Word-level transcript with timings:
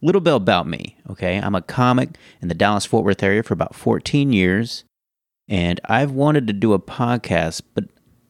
Little 0.00 0.20
bit 0.20 0.34
about 0.34 0.68
me, 0.68 0.96
okay? 1.10 1.38
I'm 1.38 1.54
a 1.54 1.62
comic 1.62 2.10
in 2.40 2.48
the 2.48 2.54
Dallas 2.54 2.86
Fort 2.86 3.04
Worth 3.04 3.22
area 3.22 3.42
for 3.42 3.54
about 3.54 3.74
14 3.74 4.32
years, 4.32 4.84
and 5.48 5.80
I've 5.86 6.12
wanted 6.12 6.46
to 6.46 6.52
do 6.52 6.72
a 6.72 6.78
podcast, 6.78 7.62
but 7.74 7.84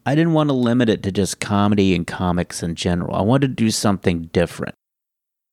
I 0.05 0.15
didn't 0.15 0.33
want 0.33 0.49
to 0.49 0.53
limit 0.53 0.89
it 0.89 1.03
to 1.03 1.11
just 1.11 1.39
comedy 1.39 1.93
and 1.93 2.07
comics 2.07 2.63
in 2.63 2.73
general. 2.73 3.15
I 3.15 3.21
wanted 3.21 3.49
to 3.49 3.63
do 3.63 3.69
something 3.69 4.23
different. 4.33 4.73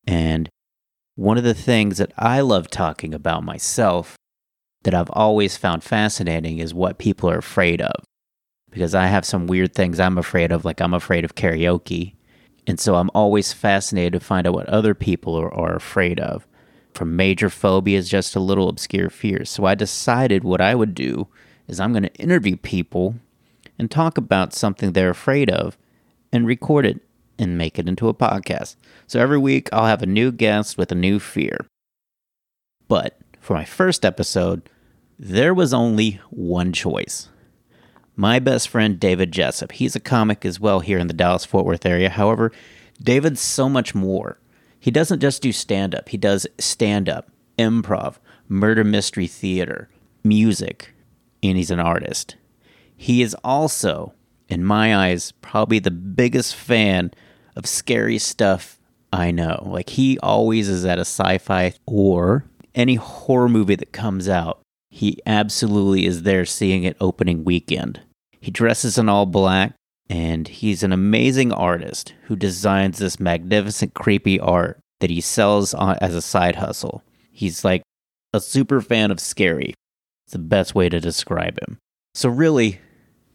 And 0.07 0.49
one 1.17 1.37
of 1.37 1.45
the 1.45 1.55
things 1.55 1.99
that 1.99 2.13
I 2.17 2.41
love 2.41 2.71
talking 2.71 3.13
about 3.13 3.45
myself 3.45 4.17
that 4.85 4.95
I've 4.95 5.11
always 5.11 5.57
found 5.57 5.83
fascinating 5.83 6.59
is 6.59 6.73
what 6.73 6.99
people 6.99 7.29
are 7.29 7.39
afraid 7.39 7.83
of 7.83 8.05
because 8.71 8.95
I 8.95 9.07
have 9.07 9.25
some 9.25 9.47
weird 9.47 9.75
things 9.75 9.99
I'm 9.99 10.19
afraid 10.19 10.53
of, 10.53 10.65
like 10.65 10.81
I'm 10.81 10.93
afraid 10.93 11.25
of 11.25 11.35
karaoke. 11.35 12.15
And 12.67 12.81
so 12.81 12.97
I'm 12.97 13.11
always 13.15 13.53
fascinated 13.53 14.15
to 14.15 14.21
find 14.21 14.47
out 14.47 14.55
what 14.55 14.69
other 14.69 14.95
people 14.95 15.37
are, 15.37 15.53
are 15.55 15.77
afraid 15.77 16.19
of, 16.19 16.47
from 16.95 17.15
major 17.15 17.49
phobias 17.49 18.09
just 18.09 18.33
to 18.33 18.41
little 18.41 18.69
obscure 18.69 19.11
fears. 19.11 19.51
So 19.51 19.65
I 19.65 19.75
decided 19.75 20.43
what 20.43 20.61
I 20.61 20.75
would 20.75 20.95
do 20.95 21.29
is 21.69 21.79
I'm 21.79 21.93
going 21.93 22.03
to 22.03 22.15
interview 22.15 22.57
people 22.57 23.17
and 23.79 23.91
talk 23.91 24.19
about 24.19 24.53
something 24.53 24.93
they're 24.93 25.11
afraid 25.11 25.51
of 25.51 25.77
and 26.33 26.47
record 26.47 26.87
it 26.87 27.01
and 27.39 27.59
make 27.59 27.79
it 27.79 27.89
into 27.89 28.09
a 28.09 28.15
podcast. 28.15 28.77
So 29.07 29.21
every 29.21 29.39
week 29.39 29.69
I'll 29.73 29.87
have 29.87 30.03
a 30.03 30.07
new 30.07 30.33
guest 30.33 30.79
with 30.79 30.91
a 30.91 30.97
new 30.97 31.21
fear. 31.21 31.67
But 32.89 33.19
for 33.41 33.55
my 33.55 33.65
first 33.65 34.05
episode, 34.05 34.69
there 35.19 35.55
was 35.55 35.73
only 35.73 36.21
one 36.31 36.73
choice 36.73 37.29
my 38.17 38.39
best 38.39 38.69
friend 38.69 38.99
David 38.99 39.31
Jessup. 39.31 39.73
He's 39.73 39.95
a 39.95 40.01
comic 40.01 40.45
as 40.45 40.59
well 40.59 40.81
here 40.81 40.99
in 40.99 41.07
the 41.07 41.15
Dallas 41.15 41.45
Fort 41.45 41.67
Worth 41.67 41.85
area. 41.85 42.09
However, 42.09 42.51
David's 43.01 43.41
so 43.41 43.69
much 43.69 43.95
more. 43.95 44.41
He 44.81 44.91
doesn't 44.91 45.21
just 45.21 45.43
do 45.43 45.53
stand 45.53 45.95
up, 45.95 46.09
he 46.09 46.17
does 46.17 46.47
stand 46.59 47.09
up, 47.09 47.31
improv, 47.59 48.17
murder 48.49 48.85
mystery 48.85 49.27
theater, 49.27 49.91
music, 50.25 50.95
and 51.43 51.57
he's 51.57 51.71
an 51.71 51.81
artist. 51.81 52.37
He 52.97 53.21
is 53.21 53.37
also, 53.45 54.15
in 54.49 54.65
my 54.65 54.97
eyes, 54.97 55.33
probably 55.43 55.79
the 55.79 55.91
biggest 55.91 56.55
fan 56.55 57.11
of 57.55 57.67
scary 57.67 58.19
stuff 58.19 58.79
I 59.13 59.31
know. 59.31 59.63
Like, 59.67 59.91
he 59.91 60.19
always 60.21 60.69
is 60.69 60.85
at 60.85 60.99
a 60.99 61.03
sci 61.03 61.39
fi 61.39 61.75
or 61.87 62.45
any 62.75 62.95
horror 62.95 63.49
movie 63.49 63.77
that 63.77 63.93
comes 63.93 64.29
out. 64.29 64.61
He 64.91 65.19
absolutely 65.27 66.07
is 66.07 66.23
there 66.23 66.45
seeing 66.45 66.85
it 66.85 66.97
opening 67.01 67.45
weekend. 67.45 68.01
He 68.47 68.53
dresses 68.53 68.97
in 68.97 69.09
all 69.09 69.27
black, 69.27 69.75
and 70.09 70.47
he's 70.47 70.85
an 70.85 70.93
amazing 70.93 71.51
artist 71.51 72.15
who 72.27 72.37
designs 72.37 72.99
this 72.99 73.19
magnificent, 73.19 73.95
creepy 73.95 74.39
art 74.39 74.79
that 75.01 75.11
he 75.11 75.21
sells 75.21 75.75
on, 75.75 75.99
as 76.01 76.15
a 76.15 76.23
side 76.23 76.55
hustle. 76.55 77.03
He's 77.33 77.65
like 77.65 77.83
a 78.33 78.41
super 78.41 78.81
fan 78.81 79.11
of 79.11 79.19
scary. 79.19 79.75
It's 80.25 80.35
the 80.35 80.39
best 80.39 80.77
way 80.77 80.89
to 80.89 81.01
describe 81.01 81.59
him. 81.61 81.79
So, 82.15 82.29
really, 82.29 82.79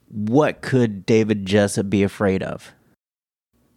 what 0.07 0.61
could 0.61 1.05
David 1.05 1.45
Jessup 1.45 1.89
be 1.89 2.03
afraid 2.03 2.41
of? 2.41 2.71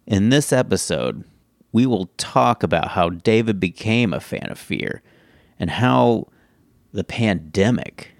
In 0.07 0.29
this 0.29 0.53
episode, 0.53 1.25
we 1.73 1.85
will 1.85 2.11
talk 2.15 2.63
about 2.63 2.91
how 2.91 3.09
David 3.09 3.59
became 3.59 4.13
a 4.13 4.21
fan 4.21 4.49
of 4.49 4.57
fear 4.57 5.03
and 5.59 5.69
how 5.69 6.27
the 6.93 7.03
pandemic 7.03 8.14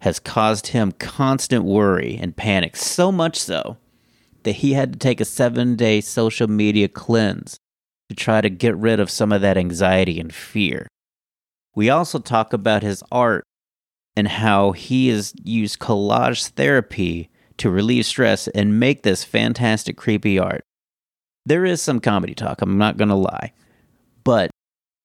has 0.00 0.18
caused 0.18 0.68
him 0.68 0.92
constant 0.92 1.64
worry 1.64 2.18
and 2.20 2.36
panic, 2.36 2.76
so 2.76 3.10
much 3.10 3.38
so 3.38 3.76
that 4.42 4.56
he 4.56 4.74
had 4.74 4.92
to 4.92 4.98
take 4.98 5.20
a 5.20 5.24
seven 5.24 5.76
day 5.76 6.00
social 6.00 6.48
media 6.48 6.88
cleanse 6.88 7.58
to 8.08 8.14
try 8.14 8.40
to 8.40 8.48
get 8.48 8.76
rid 8.76 9.00
of 9.00 9.10
some 9.10 9.32
of 9.32 9.40
that 9.40 9.58
anxiety 9.58 10.20
and 10.20 10.34
fear. 10.34 10.86
We 11.74 11.90
also 11.90 12.18
talk 12.18 12.52
about 12.52 12.82
his 12.82 13.02
art 13.10 13.44
and 14.16 14.28
how 14.28 14.72
he 14.72 15.08
has 15.08 15.34
used 15.42 15.78
collage 15.78 16.48
therapy 16.50 17.28
to 17.58 17.70
relieve 17.70 18.06
stress 18.06 18.48
and 18.48 18.78
make 18.78 19.02
this 19.02 19.24
fantastic 19.24 19.96
creepy 19.96 20.38
art. 20.38 20.62
There 21.44 21.64
is 21.64 21.82
some 21.82 22.00
comedy 22.00 22.34
talk, 22.34 22.62
I'm 22.62 22.78
not 22.78 22.96
going 22.96 23.08
to 23.08 23.14
lie, 23.14 23.52
but 24.24 24.50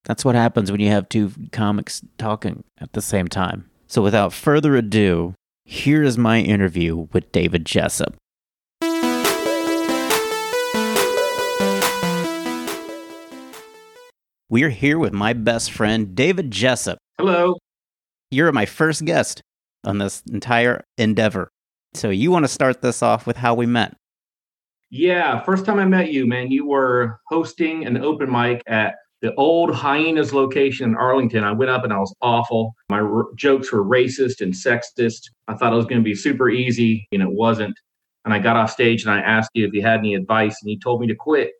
that's 0.05 0.25
what 0.25 0.35
happens 0.35 0.71
when 0.71 0.81
you 0.81 0.89
have 0.89 1.09
two 1.09 1.31
comics 1.51 2.01
talking 2.17 2.63
at 2.79 2.93
the 2.93 3.01
same 3.01 3.27
time. 3.27 3.70
So 3.91 4.01
without 4.01 4.31
further 4.31 4.77
ado, 4.77 5.35
here 5.65 6.01
is 6.01 6.17
my 6.17 6.39
interview 6.39 7.09
with 7.11 7.29
David 7.33 7.65
Jessup. 7.65 8.15
We 14.49 14.63
are 14.63 14.69
here 14.69 14.97
with 14.97 15.11
my 15.11 15.33
best 15.33 15.73
friend, 15.73 16.15
David 16.15 16.51
Jessup. 16.51 16.99
Hello. 17.17 17.57
You're 18.29 18.53
my 18.53 18.65
first 18.65 19.03
guest 19.03 19.41
on 19.83 19.97
this 19.97 20.23
entire 20.31 20.85
endeavor. 20.97 21.49
So 21.93 22.11
you 22.11 22.31
want 22.31 22.45
to 22.45 22.47
start 22.47 22.81
this 22.81 23.03
off 23.03 23.27
with 23.27 23.35
how 23.35 23.55
we 23.55 23.65
met? 23.65 23.93
Yeah, 24.89 25.43
first 25.43 25.65
time 25.65 25.79
I 25.79 25.85
met 25.85 26.13
you, 26.13 26.25
man, 26.25 26.49
you 26.49 26.65
were 26.65 27.19
hosting 27.27 27.85
an 27.85 27.97
open 27.97 28.31
mic 28.31 28.63
at 28.67 28.95
the 29.21 29.33
old 29.35 29.73
hyenas 29.73 30.33
location 30.33 30.89
in 30.89 30.95
Arlington. 30.95 31.43
I 31.43 31.51
went 31.51 31.71
up 31.71 31.83
and 31.83 31.93
I 31.93 31.99
was 31.99 32.13
awful. 32.21 32.75
My 32.89 32.99
r- 32.99 33.27
jokes 33.35 33.71
were 33.71 33.83
racist 33.83 34.41
and 34.41 34.53
sexist. 34.53 35.29
I 35.47 35.53
thought 35.53 35.73
it 35.73 35.75
was 35.75 35.85
going 35.85 36.01
to 36.01 36.03
be 36.03 36.15
super 36.15 36.49
easy, 36.49 37.07
and 37.11 37.21
it 37.21 37.31
wasn't. 37.31 37.77
And 38.25 38.33
I 38.33 38.39
got 38.39 38.55
off 38.55 38.71
stage 38.71 39.03
and 39.03 39.11
I 39.11 39.19
asked 39.19 39.51
you 39.53 39.65
if 39.65 39.73
you 39.73 39.81
had 39.81 39.99
any 39.99 40.15
advice, 40.15 40.57
and 40.61 40.71
you 40.71 40.79
told 40.79 41.01
me 41.01 41.07
to 41.07 41.15
quit. 41.15 41.51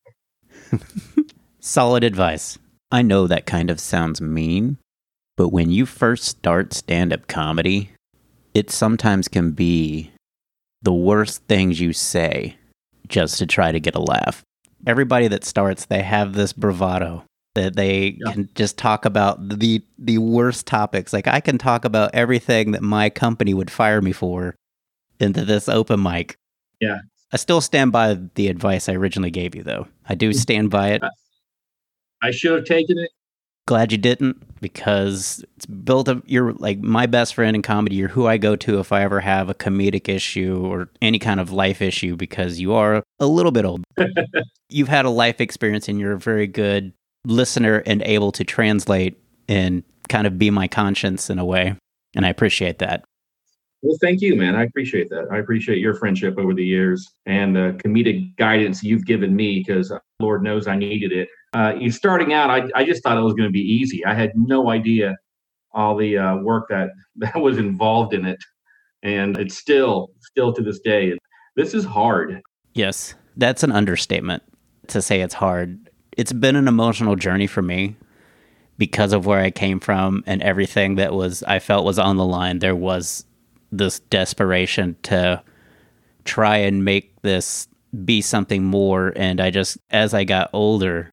Solid 1.59 2.03
advice. 2.03 2.57
I 2.91 3.03
know 3.03 3.27
that 3.27 3.45
kind 3.45 3.69
of 3.69 3.79
sounds 3.79 4.19
mean, 4.19 4.77
but 5.37 5.49
when 5.49 5.71
you 5.71 5.85
first 5.85 6.25
start 6.25 6.73
stand 6.73 7.13
up 7.13 7.27
comedy, 7.27 7.91
it 8.53 8.69
sometimes 8.69 9.27
can 9.27 9.51
be 9.51 10.11
the 10.81 10.93
worst 10.93 11.43
things 11.47 11.79
you 11.79 11.93
say 11.93 12.57
just 13.07 13.37
to 13.37 13.45
try 13.45 13.71
to 13.71 13.79
get 13.79 13.95
a 13.95 14.01
laugh. 14.01 14.41
Everybody 14.85 15.27
that 15.27 15.45
starts, 15.45 15.85
they 15.85 16.01
have 16.01 16.33
this 16.33 16.53
bravado 16.53 17.23
that 17.55 17.75
they 17.75 18.17
yeah. 18.23 18.33
can 18.33 18.49
just 18.55 18.77
talk 18.77 19.05
about 19.05 19.59
the 19.59 19.83
the 19.97 20.17
worst 20.17 20.67
topics. 20.67 21.13
Like 21.13 21.27
I 21.27 21.39
can 21.39 21.57
talk 21.57 21.85
about 21.85 22.11
everything 22.13 22.71
that 22.71 22.81
my 22.81 23.09
company 23.09 23.53
would 23.53 23.71
fire 23.71 24.01
me 24.01 24.11
for 24.11 24.55
into 25.19 25.45
this 25.45 25.69
open 25.69 26.01
mic. 26.01 26.35
Yeah. 26.79 26.99
I 27.33 27.37
still 27.37 27.61
stand 27.61 27.91
by 27.91 28.17
the 28.35 28.47
advice 28.47 28.89
I 28.89 28.93
originally 28.93 29.31
gave 29.31 29.55
you 29.55 29.63
though. 29.63 29.87
I 30.07 30.15
do 30.15 30.33
stand 30.33 30.69
by 30.69 30.89
it. 30.89 31.01
I 32.21 32.31
should 32.31 32.53
have 32.53 32.65
taken 32.65 32.97
it. 32.97 33.09
Glad 33.67 33.91
you 33.91 33.97
didn't 33.97 34.59
because 34.59 35.45
it's 35.55 35.65
built 35.65 36.09
up 36.09 36.23
you're 36.25 36.53
like 36.53 36.79
my 36.79 37.05
best 37.05 37.35
friend 37.35 37.55
in 37.55 37.61
comedy. 37.61 37.95
You're 37.95 38.09
who 38.09 38.27
I 38.27 38.37
go 38.37 38.55
to 38.55 38.79
if 38.79 38.91
I 38.91 39.03
ever 39.03 39.19
have 39.19 39.49
a 39.49 39.53
comedic 39.53 40.09
issue 40.09 40.65
or 40.65 40.89
any 41.01 41.19
kind 41.19 41.39
of 41.39 41.51
life 41.51 41.81
issue 41.81 42.15
because 42.15 42.59
you 42.59 42.73
are 42.73 43.03
a 43.19 43.27
little 43.27 43.51
bit 43.51 43.65
old. 43.65 43.83
You've 44.69 44.87
had 44.87 45.05
a 45.05 45.09
life 45.09 45.39
experience 45.39 45.87
and 45.87 45.99
you're 45.99 46.13
a 46.13 46.19
very 46.19 46.47
good 46.47 46.93
listener 47.25 47.83
and 47.85 48.01
able 48.03 48.31
to 48.33 48.43
translate 48.43 49.17
and 49.47 49.83
kind 50.09 50.27
of 50.27 50.37
be 50.37 50.49
my 50.49 50.67
conscience 50.67 51.29
in 51.29 51.39
a 51.39 51.45
way. 51.45 51.75
And 52.15 52.25
I 52.25 52.29
appreciate 52.29 52.79
that. 52.79 53.05
Well, 53.81 53.97
thank 53.99 54.21
you, 54.21 54.35
man. 54.35 54.55
I 54.55 54.63
appreciate 54.63 55.09
that. 55.09 55.27
I 55.31 55.39
appreciate 55.39 55.79
your 55.79 55.95
friendship 55.95 56.37
over 56.37 56.53
the 56.53 56.63
years 56.63 57.07
and 57.25 57.55
the 57.55 57.79
comedic 57.83 58.35
guidance 58.37 58.83
you've 58.83 59.05
given 59.05 59.35
me 59.35 59.63
because 59.65 59.91
uh, 59.91 59.97
Lord 60.19 60.43
knows 60.43 60.67
I 60.67 60.75
needed 60.75 61.11
it. 61.11 61.29
Uh, 61.53 61.73
you 61.77 61.91
starting 61.91 62.31
out, 62.31 62.49
I, 62.49 62.69
I 62.75 62.83
just 62.83 63.01
thought 63.01 63.17
it 63.17 63.21
was 63.21 63.33
going 63.33 63.49
to 63.49 63.53
be 63.53 63.61
easy. 63.61 64.05
I 64.05 64.13
had 64.13 64.31
no 64.35 64.69
idea 64.69 65.15
all 65.73 65.97
the 65.97 66.17
uh, 66.17 66.37
work 66.37 66.67
that 66.69 66.89
that 67.17 67.39
was 67.39 67.57
involved 67.57 68.13
in 68.13 68.25
it, 68.25 68.39
and 69.03 69.37
it's 69.37 69.57
still 69.57 70.09
still 70.19 70.53
to 70.53 70.61
this 70.61 70.79
day. 70.79 71.17
This 71.55 71.73
is 71.73 71.83
hard. 71.83 72.41
Yes, 72.73 73.15
that's 73.35 73.63
an 73.63 73.71
understatement 73.71 74.43
to 74.87 75.01
say 75.01 75.21
it's 75.21 75.33
hard 75.33 75.89
it's 76.17 76.33
been 76.33 76.55
an 76.55 76.67
emotional 76.67 77.15
journey 77.15 77.47
for 77.47 77.61
me 77.61 77.95
because 78.77 79.13
of 79.13 79.25
where 79.25 79.39
I 79.39 79.51
came 79.51 79.79
from 79.79 80.23
and 80.25 80.41
everything 80.41 80.95
that 80.95 81.13
was 81.13 81.43
I 81.43 81.59
felt 81.59 81.85
was 81.85 81.99
on 81.99 82.17
the 82.17 82.25
line. 82.25 82.59
There 82.59 82.75
was 82.75 83.25
this 83.71 83.99
desperation 83.99 84.95
to 85.03 85.41
try 86.25 86.57
and 86.57 86.83
make 86.83 87.21
this 87.21 87.67
be 88.05 88.21
something 88.21 88.63
more 88.63 89.13
and 89.15 89.39
I 89.41 89.49
just 89.51 89.77
as 89.89 90.13
I 90.13 90.23
got 90.23 90.49
older 90.53 91.09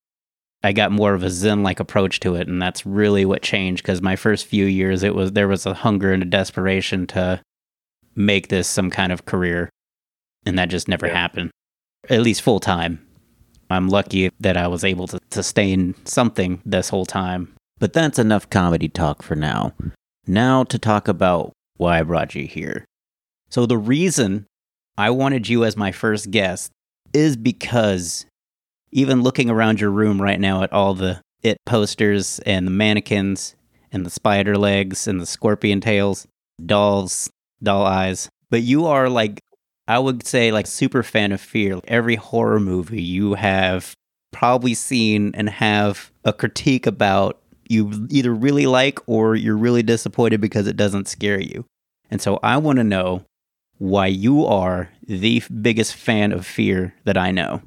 I 0.62 0.72
got 0.72 0.92
more 0.92 1.14
of 1.14 1.22
a 1.22 1.30
zen 1.30 1.62
like 1.62 1.80
approach 1.80 2.20
to 2.20 2.34
it 2.36 2.46
and 2.48 2.60
that's 2.60 2.84
really 2.86 3.24
what 3.24 3.42
changed 3.42 3.84
cuz 3.84 4.00
my 4.02 4.16
first 4.16 4.46
few 4.46 4.64
years 4.64 5.02
it 5.02 5.14
was 5.14 5.32
there 5.32 5.48
was 5.48 5.66
a 5.66 5.74
hunger 5.74 6.12
and 6.12 6.22
a 6.22 6.26
desperation 6.26 7.06
to 7.08 7.40
make 8.14 8.48
this 8.48 8.68
some 8.68 8.90
kind 8.90 9.10
of 9.12 9.24
career 9.24 9.70
and 10.46 10.58
that 10.58 10.68
just 10.68 10.88
never 10.88 11.06
Yeah. 11.06 11.14
happened 11.14 11.50
at 12.08 12.22
least 12.22 12.42
full 12.42 12.60
time. 12.60 13.00
I'm 13.70 13.88
lucky 13.88 14.30
that 14.40 14.56
I 14.56 14.66
was 14.66 14.84
able 14.84 15.06
to 15.08 15.20
sustain 15.30 15.94
something 16.04 16.62
this 16.64 16.88
whole 16.88 17.06
time. 17.06 17.54
But 17.78 17.92
that's 17.92 18.18
enough 18.18 18.50
comedy 18.50 18.88
talk 18.88 19.22
for 19.22 19.36
now. 19.36 19.72
Now 20.26 20.64
to 20.64 20.78
talk 20.78 21.08
about 21.08 21.52
why 21.76 22.00
I 22.00 22.02
brought 22.02 22.34
you 22.34 22.46
here. 22.46 22.84
So 23.50 23.66
the 23.66 23.78
reason 23.78 24.46
I 24.96 25.10
wanted 25.10 25.48
you 25.48 25.64
as 25.64 25.76
my 25.76 25.92
first 25.92 26.30
guest 26.30 26.70
is 27.12 27.36
because 27.36 28.26
even 28.90 29.22
looking 29.22 29.48
around 29.50 29.80
your 29.80 29.90
room 29.90 30.20
right 30.20 30.40
now 30.40 30.62
at 30.62 30.72
all 30.72 30.94
the 30.94 31.20
it 31.42 31.58
posters 31.64 32.40
and 32.40 32.66
the 32.66 32.72
mannequins 32.72 33.54
and 33.92 34.04
the 34.04 34.10
spider 34.10 34.58
legs 34.58 35.06
and 35.06 35.20
the 35.20 35.26
scorpion 35.26 35.80
tails, 35.80 36.26
dolls, 36.64 37.30
doll 37.62 37.86
eyes, 37.86 38.28
but 38.50 38.62
you 38.62 38.86
are 38.86 39.08
like 39.08 39.40
I 39.88 39.99
would 39.99 40.26
say 40.26 40.52
like 40.52 40.67
super 40.67 41.02
fan 41.02 41.32
of 41.32 41.40
fear. 41.40 41.81
Every 41.88 42.17
horror 42.17 42.61
movie 42.61 43.02
you 43.02 43.35
have 43.35 43.94
probably 44.32 44.75
seen 44.75 45.35
and 45.35 45.49
have 45.49 46.12
a 46.25 46.32
critique 46.32 46.87
about 46.87 47.40
you 47.69 48.06
either 48.11 48.35
really 48.35 48.67
like 48.67 49.00
or 49.06 49.35
you're 49.35 49.56
really 49.56 49.82
disappointed 49.82 50.43
because 50.43 50.67
it 50.67 50.76
doesn't 50.76 51.08
scare 51.08 51.40
you. 51.40 51.64
And 52.11 52.20
so 52.20 52.38
I 52.43 52.58
want 52.58 52.76
to 52.76 52.85
know 52.85 53.25
why 53.79 54.06
you 54.06 54.44
are 54.44 54.90
the 55.06 55.43
biggest 55.62 55.94
fan 55.94 56.32
of 56.32 56.46
fear 56.46 56.94
that 57.05 57.17
I 57.17 57.31
know. 57.31 57.62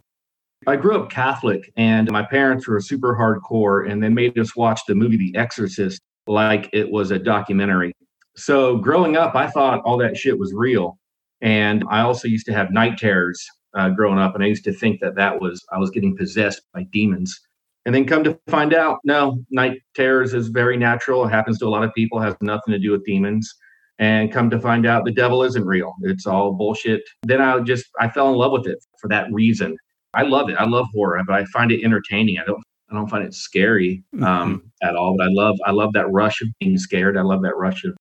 I 0.68 0.76
grew 0.76 0.96
up 1.02 1.10
Catholic, 1.10 1.72
and 1.76 2.12
my 2.12 2.22
parents 2.22 2.68
were 2.68 2.80
super 2.82 3.16
hardcore, 3.16 3.90
and 3.90 4.04
they 4.04 4.10
made 4.10 4.38
us 4.38 4.56
watch 4.56 4.82
the 4.88 4.94
movie 4.94 5.18
The 5.18 5.36
Exorcist 5.36 6.00
like 6.28 6.70
it 6.72 6.92
was 6.92 7.10
a 7.10 7.18
documentary. 7.18 7.94
So 8.36 8.78
growing 8.78 9.18
up, 9.18 9.36
I 9.36 9.48
thought 9.48 9.82
all 9.86 9.98
that 9.98 10.18
shit 10.18 10.38
was 10.38 10.54
real, 10.54 10.98
and 11.42 11.84
I 11.90 12.02
also 12.02 12.28
used 12.28 12.46
to 12.48 12.54
have 12.54 12.72
night 12.72 12.98
terrors 12.98 13.46
uh, 13.74 13.90
growing 13.90 14.20
up, 14.20 14.36
and 14.36 14.44
I 14.44 14.48
used 14.48 14.64
to 14.66 14.74
think 14.74 15.00
that 15.02 15.16
that 15.16 15.42
was 15.42 15.64
I 15.72 15.78
was 15.78 15.90
getting 15.90 16.16
possessed 16.16 16.62
by 16.74 16.84
demons. 16.92 17.40
And 17.86 17.96
then 17.96 18.06
come 18.06 18.24
to 18.26 18.40
find 18.48 18.76
out, 18.76 19.00
no, 19.04 19.40
night 19.50 19.80
terrors 19.96 20.36
is 20.36 20.50
very 20.50 20.78
natural. 20.78 21.26
It 21.26 21.32
happens 21.32 21.58
to 21.60 21.66
a 21.66 21.70
lot 21.70 21.84
of 21.84 21.92
people. 21.96 22.20
Has 22.20 22.36
nothing 22.42 22.74
to 22.74 22.80
do 22.80 22.92
with 22.92 23.04
demons. 23.06 23.52
And 23.98 24.32
come 24.32 24.50
to 24.50 24.60
find 24.60 24.86
out, 24.86 25.06
the 25.06 25.12
devil 25.12 25.44
isn't 25.44 25.66
real. 25.66 25.94
It's 26.02 26.26
all 26.26 26.54
bullshit. 26.54 27.02
Then 27.24 27.42
I 27.42 27.60
just 27.60 27.86
I 28.00 28.10
fell 28.10 28.30
in 28.32 28.36
love 28.36 28.52
with 28.52 28.68
it 28.68 28.78
for 29.00 29.08
that 29.10 29.28
reason. 29.32 29.78
I 30.14 30.24
love 30.24 30.50
it. 30.50 30.56
I 30.56 30.66
love 30.66 30.88
horror, 30.94 31.22
but 31.26 31.36
I 31.36 31.46
find 31.46 31.72
it 31.72 31.84
entertaining. 31.84 32.38
I 32.38 32.46
don't 32.46 32.64
I 32.92 32.96
don't 32.96 33.10
find 33.10 33.24
it 33.24 33.34
scary 33.34 34.04
um, 34.22 34.70
at 34.84 34.96
all. 34.96 35.16
But 35.18 35.28
I 35.28 35.30
love 35.32 35.58
I 35.66 35.72
love 35.72 35.94
that 35.94 36.12
rush 36.12 36.42
of 36.42 36.50
being 36.60 36.78
scared. 36.78 37.18
I 37.18 37.22
love 37.22 37.42
that 37.44 37.58
rush 37.58 37.84
of 37.84 37.96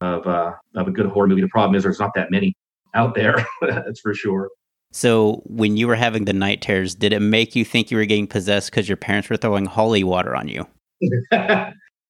of 0.00 0.26
uh, 0.26 0.52
of 0.76 0.88
a 0.88 0.90
good 0.92 1.06
horror 1.06 1.26
movie. 1.26 1.40
The 1.40 1.48
problem 1.48 1.74
is 1.74 1.82
there's 1.82 2.00
not 2.00 2.12
that 2.14 2.30
many 2.30 2.54
out 2.96 3.14
there. 3.14 3.46
That's 3.60 4.00
for 4.00 4.14
sure. 4.14 4.50
So 4.92 5.42
when 5.44 5.76
you 5.76 5.86
were 5.86 5.94
having 5.94 6.24
the 6.24 6.32
night 6.32 6.62
terrors, 6.62 6.94
did 6.94 7.12
it 7.12 7.20
make 7.20 7.54
you 7.54 7.64
think 7.64 7.90
you 7.90 7.98
were 7.98 8.06
getting 8.06 8.26
possessed 8.26 8.70
because 8.70 8.88
your 8.88 8.96
parents 8.96 9.28
were 9.28 9.36
throwing 9.36 9.66
holy 9.66 10.02
water 10.02 10.34
on 10.34 10.48
you? 10.48 10.66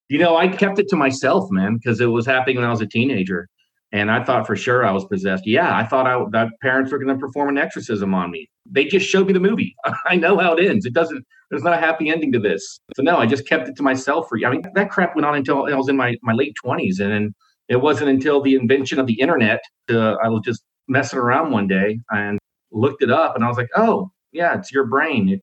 you 0.08 0.18
know, 0.18 0.36
I 0.36 0.48
kept 0.48 0.78
it 0.78 0.88
to 0.88 0.96
myself, 0.96 1.50
man, 1.50 1.76
because 1.76 2.00
it 2.00 2.06
was 2.06 2.26
happening 2.26 2.56
when 2.56 2.64
I 2.64 2.70
was 2.70 2.80
a 2.80 2.86
teenager, 2.86 3.48
and 3.90 4.10
I 4.10 4.22
thought 4.22 4.46
for 4.46 4.54
sure 4.54 4.86
I 4.86 4.92
was 4.92 5.04
possessed. 5.04 5.44
Yeah, 5.46 5.76
I 5.76 5.84
thought 5.84 6.06
I 6.06 6.22
that 6.30 6.50
parents 6.62 6.92
were 6.92 6.98
going 6.98 7.14
to 7.14 7.20
perform 7.20 7.48
an 7.48 7.58
exorcism 7.58 8.14
on 8.14 8.30
me. 8.30 8.48
They 8.70 8.84
just 8.84 9.08
showed 9.08 9.26
me 9.26 9.32
the 9.32 9.40
movie. 9.40 9.74
I 10.04 10.14
know 10.14 10.38
how 10.38 10.54
it 10.54 10.64
ends. 10.64 10.86
It 10.86 10.92
doesn't. 10.92 11.24
There's 11.50 11.64
not 11.64 11.74
a 11.74 11.80
happy 11.80 12.08
ending 12.08 12.30
to 12.32 12.38
this. 12.38 12.78
So 12.96 13.02
no, 13.02 13.16
I 13.16 13.26
just 13.26 13.48
kept 13.48 13.68
it 13.68 13.76
to 13.76 13.82
myself 13.82 14.28
for. 14.28 14.38
I 14.44 14.50
mean, 14.50 14.62
that 14.74 14.90
crap 14.90 15.16
went 15.16 15.26
on 15.26 15.34
until 15.34 15.66
I 15.66 15.74
was 15.74 15.88
in 15.88 15.96
my 15.96 16.16
my 16.22 16.34
late 16.34 16.54
twenties, 16.54 17.00
and 17.00 17.10
then 17.10 17.34
it 17.68 17.80
wasn't 17.80 18.10
until 18.10 18.40
the 18.40 18.54
invention 18.54 19.00
of 19.00 19.08
the 19.08 19.18
internet. 19.20 19.60
Uh, 19.90 20.14
I 20.22 20.28
was 20.28 20.42
just 20.44 20.62
messing 20.88 21.18
around 21.18 21.50
one 21.50 21.66
day 21.66 22.00
and 22.10 22.38
looked 22.72 23.02
it 23.02 23.10
up, 23.10 23.34
and 23.34 23.44
I 23.44 23.48
was 23.48 23.56
like, 23.56 23.70
oh 23.76 24.10
yeah, 24.32 24.58
it's 24.58 24.72
your 24.72 24.86
brain. 24.86 25.28
It, 25.28 25.40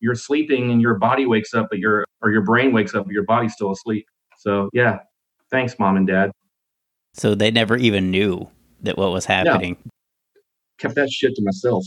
you're 0.00 0.14
sleeping 0.14 0.70
and 0.70 0.82
your 0.82 0.94
body 0.94 1.24
wakes 1.26 1.54
up, 1.54 1.68
but 1.70 1.78
your 1.78 2.04
or 2.22 2.30
your 2.30 2.42
brain 2.42 2.72
wakes 2.72 2.94
up, 2.94 3.04
but 3.06 3.12
your 3.12 3.24
body's 3.24 3.54
still 3.54 3.72
asleep. 3.72 4.06
So 4.38 4.68
yeah, 4.72 4.98
thanks, 5.50 5.78
mom 5.78 5.96
and 5.96 6.06
dad. 6.06 6.30
So 7.14 7.34
they 7.34 7.50
never 7.50 7.76
even 7.76 8.10
knew 8.10 8.48
that 8.82 8.98
what 8.98 9.12
was 9.12 9.24
happening. 9.24 9.76
Kept 10.78 10.96
that 10.96 11.10
shit 11.10 11.34
to 11.36 11.42
myself. 11.42 11.84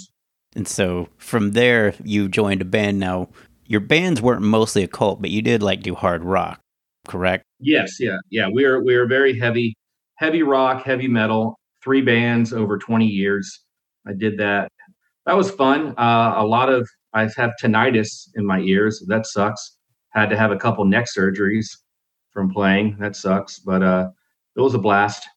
And 0.56 0.68
so 0.68 1.10
from 1.18 1.52
there, 1.52 1.94
you 2.04 2.30
joined 2.30 2.62
a 2.62 2.66
band. 2.66 3.00
Now, 3.00 3.30
your 3.66 3.82
bands 3.82 4.22
weren't 4.22 4.42
mostly 4.42 4.84
a 4.84 4.88
cult, 4.88 5.22
but 5.22 5.30
you 5.30 5.42
did 5.42 5.62
like 5.62 5.82
do 5.82 5.94
hard 5.94 6.24
rock, 6.24 6.60
correct? 7.08 7.44
Yes, 7.60 8.00
yeah, 8.00 8.18
yeah. 8.30 8.48
We 8.52 8.64
are 8.64 8.82
we 8.82 8.96
are 8.96 9.06
very 9.06 9.38
heavy, 9.38 9.76
heavy 10.16 10.42
rock, 10.42 10.84
heavy 10.84 11.08
metal. 11.08 11.60
Three 11.88 12.02
bands 12.02 12.52
over 12.52 12.78
twenty 12.78 13.06
years. 13.06 13.62
I 14.06 14.12
did 14.12 14.38
that. 14.40 14.70
That 15.26 15.38
was 15.38 15.50
fun. 15.50 15.94
Uh, 15.98 16.34
a 16.36 16.46
lot 16.46 16.68
of 16.68 16.86
I 17.14 17.30
have 17.38 17.54
tinnitus 17.64 18.28
in 18.36 18.46
my 18.46 18.60
ears. 18.60 19.02
That 19.08 19.26
sucks. 19.26 19.78
Had 20.10 20.30
to 20.32 20.38
have 20.38 20.52
a 20.52 20.58
couple 20.58 20.84
neck 20.84 21.06
surgeries 21.06 21.68
from 22.32 22.52
playing. 22.52 22.98
That 23.00 23.16
sucks. 23.16 23.60
But 23.60 23.84
uh, 23.84 24.10
it 24.58 24.60
was 24.60 24.74
a 24.74 24.78
blast. 24.78 25.30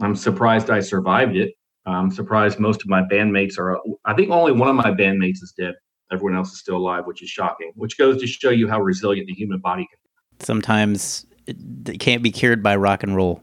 I'm 0.00 0.16
surprised 0.16 0.70
I 0.70 0.80
survived 0.80 1.36
it. 1.36 1.52
I'm 1.84 2.10
surprised 2.10 2.58
most 2.58 2.80
of 2.80 2.88
my 2.88 3.02
bandmates 3.02 3.58
are. 3.58 3.78
I 4.06 4.14
think 4.14 4.30
only 4.30 4.52
one 4.52 4.70
of 4.70 4.76
my 4.76 4.90
bandmates 4.90 5.42
is 5.42 5.52
dead. 5.58 5.74
Everyone 6.10 6.38
else 6.38 6.52
is 6.52 6.58
still 6.58 6.78
alive, 6.78 7.04
which 7.04 7.22
is 7.22 7.28
shocking. 7.28 7.70
Which 7.74 7.98
goes 7.98 8.18
to 8.22 8.26
show 8.26 8.48
you 8.48 8.66
how 8.66 8.80
resilient 8.80 9.26
the 9.26 9.34
human 9.34 9.58
body 9.58 9.82
can. 9.82 9.98
be. 10.02 10.46
Sometimes 10.46 11.26
it 11.46 12.00
can't 12.00 12.22
be 12.22 12.30
cured 12.30 12.62
by 12.62 12.76
rock 12.76 13.02
and 13.02 13.14
roll. 13.14 13.42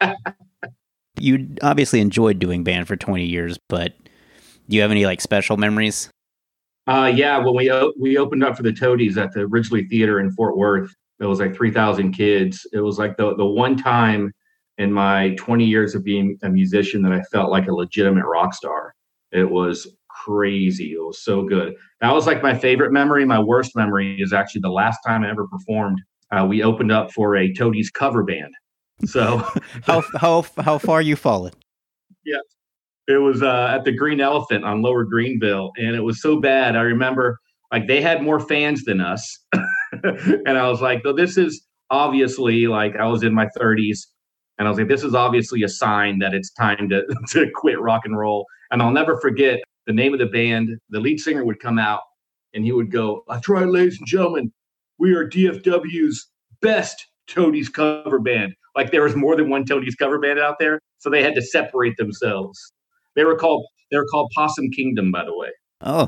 you 1.18 1.48
obviously 1.62 2.00
enjoyed 2.00 2.38
doing 2.38 2.64
band 2.64 2.88
for 2.88 2.96
20 2.96 3.24
years, 3.24 3.58
but 3.68 3.94
do 4.68 4.76
you 4.76 4.82
have 4.82 4.90
any 4.90 5.06
like 5.06 5.20
special 5.20 5.56
memories? 5.56 6.10
Uh, 6.86 7.12
yeah, 7.14 7.38
when 7.38 7.54
we 7.54 7.70
o- 7.70 7.92
we 7.98 8.16
opened 8.16 8.44
up 8.44 8.56
for 8.56 8.62
the 8.62 8.72
Toadies 8.72 9.18
at 9.18 9.32
the 9.32 9.40
Ridglea 9.40 9.88
Theater 9.88 10.20
in 10.20 10.30
Fort 10.30 10.56
Worth, 10.56 10.94
it 11.20 11.26
was 11.26 11.40
like 11.40 11.54
three 11.54 11.70
thousand 11.72 12.12
kids. 12.12 12.66
It 12.72 12.80
was 12.80 12.98
like 12.98 13.16
the 13.16 13.34
the 13.34 13.46
one 13.46 13.76
time 13.76 14.32
in 14.78 14.92
my 14.92 15.34
twenty 15.36 15.64
years 15.64 15.94
of 15.94 16.04
being 16.04 16.38
a 16.42 16.48
musician 16.48 17.02
that 17.02 17.12
I 17.12 17.22
felt 17.22 17.50
like 17.50 17.66
a 17.66 17.74
legitimate 17.74 18.26
rock 18.26 18.54
star. 18.54 18.94
It 19.32 19.50
was 19.50 19.88
crazy. 20.08 20.92
It 20.92 21.00
was 21.04 21.22
so 21.22 21.42
good. 21.42 21.74
That 22.00 22.12
was 22.12 22.26
like 22.26 22.42
my 22.42 22.56
favorite 22.56 22.92
memory. 22.92 23.24
My 23.24 23.38
worst 23.40 23.74
memory 23.74 24.20
is 24.20 24.32
actually 24.32 24.60
the 24.60 24.70
last 24.70 24.98
time 25.04 25.24
I 25.24 25.30
ever 25.30 25.46
performed. 25.48 26.00
Uh, 26.30 26.46
we 26.48 26.62
opened 26.62 26.92
up 26.92 27.12
for 27.12 27.36
a 27.36 27.52
Toadies 27.52 27.90
cover 27.90 28.22
band. 28.22 28.52
So 29.04 29.38
How 29.82 30.02
how 30.16 30.44
how 30.58 30.78
far 30.78 31.02
you 31.02 31.16
fallen? 31.16 31.52
Yeah, 32.24 32.38
it 33.06 33.18
was 33.18 33.42
uh, 33.42 33.68
at 33.70 33.84
the 33.84 33.92
Green 33.92 34.20
Elephant 34.20 34.64
on 34.64 34.82
Lower 34.82 35.04
Greenville, 35.04 35.72
and 35.76 35.94
it 35.94 36.00
was 36.00 36.20
so 36.20 36.40
bad. 36.40 36.76
I 36.76 36.80
remember 36.80 37.38
like 37.70 37.86
they 37.86 38.00
had 38.00 38.22
more 38.22 38.40
fans 38.40 38.84
than 38.84 39.00
us, 39.00 39.38
and 40.02 40.58
I 40.58 40.68
was 40.68 40.80
like, 40.80 41.02
"Though 41.02 41.12
this 41.12 41.36
is 41.36 41.62
obviously 41.90 42.66
like 42.66 42.96
I 42.96 43.06
was 43.06 43.22
in 43.22 43.34
my 43.34 43.48
30s, 43.58 44.00
and 44.58 44.66
I 44.66 44.70
was 44.70 44.78
like, 44.78 44.88
this 44.88 45.04
is 45.04 45.14
obviously 45.14 45.62
a 45.62 45.68
sign 45.68 46.18
that 46.20 46.34
it's 46.34 46.52
time 46.52 46.88
to 46.88 47.04
to 47.28 47.50
quit 47.54 47.80
rock 47.80 48.02
and 48.04 48.16
roll." 48.16 48.46
And 48.70 48.82
I'll 48.82 48.90
never 48.90 49.20
forget 49.20 49.60
the 49.86 49.92
name 49.92 50.12
of 50.12 50.18
the 50.18 50.26
band. 50.26 50.70
The 50.90 51.00
lead 51.00 51.20
singer 51.20 51.44
would 51.44 51.60
come 51.60 51.78
out, 51.78 52.00
and 52.54 52.64
he 52.64 52.72
would 52.72 52.90
go, 52.90 53.24
"That's 53.28 53.48
right, 53.48 53.68
ladies 53.68 53.98
and 53.98 54.06
gentlemen, 54.06 54.52
we 54.98 55.14
are 55.14 55.28
DFW's 55.28 56.28
best 56.62 57.06
Toadies 57.28 57.68
cover 57.68 58.18
band." 58.18 58.54
Like 58.76 58.90
there 58.90 59.02
was 59.02 59.16
more 59.16 59.34
than 59.36 59.48
one 59.48 59.64
Toadies 59.64 59.94
cover 59.94 60.18
band 60.18 60.38
out 60.38 60.56
there, 60.58 60.80
so 60.98 61.08
they 61.10 61.22
had 61.22 61.34
to 61.34 61.42
separate 61.42 61.96
themselves. 61.96 62.58
They 63.14 63.24
were 63.24 63.36
called 63.36 63.64
they 63.90 63.96
were 63.96 64.06
called 64.10 64.30
Possum 64.34 64.70
Kingdom, 64.70 65.10
by 65.10 65.24
the 65.24 65.36
way. 65.36 65.48
Oh, 65.80 66.06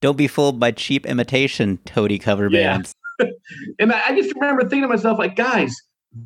don't 0.00 0.16
be 0.16 0.26
fooled 0.26 0.58
by 0.58 0.72
cheap 0.72 1.06
imitation 1.06 1.78
toady 1.84 2.18
cover 2.18 2.48
Yeah. 2.50 2.72
bands. 2.78 2.92
And 3.78 3.92
I 3.92 4.08
I 4.08 4.16
just 4.20 4.34
remember 4.34 4.62
thinking 4.62 4.82
to 4.82 4.88
myself, 4.88 5.18
like, 5.18 5.36
guys, 5.36 5.74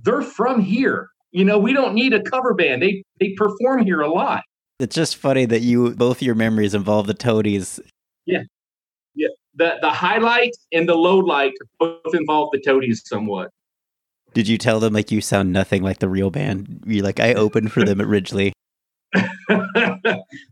they're 0.02 0.22
from 0.22 0.60
here. 0.60 1.08
You 1.32 1.44
know, 1.44 1.58
we 1.58 1.72
don't 1.72 1.92
need 1.94 2.12
a 2.14 2.22
cover 2.22 2.54
band. 2.54 2.82
They 2.82 3.02
they 3.20 3.34
perform 3.36 3.84
here 3.84 4.00
a 4.00 4.08
lot. 4.08 4.42
It's 4.78 4.94
just 4.94 5.16
funny 5.16 5.44
that 5.46 5.60
you 5.62 5.94
both 5.94 6.22
your 6.22 6.34
memories 6.34 6.74
involve 6.74 7.06
the 7.08 7.14
toadies. 7.14 7.80
Yeah, 8.26 8.42
yeah. 9.14 9.28
The 9.54 9.78
the 9.80 9.90
highlight 9.90 10.52
and 10.72 10.88
the 10.88 10.94
low 10.94 11.18
light 11.18 11.52
both 11.80 12.14
involve 12.14 12.50
the 12.52 12.60
toadies 12.60 13.02
somewhat. 13.04 13.50
Did 14.34 14.48
you 14.48 14.58
tell 14.58 14.80
them 14.80 14.92
like 14.92 15.10
you 15.10 15.20
sound 15.20 15.52
nothing 15.52 15.82
like 15.82 16.00
the 16.00 16.08
real 16.08 16.30
band? 16.30 16.82
You're 16.86 17.04
like, 17.04 17.20
I 17.20 17.34
opened 17.34 17.72
for 17.72 17.84
them 17.84 18.00
at 18.00 18.06
Ridglea. 18.06 18.52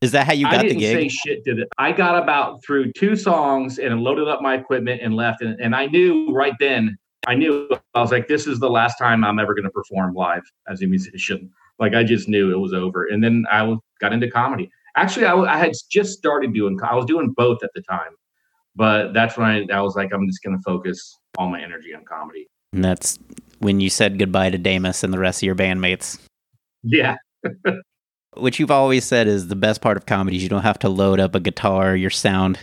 Is 0.00 0.12
that 0.12 0.26
how 0.26 0.32
you 0.32 0.44
got 0.50 0.62
the 0.62 0.68
didn't 0.68 0.80
say 0.80 1.02
gig? 1.02 1.10
shit 1.10 1.44
to 1.44 1.62
it. 1.62 1.68
I 1.78 1.90
got 1.90 2.22
about 2.22 2.64
through 2.64 2.92
two 2.92 3.16
songs 3.16 3.78
and 3.78 4.00
loaded 4.00 4.28
up 4.28 4.40
my 4.40 4.54
equipment 4.54 5.02
and 5.02 5.14
left. 5.14 5.42
And, 5.42 5.60
and 5.60 5.74
I 5.74 5.86
knew 5.86 6.32
right 6.32 6.54
then, 6.60 6.96
I 7.26 7.34
knew 7.34 7.68
I 7.94 8.00
was 8.00 8.12
like, 8.12 8.28
this 8.28 8.46
is 8.46 8.60
the 8.60 8.70
last 8.70 8.98
time 8.98 9.24
I'm 9.24 9.40
ever 9.40 9.54
going 9.54 9.64
to 9.64 9.70
perform 9.70 10.14
live 10.14 10.42
as 10.68 10.82
a 10.82 10.86
musician. 10.86 11.50
Like 11.80 11.94
I 11.94 12.04
just 12.04 12.28
knew 12.28 12.52
it 12.52 12.58
was 12.58 12.72
over. 12.72 13.06
And 13.06 13.22
then 13.22 13.44
I 13.50 13.76
got 14.00 14.12
into 14.12 14.30
comedy. 14.30 14.70
Actually, 14.96 15.26
I 15.26 15.58
had 15.58 15.72
just 15.90 16.18
started 16.18 16.52
doing. 16.54 16.78
I 16.82 16.94
was 16.94 17.06
doing 17.06 17.32
both 17.36 17.64
at 17.64 17.70
the 17.74 17.82
time. 17.82 18.14
But 18.76 19.12
that's 19.12 19.36
when 19.36 19.46
I, 19.46 19.66
I 19.76 19.80
was 19.80 19.96
like, 19.96 20.12
I'm 20.12 20.26
just 20.28 20.42
going 20.42 20.56
to 20.56 20.62
focus 20.62 21.18
all 21.36 21.48
my 21.48 21.60
energy 21.60 21.94
on 21.94 22.04
comedy. 22.04 22.46
And 22.72 22.84
that's 22.84 23.18
when 23.62 23.81
you 23.81 23.88
said 23.88 24.19
goodbye 24.19 24.50
to 24.50 24.59
Damus 24.59 25.04
and 25.04 25.12
the 25.12 25.19
rest 25.19 25.42
of 25.42 25.47
your 25.47 25.54
bandmates. 25.54 26.19
Yeah. 26.83 27.16
Which 28.37 28.59
you've 28.59 28.71
always 28.71 29.04
said 29.04 29.28
is 29.28 29.49
the 29.49 29.57
best 29.57 29.81
part 29.81 29.97
of 29.97 30.07
comedy 30.07 30.37
is 30.37 30.42
you 30.42 30.49
don't 30.49 30.62
have 30.62 30.78
to 30.81 30.88
load 30.88 31.21
up 31.21 31.35
a 31.35 31.40
guitar, 31.40 31.95
your 31.95 32.11
sound. 32.11 32.59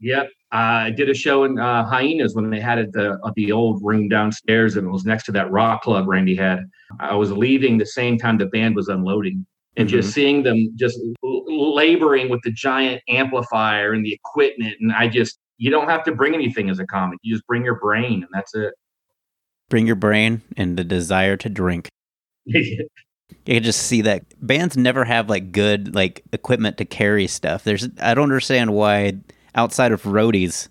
Yep. 0.00 0.28
I 0.52 0.90
did 0.90 1.08
a 1.08 1.14
show 1.14 1.44
in 1.44 1.58
uh, 1.58 1.84
Hyenas 1.84 2.34
when 2.34 2.50
they 2.50 2.58
had 2.58 2.78
it 2.78 2.92
the 2.92 3.12
uh, 3.22 3.30
the 3.36 3.52
old 3.52 3.80
room 3.84 4.08
downstairs, 4.08 4.76
and 4.76 4.86
it 4.86 4.90
was 4.90 5.04
next 5.04 5.24
to 5.26 5.32
that 5.32 5.50
rock 5.52 5.82
club 5.82 6.08
Randy 6.08 6.34
had. 6.34 6.64
I 6.98 7.14
was 7.14 7.30
leaving 7.30 7.78
the 7.78 7.86
same 7.86 8.18
time 8.18 8.38
the 8.38 8.46
band 8.46 8.74
was 8.74 8.88
unloading, 8.88 9.46
and 9.76 9.86
mm-hmm. 9.86 9.96
just 9.96 10.12
seeing 10.12 10.42
them 10.42 10.72
just 10.76 10.98
laboring 11.22 12.30
with 12.30 12.40
the 12.42 12.50
giant 12.50 13.00
amplifier 13.08 13.92
and 13.92 14.04
the 14.04 14.12
equipment, 14.12 14.74
and 14.80 14.90
I 14.90 15.06
just 15.06 15.38
you 15.58 15.70
don't 15.70 15.88
have 15.88 16.02
to 16.04 16.12
bring 16.12 16.34
anything 16.34 16.68
as 16.68 16.80
a 16.80 16.86
comic. 16.86 17.20
You 17.22 17.34
just 17.34 17.46
bring 17.46 17.64
your 17.64 17.78
brain, 17.78 18.14
and 18.14 18.28
that's 18.32 18.52
it. 18.54 18.74
Bring 19.70 19.86
your 19.86 19.96
brain 19.96 20.42
and 20.58 20.76
the 20.76 20.84
desire 20.84 21.38
to 21.38 21.48
drink. 21.48 21.88
you 22.44 22.88
can 23.46 23.62
just 23.62 23.84
see 23.84 24.02
that 24.02 24.24
bands 24.46 24.76
never 24.76 25.04
have 25.04 25.30
like 25.30 25.52
good 25.52 25.94
like 25.94 26.22
equipment 26.32 26.76
to 26.78 26.84
carry 26.84 27.26
stuff. 27.26 27.64
There's 27.64 27.88
I 28.00 28.14
don't 28.14 28.24
understand 28.24 28.74
why 28.74 29.14
outside 29.54 29.92
of 29.92 30.02
roadies, 30.02 30.68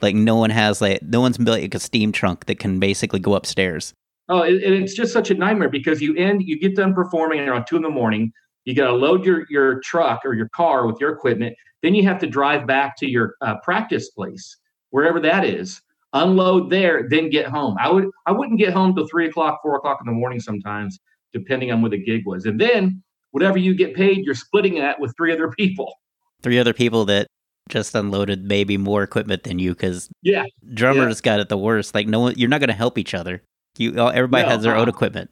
like 0.00 0.14
no 0.14 0.36
one 0.36 0.50
has 0.50 0.80
like 0.80 1.02
no 1.02 1.20
one's 1.20 1.38
built 1.38 1.60
like 1.60 1.74
a 1.74 1.80
steam 1.80 2.12
trunk 2.12 2.46
that 2.46 2.58
can 2.58 2.78
basically 2.78 3.20
go 3.20 3.34
upstairs. 3.34 3.94
Oh, 4.28 4.42
it, 4.42 4.62
it's 4.62 4.94
just 4.94 5.12
such 5.12 5.30
a 5.30 5.34
nightmare 5.34 5.68
because 5.68 6.00
you 6.00 6.14
end, 6.16 6.42
you 6.42 6.58
get 6.58 6.76
done 6.76 6.94
performing 6.94 7.40
around 7.40 7.66
two 7.66 7.76
in 7.76 7.82
the 7.82 7.90
morning. 7.90 8.32
You 8.64 8.74
got 8.74 8.86
to 8.86 8.92
load 8.92 9.24
your 9.24 9.46
your 9.50 9.80
truck 9.80 10.22
or 10.24 10.34
your 10.34 10.48
car 10.50 10.86
with 10.86 11.00
your 11.00 11.12
equipment. 11.12 11.56
Then 11.82 11.94
you 11.94 12.04
have 12.04 12.18
to 12.20 12.26
drive 12.26 12.66
back 12.66 12.96
to 12.98 13.10
your 13.10 13.34
uh, 13.40 13.56
practice 13.62 14.10
place, 14.10 14.56
wherever 14.90 15.18
that 15.20 15.44
is. 15.44 15.82
Unload 16.14 16.70
there, 16.70 17.08
then 17.08 17.30
get 17.30 17.46
home. 17.46 17.76
I 17.80 17.90
would 17.90 18.10
I 18.26 18.32
wouldn't 18.32 18.58
get 18.58 18.72
home 18.72 18.94
till 18.94 19.08
three 19.08 19.28
o'clock, 19.28 19.60
four 19.62 19.76
o'clock 19.76 19.98
in 20.00 20.06
the 20.06 20.12
morning 20.12 20.40
sometimes, 20.40 20.98
depending 21.32 21.72
on 21.72 21.80
where 21.80 21.90
the 21.90 22.02
gig 22.02 22.26
was. 22.26 22.44
And 22.44 22.60
then 22.60 23.02
whatever 23.30 23.58
you 23.58 23.74
get 23.74 23.94
paid, 23.94 24.24
you're 24.24 24.34
splitting 24.34 24.74
that 24.76 25.00
with 25.00 25.14
three 25.16 25.32
other 25.32 25.50
people. 25.50 25.94
Three 26.42 26.58
other 26.58 26.74
people 26.74 27.06
that 27.06 27.28
just 27.68 27.94
unloaded 27.94 28.44
maybe 28.44 28.76
more 28.76 29.02
equipment 29.02 29.44
than 29.44 29.58
you 29.58 29.72
because 29.72 30.08
yeah, 30.22 30.44
drummers 30.74 31.20
yeah. 31.20 31.32
got 31.32 31.40
it 31.40 31.48
the 31.48 31.58
worst. 31.58 31.94
Like 31.94 32.06
no 32.06 32.20
one, 32.20 32.34
you're 32.36 32.48
not 32.48 32.60
going 32.60 32.68
to 32.68 32.74
help 32.74 32.98
each 32.98 33.14
other. 33.14 33.42
You 33.78 33.98
everybody 34.10 34.44
no, 34.44 34.50
has 34.50 34.62
their 34.62 34.76
uh, 34.76 34.80
own 34.80 34.88
equipment. 34.88 35.30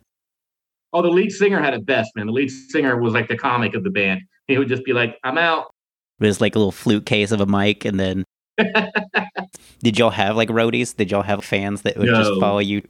Oh, 0.92 1.02
the 1.02 1.08
lead 1.08 1.30
singer 1.30 1.60
had 1.60 1.74
it 1.74 1.86
best, 1.86 2.10
man. 2.16 2.26
The 2.26 2.32
lead 2.32 2.50
singer 2.50 3.00
was 3.00 3.12
like 3.12 3.28
the 3.28 3.36
comic 3.36 3.74
of 3.74 3.84
the 3.84 3.90
band. 3.90 4.22
He 4.48 4.58
would 4.58 4.68
just 4.68 4.84
be 4.84 4.92
like, 4.92 5.18
"I'm 5.22 5.38
out." 5.38 5.74
It 6.20 6.26
was 6.26 6.40
like 6.40 6.54
a 6.54 6.58
little 6.58 6.72
flute 6.72 7.06
case 7.06 7.32
of 7.32 7.40
a 7.40 7.46
mic, 7.46 7.84
and 7.84 8.00
then 8.00 8.24
did 9.82 9.98
y'all 9.98 10.10
have 10.10 10.36
like 10.36 10.48
roadies? 10.48 10.96
Did 10.96 11.10
y'all 11.10 11.22
have 11.22 11.44
fans 11.44 11.82
that 11.82 11.96
would 11.96 12.08
no. 12.08 12.14
just 12.14 12.40
follow 12.40 12.58
you? 12.58 12.82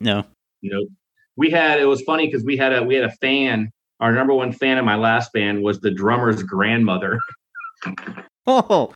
No, 0.00 0.24
no. 0.62 0.86
We 1.36 1.50
had. 1.50 1.80
It 1.80 1.86
was 1.86 2.02
funny 2.02 2.26
because 2.26 2.44
we 2.44 2.56
had 2.56 2.72
a 2.72 2.82
we 2.82 2.94
had 2.94 3.04
a 3.04 3.10
fan. 3.10 3.70
Our 4.00 4.12
number 4.12 4.34
one 4.34 4.52
fan 4.52 4.78
in 4.78 4.84
my 4.84 4.96
last 4.96 5.32
band 5.32 5.62
was 5.62 5.80
the 5.80 5.90
drummer's 5.90 6.42
grandmother. 6.42 7.18
Oh. 8.46 8.92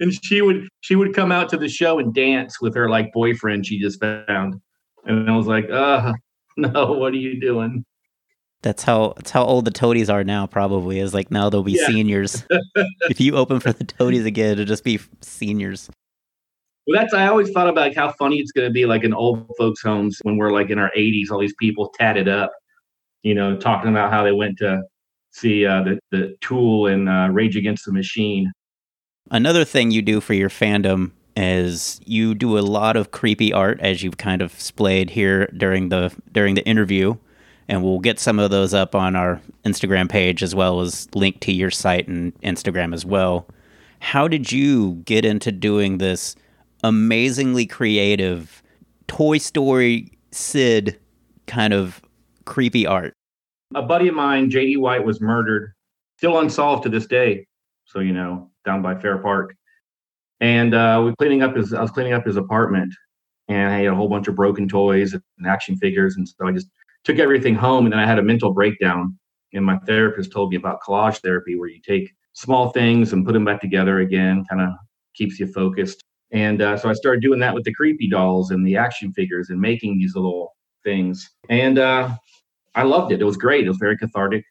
and 0.00 0.12
she 0.24 0.42
would 0.42 0.66
she 0.80 0.96
would 0.96 1.14
come 1.14 1.30
out 1.30 1.48
to 1.50 1.56
the 1.56 1.68
show 1.68 2.00
and 2.00 2.12
dance 2.12 2.60
with 2.60 2.74
her 2.74 2.90
like 2.90 3.12
boyfriend 3.12 3.64
she 3.64 3.78
just 3.78 4.00
found. 4.00 4.60
And 5.04 5.30
I 5.30 5.36
was 5.36 5.46
like, 5.46 5.70
uh 5.70 6.12
no, 6.56 6.92
what 6.92 7.12
are 7.12 7.16
you 7.16 7.40
doing? 7.40 7.84
That's 8.62 8.82
how 8.82 9.14
that's 9.16 9.30
how 9.30 9.44
old 9.44 9.64
the 9.64 9.70
toadies 9.70 10.10
are 10.10 10.22
now, 10.22 10.46
probably. 10.46 10.98
Is 10.98 11.14
like 11.14 11.30
now 11.30 11.48
they'll 11.48 11.62
be 11.62 11.72
yeah. 11.72 11.86
seniors. 11.86 12.44
if 13.08 13.20
you 13.20 13.36
open 13.36 13.60
for 13.60 13.72
the 13.72 13.84
toadies 13.84 14.26
again, 14.26 14.52
it'll 14.52 14.66
just 14.66 14.84
be 14.84 15.00
seniors. 15.22 15.88
Well, 16.86 17.00
that's 17.00 17.14
I 17.14 17.26
always 17.26 17.50
thought 17.50 17.68
about 17.68 17.80
like 17.80 17.96
how 17.96 18.12
funny 18.12 18.38
it's 18.38 18.52
going 18.52 18.68
to 18.68 18.72
be, 18.72 18.84
like 18.84 19.04
in 19.04 19.14
old 19.14 19.50
folks' 19.56 19.80
homes 19.80 20.18
when 20.22 20.36
we're 20.36 20.50
like 20.50 20.70
in 20.70 20.78
our 20.78 20.90
80s, 20.96 21.30
all 21.30 21.38
these 21.38 21.54
people 21.58 21.92
tatted 21.98 22.28
up, 22.28 22.52
you 23.22 23.34
know, 23.34 23.56
talking 23.56 23.90
about 23.90 24.10
how 24.10 24.24
they 24.24 24.32
went 24.32 24.58
to 24.58 24.82
see 25.30 25.64
uh, 25.64 25.82
the 25.82 25.98
the 26.10 26.36
Tool 26.40 26.86
and 26.86 27.08
uh, 27.08 27.28
Rage 27.30 27.56
Against 27.56 27.86
the 27.86 27.92
Machine. 27.92 28.52
Another 29.30 29.64
thing 29.64 29.90
you 29.90 30.02
do 30.02 30.20
for 30.20 30.34
your 30.34 30.48
fandom 30.48 31.12
is 31.36 32.00
you 32.04 32.34
do 32.34 32.58
a 32.58 32.60
lot 32.60 32.96
of 32.96 33.10
creepy 33.10 33.52
art, 33.52 33.80
as 33.80 34.02
you've 34.02 34.18
kind 34.18 34.42
of 34.42 34.58
splayed 34.60 35.10
here 35.10 35.46
during 35.56 35.88
the 35.88 36.12
during 36.32 36.54
the 36.54 36.66
interview, 36.66 37.16
and 37.70 37.84
we'll 37.84 38.00
get 38.00 38.18
some 38.18 38.40
of 38.40 38.50
those 38.50 38.74
up 38.74 38.96
on 38.96 39.14
our 39.14 39.40
Instagram 39.64 40.10
page 40.10 40.42
as 40.42 40.54
well 40.54 40.80
as 40.80 41.08
link 41.14 41.38
to 41.40 41.52
your 41.52 41.70
site 41.70 42.08
and 42.08 42.34
Instagram 42.40 42.92
as 42.92 43.06
well. 43.06 43.46
How 44.00 44.26
did 44.26 44.50
you 44.50 44.94
get 45.04 45.24
into 45.24 45.52
doing 45.52 45.98
this 45.98 46.34
amazingly 46.82 47.66
creative 47.66 48.62
Toy 49.06 49.38
Story 49.38 50.10
Sid 50.32 50.98
kind 51.46 51.72
of 51.72 52.02
creepy 52.44 52.86
art? 52.86 53.14
a 53.74 53.82
buddy 53.82 54.08
of 54.08 54.14
mine, 54.14 54.50
JD 54.50 54.78
White, 54.78 55.04
was 55.04 55.20
murdered, 55.20 55.72
still 56.18 56.40
unsolved 56.40 56.82
to 56.84 56.88
this 56.88 57.06
day. 57.06 57.46
So 57.84 58.00
you 58.00 58.12
know, 58.12 58.50
down 58.64 58.82
by 58.82 58.96
Fair 58.96 59.18
Park, 59.18 59.54
and 60.40 60.74
uh, 60.74 61.02
we 61.04 61.14
cleaning 61.16 61.42
up 61.42 61.54
his. 61.54 61.72
I 61.72 61.80
was 61.80 61.90
cleaning 61.90 62.12
up 62.14 62.26
his 62.26 62.36
apartment, 62.36 62.92
and 63.46 63.72
I 63.72 63.78
had 63.78 63.86
a 63.86 63.94
whole 63.94 64.08
bunch 64.08 64.28
of 64.28 64.34
broken 64.34 64.68
toys 64.68 65.12
and 65.12 65.22
action 65.46 65.76
figures, 65.76 66.16
and 66.16 66.28
so 66.28 66.46
I 66.46 66.52
just 66.52 66.68
took 67.04 67.18
everything 67.18 67.54
home, 67.54 67.86
and 67.86 67.92
then 67.92 68.00
I 68.00 68.06
had 68.06 68.18
a 68.18 68.22
mental 68.22 68.52
breakdown. 68.52 69.18
And 69.52 69.64
my 69.64 69.78
therapist 69.78 70.32
told 70.32 70.50
me 70.50 70.56
about 70.56 70.80
collage 70.80 71.18
therapy, 71.18 71.56
where 71.58 71.68
you 71.68 71.80
take 71.84 72.12
small 72.34 72.70
things 72.70 73.12
and 73.12 73.26
put 73.26 73.32
them 73.32 73.44
back 73.44 73.60
together 73.60 73.98
again, 73.98 74.44
kind 74.48 74.62
of 74.62 74.70
keeps 75.14 75.40
you 75.40 75.46
focused. 75.46 76.02
And 76.32 76.62
uh, 76.62 76.76
so 76.76 76.88
I 76.88 76.92
started 76.92 77.22
doing 77.22 77.40
that 77.40 77.54
with 77.54 77.64
the 77.64 77.74
creepy 77.74 78.08
dolls 78.08 78.50
and 78.52 78.64
the 78.64 78.76
action 78.76 79.12
figures 79.12 79.50
and 79.50 79.60
making 79.60 79.98
these 79.98 80.14
little 80.14 80.54
things. 80.84 81.28
And 81.48 81.78
uh, 81.78 82.14
I 82.74 82.84
loved 82.84 83.12
it. 83.12 83.20
It 83.20 83.24
was 83.24 83.36
great. 83.36 83.66
It 83.66 83.68
was 83.68 83.78
very 83.78 83.98
cathartic. 83.98 84.44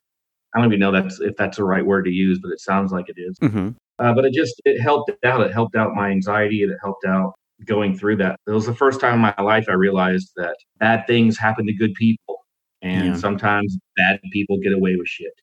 I 0.54 0.60
don't 0.60 0.68
even 0.68 0.80
know 0.80 0.92
that's 0.92 1.20
if 1.22 1.36
that's 1.38 1.58
the 1.58 1.64
right 1.64 1.86
word 1.86 2.06
to 2.06 2.12
use, 2.12 2.40
but 2.42 2.52
it 2.52 2.60
sounds 2.60 2.92
like 2.92 3.08
it 3.08 3.16
is. 3.18 3.38
Mm-hmm. 3.40 3.70
Uh, 4.00 4.14
but 4.14 4.26
it 4.26 4.34
just 4.34 4.62
it 4.66 4.82
helped 4.82 5.12
out. 5.24 5.42
It 5.42 5.54
helped 5.54 5.76
out 5.76 5.94
my 5.94 6.10
anxiety. 6.10 6.64
It 6.64 6.72
helped 6.82 7.06
out 7.06 7.34
going 7.66 7.98
through 7.98 8.18
that. 8.18 8.40
It 8.48 8.52
was 8.52 8.66
the 8.66 8.76
first 8.76 9.00
time 9.00 9.16
in 9.16 9.20
my 9.20 9.36
life 9.42 9.66
I 9.70 9.74
realized 9.74 10.32
that 10.38 10.56
bad 10.80 11.06
things 11.08 11.38
happen 11.38 11.66
to 11.68 11.74
good 11.74 11.94
people, 11.94 12.39
and 12.82 13.08
yeah. 13.08 13.16
sometimes 13.16 13.78
bad 13.98 14.20
people 14.32 14.58
get 14.58 14.74
away 14.74 14.96
with 14.96 15.08
shit. 15.08 15.34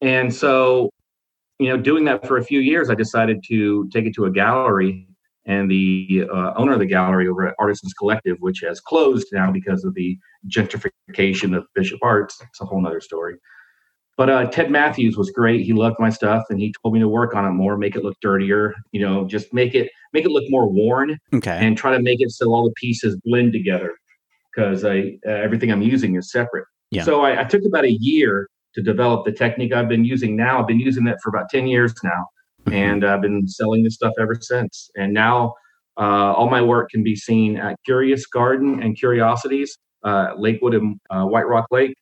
And 0.00 0.32
so, 0.32 0.90
you 1.58 1.68
know, 1.68 1.76
doing 1.76 2.04
that 2.04 2.26
for 2.26 2.36
a 2.36 2.44
few 2.44 2.60
years, 2.60 2.88
I 2.90 2.94
decided 2.94 3.42
to 3.48 3.88
take 3.92 4.06
it 4.06 4.14
to 4.14 4.26
a 4.26 4.30
gallery 4.30 5.08
and 5.44 5.70
the 5.70 6.24
uh, 6.32 6.52
owner 6.56 6.74
of 6.74 6.78
the 6.78 6.86
gallery 6.86 7.26
over 7.26 7.48
at 7.48 7.54
Artisans 7.58 7.94
Collective, 7.94 8.36
which 8.40 8.60
has 8.60 8.80
closed 8.80 9.28
now 9.32 9.50
because 9.50 9.82
of 9.82 9.94
the 9.94 10.16
gentrification 10.48 11.56
of 11.56 11.66
Bishop 11.74 11.98
Arts. 12.02 12.40
It's 12.42 12.60
a 12.60 12.64
whole 12.64 12.80
nother 12.80 13.00
story. 13.00 13.36
But 14.18 14.28
uh, 14.28 14.46
Ted 14.50 14.70
Matthews 14.70 15.16
was 15.16 15.30
great. 15.30 15.64
He 15.64 15.72
loved 15.72 15.96
my 16.00 16.10
stuff, 16.10 16.44
and 16.50 16.58
he 16.58 16.74
told 16.82 16.92
me 16.92 17.00
to 17.00 17.08
work 17.08 17.34
on 17.34 17.46
it 17.46 17.52
more, 17.52 17.78
make 17.78 17.94
it 17.94 18.02
look 18.02 18.16
dirtier. 18.20 18.74
You 18.90 19.00
know, 19.00 19.24
just 19.24 19.54
make 19.54 19.74
it 19.74 19.90
make 20.12 20.24
it 20.24 20.30
look 20.30 20.44
more 20.48 20.68
worn, 20.68 21.16
okay. 21.32 21.56
and 21.60 21.78
try 21.78 21.96
to 21.96 22.02
make 22.02 22.20
it 22.20 22.30
so 22.32 22.46
all 22.52 22.64
the 22.64 22.74
pieces 22.76 23.16
blend 23.24 23.52
together. 23.52 23.94
Because 24.52 24.84
I 24.84 25.18
uh, 25.24 25.30
everything 25.30 25.70
I'm 25.70 25.82
using 25.82 26.16
is 26.16 26.32
separate. 26.32 26.66
Yeah. 26.90 27.04
So 27.04 27.22
I, 27.22 27.42
I 27.42 27.44
took 27.44 27.64
about 27.64 27.84
a 27.84 27.92
year 27.92 28.48
to 28.74 28.82
develop 28.82 29.24
the 29.24 29.32
technique 29.32 29.72
I've 29.72 29.88
been 29.88 30.04
using 30.04 30.36
now. 30.36 30.60
I've 30.60 30.66
been 30.66 30.80
using 30.80 31.04
that 31.04 31.18
for 31.22 31.28
about 31.28 31.48
ten 31.50 31.66
years 31.66 31.94
now 32.02 32.26
Mm-hmm. 32.68 32.76
and 32.76 33.04
I've 33.04 33.22
been 33.22 33.46
selling 33.48 33.84
this 33.84 33.94
stuff 33.94 34.12
ever 34.20 34.36
since. 34.40 34.90
And 34.96 35.14
now 35.14 35.54
uh, 35.96 36.32
all 36.34 36.50
my 36.50 36.60
work 36.60 36.90
can 36.90 37.02
be 37.02 37.16
seen 37.16 37.56
at 37.56 37.76
Curious 37.84 38.26
Garden 38.26 38.82
and 38.82 38.96
Curiosities, 38.96 39.78
uh, 40.04 40.32
Lakewood 40.36 40.74
and 40.74 41.00
uh, 41.10 41.24
White 41.24 41.46
Rock 41.46 41.66
Lake, 41.70 41.96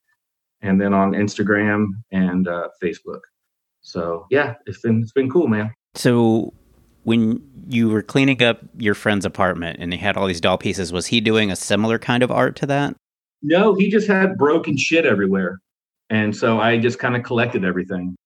and 0.63 0.81
then 0.81 0.93
on 0.93 1.13
Instagram 1.13 1.89
and 2.11 2.49
uh, 2.49 2.69
Facebook. 2.83 3.21
So 3.83 4.27
yeah, 4.31 4.55
it's 4.67 4.81
been 4.81 5.03
it's 5.03 5.13
been 5.13 5.31
cool, 5.31 5.47
man. 5.47 5.71
So 5.95 6.53
when 7.05 7.43
you 7.69 7.89
were 7.89 8.03
cleaning 8.03 8.43
up 8.43 8.59
your 8.77 8.95
friend's 8.95 9.25
apartment 9.25 9.79
and 9.81 9.93
he 9.93 9.99
had 9.99 10.17
all 10.17 10.27
these 10.27 10.41
doll 10.41 10.59
pieces, 10.59 10.93
was 10.93 11.07
he 11.07 11.21
doing 11.21 11.51
a 11.51 11.57
similar 11.57 11.99
kind 11.99 12.23
of 12.23 12.31
art 12.31 12.57
to 12.57 12.67
that? 12.67 12.97
No, 13.47 13.75
he 13.75 13.91
just 13.91 14.09
had 14.09 14.37
broken 14.37 14.77
shit 14.77 15.07
everywhere. 15.07 15.61
And 16.11 16.37
so 16.37 16.61
I 16.61 16.79
just 16.79 16.99
kind 16.99 17.17
of 17.17 17.23
collected 17.23 17.65
everything 17.65 18.17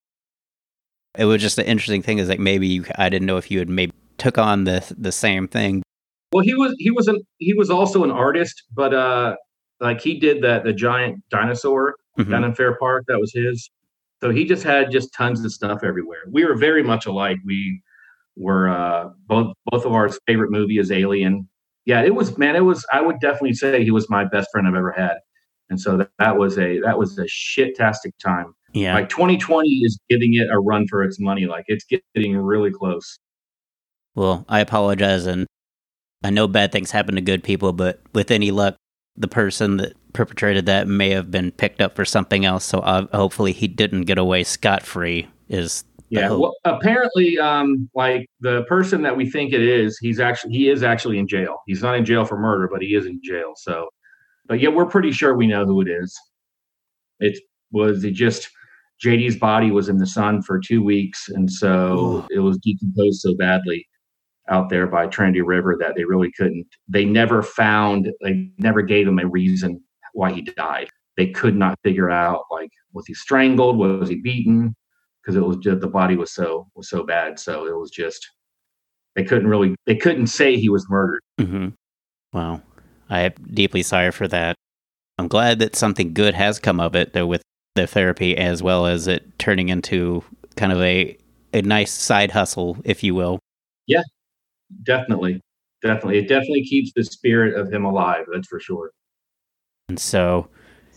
it 1.19 1.25
was 1.25 1.41
just 1.43 1.57
the 1.57 1.67
interesting 1.67 2.03
thing 2.03 2.19
is 2.19 2.29
like 2.29 2.39
maybe 2.39 2.67
you, 2.67 2.85
I 2.97 3.09
didn't 3.09 3.27
know 3.27 3.37
if 3.37 3.51
you 3.51 3.59
had 3.59 3.69
maybe 3.69 3.93
took 4.19 4.39
on 4.39 4.65
the 4.65 4.95
the 4.97 5.13
same 5.13 5.49
thing. 5.49 5.83
Well, 6.33 6.45
he 6.45 6.55
was 6.55 6.75
he 6.79 6.91
was 6.91 7.09
an 7.09 7.21
he 7.39 7.55
was 7.55 7.71
also 7.71 8.05
an 8.05 8.11
artist, 8.11 8.63
but 8.73 8.95
uh 8.95 9.37
like 9.81 10.01
he 10.01 10.19
did 10.19 10.43
that 10.43 10.65
the 10.65 10.73
giant 10.73 11.23
dinosaur 11.31 11.97
mm-hmm. 12.19 12.31
down 12.31 12.45
in 12.45 12.55
Fair 12.55 12.77
Park. 12.77 13.05
That 13.09 13.19
was 13.19 13.33
his. 13.33 13.71
So 14.23 14.31
he 14.31 14.45
just 14.45 14.63
had 14.63 14.91
just 14.91 15.13
tons 15.15 15.45
of 15.45 15.53
stuff 15.53 15.83
everywhere. 15.83 16.21
We 16.31 16.45
were 16.45 16.55
very 16.55 16.83
much 16.83 17.07
alike. 17.07 17.39
We 17.45 17.83
were 18.37 18.69
uh 18.69 19.11
both 19.27 19.55
both 19.67 19.85
of 19.85 19.93
our 19.93 20.11
favorite 20.27 20.51
movie 20.51 20.79
is 20.79 20.93
Alien. 20.93 21.49
Yeah, 21.87 22.03
it 22.03 22.15
was 22.15 22.37
man, 22.39 22.57
it 22.57 22.65
was 22.65 22.85
I 22.93 23.01
would 23.01 23.21
definitely 23.21 23.55
say 23.55 23.83
he 23.83 23.91
was 23.91 24.09
my 24.11 24.25
best 24.25 24.49
friend 24.53 24.67
I've 24.67 24.75
ever 24.75 24.93
had. 24.93 25.17
And 25.71 25.81
so 25.81 25.97
that, 25.97 26.11
that 26.19 26.37
was 26.37 26.59
a 26.59 26.81
that 26.81 26.99
was 26.99 27.19
a 27.19 27.27
shit-tastic 27.29 28.17
time. 28.19 28.55
Yeah. 28.73 28.95
Like 28.95 29.09
2020 29.09 29.69
is 29.69 29.99
giving 30.09 30.35
it 30.35 30.49
a 30.51 30.59
run 30.59 30.87
for 30.89 31.03
its 31.03 31.19
money. 31.19 31.47
Like 31.47 31.65
it's 31.69 31.85
getting 32.15 32.37
really 32.37 32.71
close. 32.71 33.19
Well, 34.15 34.45
I 34.49 34.61
apologize, 34.61 35.27
and 35.27 35.47
I 36.23 36.31
know 36.31 36.49
bad 36.49 36.73
things 36.73 36.91
happen 36.91 37.15
to 37.15 37.21
good 37.21 37.45
people, 37.45 37.73
but 37.73 38.01
with 38.13 38.31
any 38.31 38.51
luck, 38.51 38.77
the 39.17 39.29
person 39.29 39.77
that 39.79 39.95
perpetrated 40.13 40.67
that 40.67 40.89
may 40.89 41.11
have 41.11 41.31
been 41.31 41.53
picked 41.53 41.81
up 41.81 41.95
for 41.95 42.05
something 42.05 42.45
else. 42.45 42.65
So 42.65 42.81
uh, 42.81 43.07
hopefully, 43.17 43.53
he 43.53 43.69
didn't 43.69 44.03
get 44.03 44.19
away 44.19 44.45
scot 44.45 44.83
free. 44.83 45.29
Is 45.49 45.85
Yeah. 46.11 46.31
Well, 46.31 46.57
apparently, 46.65 47.39
um, 47.39 47.89
like 47.95 48.27
the 48.41 48.65
person 48.65 49.03
that 49.03 49.17
we 49.17 49.31
think 49.31 49.53
it 49.53 49.63
is, 49.63 49.97
he's 49.99 50.19
actually 50.19 50.53
he 50.53 50.69
is 50.69 50.83
actually 50.83 51.19
in 51.19 51.29
jail. 51.29 51.59
He's 51.67 51.83
not 51.83 51.97
in 51.97 52.05
jail 52.05 52.25
for 52.25 52.37
murder, 52.37 52.69
but 52.71 52.83
he 52.83 52.97
is 52.97 53.07
in 53.07 53.21
jail. 53.23 53.53
So, 53.57 53.89
but 54.47 54.59
yeah, 54.59 54.71
we're 54.71 54.87
pretty 54.87 55.13
sure 55.13 55.37
we 55.37 55.47
know 55.47 55.65
who 55.65 55.81
it 55.81 55.89
is. 55.89 56.19
It 57.21 57.39
was 57.71 58.03
it 58.03 58.15
just 58.15 58.51
JD's 59.05 59.37
body 59.37 59.71
was 59.71 59.89
in 59.89 59.99
the 59.99 60.07
sun 60.07 60.43
for 60.43 60.59
two 60.59 60.83
weeks, 60.83 61.29
and 61.29 61.51
so 61.51 62.27
it 62.31 62.41
was 62.41 62.59
decomposed 62.59 63.21
so 63.21 63.37
badly 63.37 63.87
out 64.49 64.69
there 64.69 64.89
by 64.89 65.07
Trinity 65.07 65.43
River 65.43 65.77
that 65.79 65.95
they 65.95 66.05
really 66.05 66.33
couldn't. 66.37 66.67
They 66.89 67.05
never 67.05 67.41
found. 67.41 68.11
They 68.21 68.51
never 68.59 68.83
gave 68.83 69.07
him 69.07 69.21
a 69.21 69.29
reason 69.29 69.81
why 70.15 70.33
he 70.33 70.43
died. 70.43 70.89
They 71.17 71.29
could 71.29 71.57
not 71.57 71.79
figure 71.85 72.11
out 72.11 72.47
like 72.51 72.71
was 72.93 73.07
he 73.07 73.15
strangled, 73.15 73.79
was 73.79 74.09
he 74.09 74.17
beaten, 74.17 74.75
because 75.23 75.37
it 75.37 75.45
was 75.45 75.57
just 75.59 75.81
the 75.81 75.89
body 75.89 76.17
was 76.17 76.33
so 76.33 76.69
was 76.75 76.89
so 76.89 77.05
bad. 77.05 77.39
So 77.39 77.67
it 77.67 77.77
was 77.77 77.91
just 77.91 78.29
they 79.17 79.25
couldn't 79.25 79.49
really 79.49 79.75
they 79.87 79.97
couldn't 79.97 80.29
say 80.29 80.57
he 80.57 80.69
was 80.69 80.89
murdered. 80.89 81.21
hmm 81.39 81.69
Wow. 82.33 82.63
I 83.09 83.23
am 83.23 83.33
deeply 83.53 83.83
sorry 83.83 84.13
for 84.13 84.29
that. 84.29 84.55
I'm 85.19 85.29
glad 85.29 85.59
that 85.59 85.77
something 85.77 86.15
good 86.15 86.35
has 86.35 86.59
come 86.59 86.81
of 86.81 86.95
it, 86.95 87.13
though, 87.13 87.27
with 87.27 87.43
the 87.75 87.87
therapy 87.87 88.37
as 88.37 88.63
well 88.63 88.87
as 88.87 89.07
it 89.07 89.39
turning 89.39 89.69
into 89.69 90.25
kind 90.57 90.73
of 90.73 90.81
a, 90.81 91.19
a 91.53 91.63
nice 91.63 91.93
side 91.93 92.31
hustle, 92.31 92.79
if 92.85 93.03
you 93.03 93.15
will. 93.15 93.39
Yeah, 93.87 94.03
definitely, 94.85 95.41
definitely, 95.83 96.19
it 96.19 96.29
definitely 96.29 96.65
keeps 96.65 96.93
the 96.95 97.05
spirit 97.05 97.55
of 97.55 97.73
him 97.73 97.85
alive. 97.85 98.27
That's 98.33 98.49
for 98.49 98.61
sure. 98.61 98.93
And 99.89 99.99
so, 99.99 100.49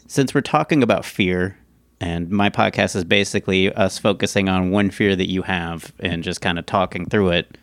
since 0.07 0.33
we're 0.33 0.41
talking 0.41 0.83
about 0.83 1.03
fear, 1.03 1.57
and 2.03 2.29
my 2.29 2.49
podcast 2.49 2.97
is 2.97 3.05
basically 3.05 3.73
us 3.75 3.97
focusing 3.97 4.49
on 4.49 4.71
one 4.71 4.91
fear 4.91 5.15
that 5.15 5.29
you 5.29 5.41
have 5.43 5.93
and 6.01 6.21
just 6.21 6.41
kind 6.41 6.59
of 6.59 6.65
talking 6.65 7.05
through 7.05 7.29
it, 7.29 7.57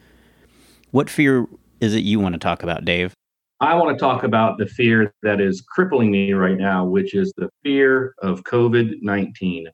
what 0.93 1.11
fear 1.11 1.47
is 1.83 1.95
it 1.95 2.05
you 2.05 2.19
want 2.19 2.33
to 2.33 2.39
talk 2.39 2.63
about, 2.63 2.87
Dave? 2.87 3.13
I 3.61 3.75
want 3.75 3.95
to 3.95 4.01
talk 4.01 4.25
about 4.25 4.57
the 4.57 4.65
fear 4.65 5.13
that 5.23 5.43
is 5.43 5.61
crippling 5.61 6.11
me 6.11 6.33
right 6.33 6.57
now, 6.57 6.87
which 6.87 7.15
is 7.15 7.35
the 7.37 7.51
fear 7.63 8.15
of 8.23 8.43
COVID 8.45 9.03
19. 9.03 9.67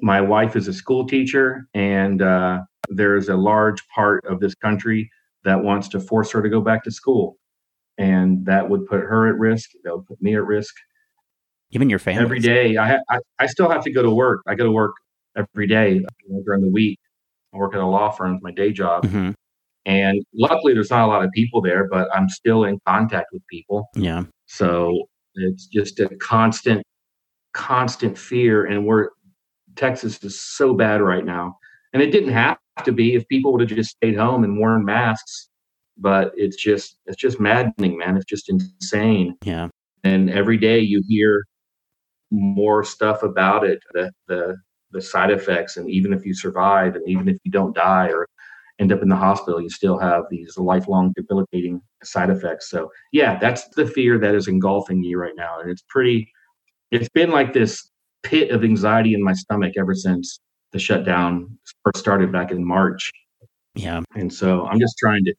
My 0.00 0.20
wife 0.20 0.56
is 0.56 0.66
a 0.66 0.72
school 0.72 1.06
teacher, 1.06 1.68
and 1.74 2.20
uh, 2.20 2.62
there's 2.88 3.28
a 3.28 3.36
large 3.36 3.86
part 3.94 4.24
of 4.26 4.40
this 4.40 4.56
country 4.56 5.08
that 5.44 5.62
wants 5.62 5.86
to 5.90 6.00
force 6.00 6.32
her 6.32 6.42
to 6.42 6.48
go 6.48 6.60
back 6.60 6.82
to 6.82 6.90
school. 6.90 7.36
And 7.96 8.44
that 8.44 8.68
would 8.68 8.86
put 8.86 9.02
her 9.02 9.28
at 9.28 9.38
risk. 9.38 9.70
That 9.84 9.94
would 9.94 10.06
put 10.06 10.20
me 10.20 10.34
at 10.34 10.44
risk. 10.44 10.74
Even 11.70 11.90
your 11.90 11.98
family. 11.98 12.22
Every 12.22 12.38
day, 12.40 12.76
I, 12.76 12.96
I, 13.08 13.18
I 13.38 13.46
still 13.46 13.68
have 13.68 13.82
to 13.84 13.90
go 13.90 14.02
to 14.02 14.10
work. 14.10 14.42
I 14.46 14.54
go 14.54 14.64
to 14.64 14.70
work 14.70 14.94
every 15.36 15.66
day 15.66 16.04
know, 16.28 16.42
during 16.44 16.62
the 16.62 16.70
week. 16.70 16.98
I 17.52 17.58
work 17.58 17.74
at 17.74 17.80
a 17.80 17.86
law 17.86 18.10
firm, 18.10 18.38
my 18.42 18.52
day 18.52 18.72
job. 18.72 19.06
hmm 19.06 19.30
And 19.86 20.24
luckily, 20.34 20.74
there's 20.74 20.90
not 20.90 21.04
a 21.04 21.06
lot 21.06 21.24
of 21.24 21.30
people 21.32 21.60
there, 21.60 21.88
but 21.88 22.08
I'm 22.14 22.28
still 22.28 22.64
in 22.64 22.78
contact 22.86 23.26
with 23.32 23.42
people. 23.48 23.88
Yeah. 23.94 24.24
So 24.46 25.06
it's 25.34 25.66
just 25.66 26.00
a 26.00 26.08
constant, 26.20 26.82
constant 27.52 28.16
fear. 28.16 28.66
And 28.66 28.86
we're 28.86 29.10
Texas 29.76 30.22
is 30.22 30.40
so 30.40 30.74
bad 30.74 31.00
right 31.00 31.24
now. 31.24 31.56
And 31.92 32.02
it 32.02 32.10
didn't 32.10 32.32
have 32.32 32.58
to 32.84 32.92
be 32.92 33.14
if 33.14 33.26
people 33.28 33.52
would 33.52 33.60
have 33.60 33.70
just 33.70 33.90
stayed 33.90 34.16
home 34.16 34.44
and 34.44 34.58
worn 34.58 34.84
masks. 34.84 35.48
But 35.96 36.32
it's 36.36 36.56
just 36.56 36.98
it's 37.06 37.16
just 37.16 37.38
maddening, 37.38 37.96
man. 37.98 38.16
It's 38.16 38.26
just 38.26 38.48
insane. 38.50 39.36
Yeah. 39.44 39.68
And 40.02 40.28
every 40.30 40.58
day 40.58 40.80
you 40.80 41.02
hear 41.08 41.44
more 42.34 42.84
stuff 42.84 43.22
about 43.22 43.64
it, 43.64 43.80
the 43.92 44.10
the 44.28 44.56
the 44.92 45.02
side 45.02 45.30
effects, 45.30 45.76
and 45.76 45.88
even 45.90 46.12
if 46.12 46.24
you 46.24 46.34
survive, 46.34 46.94
and 46.94 47.08
even 47.08 47.28
if 47.28 47.36
you 47.44 47.50
don't 47.50 47.74
die 47.74 48.08
or 48.08 48.28
end 48.78 48.92
up 48.92 49.02
in 49.02 49.08
the 49.08 49.16
hospital, 49.16 49.60
you 49.60 49.70
still 49.70 49.98
have 49.98 50.24
these 50.30 50.56
lifelong 50.58 51.12
debilitating 51.16 51.80
side 52.02 52.30
effects. 52.30 52.68
So 52.70 52.90
yeah, 53.12 53.38
that's 53.38 53.68
the 53.70 53.86
fear 53.86 54.18
that 54.18 54.34
is 54.34 54.48
engulfing 54.48 55.00
me 55.00 55.14
right 55.14 55.34
now, 55.36 55.58
and 55.60 55.70
it's 55.70 55.84
pretty. 55.88 56.30
It's 56.90 57.08
been 57.08 57.30
like 57.30 57.52
this 57.52 57.90
pit 58.22 58.50
of 58.50 58.62
anxiety 58.64 59.14
in 59.14 59.22
my 59.22 59.32
stomach 59.32 59.74
ever 59.78 59.94
since 59.94 60.40
the 60.72 60.78
shutdown 60.78 61.58
first 61.84 61.98
started 61.98 62.32
back 62.32 62.50
in 62.50 62.64
March, 62.64 63.10
Yeah. 63.74 64.02
and 64.16 64.32
so 64.32 64.66
I'm 64.66 64.78
just 64.80 64.96
trying 64.98 65.24
to 65.24 65.34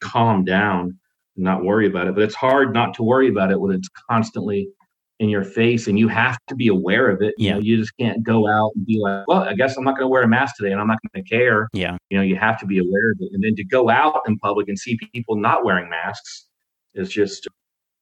calm 0.00 0.44
down 0.44 0.98
and 1.36 1.44
not 1.44 1.64
worry 1.64 1.86
about 1.86 2.08
it. 2.08 2.14
But 2.14 2.24
it's 2.24 2.34
hard 2.34 2.72
not 2.74 2.94
to 2.94 3.02
worry 3.02 3.28
about 3.28 3.50
it 3.50 3.60
when 3.60 3.72
it's 3.74 3.88
constantly 4.10 4.68
in 5.20 5.28
your 5.28 5.44
face 5.44 5.86
and 5.86 5.98
you 5.98 6.08
have 6.08 6.38
to 6.48 6.54
be 6.56 6.66
aware 6.68 7.08
of 7.10 7.20
it. 7.22 7.34
You 7.36 7.46
Yeah. 7.48 7.52
know, 7.54 7.60
you 7.60 7.76
just 7.76 7.92
can't 7.98 8.22
go 8.24 8.48
out 8.48 8.72
and 8.74 8.84
be 8.86 8.98
like, 8.98 9.28
well, 9.28 9.42
I 9.42 9.52
guess 9.54 9.76
I'm 9.76 9.84
not 9.84 9.92
going 9.92 10.04
to 10.04 10.08
wear 10.08 10.22
a 10.22 10.28
mask 10.28 10.56
today 10.56 10.72
and 10.72 10.80
I'm 10.80 10.86
not 10.88 10.98
going 11.12 11.22
to 11.22 11.28
care. 11.30 11.68
Yeah. 11.74 11.98
You 12.08 12.16
know, 12.16 12.24
you 12.24 12.36
have 12.36 12.58
to 12.60 12.66
be 12.66 12.78
aware 12.78 13.12
of 13.12 13.18
it. 13.20 13.28
And 13.32 13.44
then 13.44 13.54
to 13.56 13.64
go 13.64 13.90
out 13.90 14.22
in 14.26 14.38
public 14.38 14.68
and 14.68 14.78
see 14.78 14.98
people 15.12 15.36
not 15.36 15.62
wearing 15.64 15.90
masks 15.90 16.46
is 16.94 17.10
just, 17.10 17.46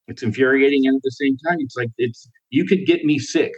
it's 0.06 0.22
infuriating. 0.22 0.86
And 0.86 0.96
at 0.96 1.02
the 1.02 1.10
same 1.10 1.36
time, 1.48 1.58
it's 1.60 1.76
like, 1.76 1.90
it's, 1.98 2.30
you 2.50 2.64
could 2.64 2.86
get 2.86 3.04
me 3.04 3.18
sick. 3.18 3.52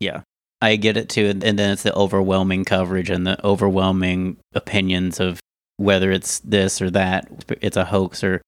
Yeah. 0.00 0.22
I 0.60 0.74
get 0.76 0.96
it 0.96 1.08
too. 1.08 1.26
And 1.26 1.42
and 1.44 1.58
then 1.58 1.70
it's 1.70 1.82
the 1.84 1.94
overwhelming 1.94 2.64
coverage 2.64 3.10
and 3.10 3.26
the 3.26 3.42
overwhelming 3.46 4.36
opinions 4.54 5.18
of 5.20 5.40
whether 5.76 6.10
it's 6.10 6.40
this 6.40 6.82
or 6.82 6.90
that, 6.90 7.28
it's 7.60 7.76
a 7.76 7.84
hoax 7.84 8.22
or. 8.24 8.42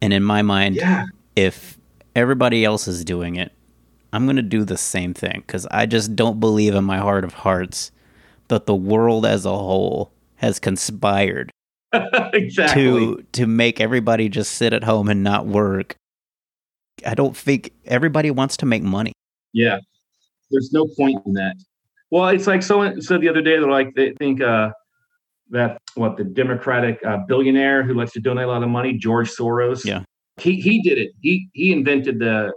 And 0.00 0.12
in 0.12 0.22
my 0.22 0.42
mind, 0.42 0.76
Yeah. 0.76 1.06
if 1.36 1.78
everybody 2.16 2.64
else 2.64 2.86
is 2.88 3.04
doing 3.04 3.36
it, 3.36 3.52
I'm 4.12 4.26
going 4.26 4.36
to 4.36 4.42
do 4.42 4.64
the 4.64 4.76
same 4.76 5.14
thing 5.14 5.42
because 5.46 5.66
I 5.70 5.86
just 5.86 6.14
don't 6.14 6.38
believe 6.40 6.74
in 6.74 6.84
my 6.84 6.98
heart 6.98 7.24
of 7.24 7.32
hearts 7.32 7.90
that 8.48 8.66
the 8.66 8.74
world 8.74 9.24
as 9.24 9.46
a 9.46 9.50
whole 9.50 10.12
has 10.36 10.58
conspired 10.58 11.50
exactly. 11.92 12.82
to 12.82 13.24
to 13.32 13.46
make 13.46 13.80
everybody 13.80 14.28
just 14.28 14.52
sit 14.52 14.72
at 14.72 14.84
home 14.84 15.08
and 15.08 15.22
not 15.22 15.46
work. 15.46 15.96
I 17.06 17.14
don't 17.14 17.36
think 17.36 17.72
everybody 17.86 18.30
wants 18.30 18.56
to 18.58 18.66
make 18.66 18.82
money. 18.82 19.12
Yeah. 19.52 19.78
There's 20.50 20.70
no 20.72 20.86
point 20.96 21.20
in 21.26 21.32
that. 21.34 21.54
Well, 22.10 22.28
it's 22.28 22.46
like 22.46 22.62
someone 22.62 23.00
said 23.00 23.22
the 23.22 23.28
other 23.28 23.40
day, 23.40 23.52
they're 23.52 23.70
like, 23.70 23.94
they 23.94 24.12
think 24.18 24.42
uh, 24.42 24.70
that 25.50 25.78
what 25.94 26.18
the 26.18 26.24
Democratic 26.24 27.00
uh, 27.06 27.18
billionaire 27.26 27.82
who 27.82 27.94
likes 27.94 28.12
to 28.12 28.20
donate 28.20 28.44
a 28.44 28.48
lot 28.48 28.62
of 28.62 28.68
money, 28.68 28.92
George 28.92 29.30
Soros. 29.30 29.84
Yeah. 29.84 30.04
He 30.38 30.60
he 30.60 30.82
did 30.82 30.98
it. 30.98 31.12
He 31.20 31.48
he 31.52 31.72
invented 31.72 32.18
the 32.18 32.52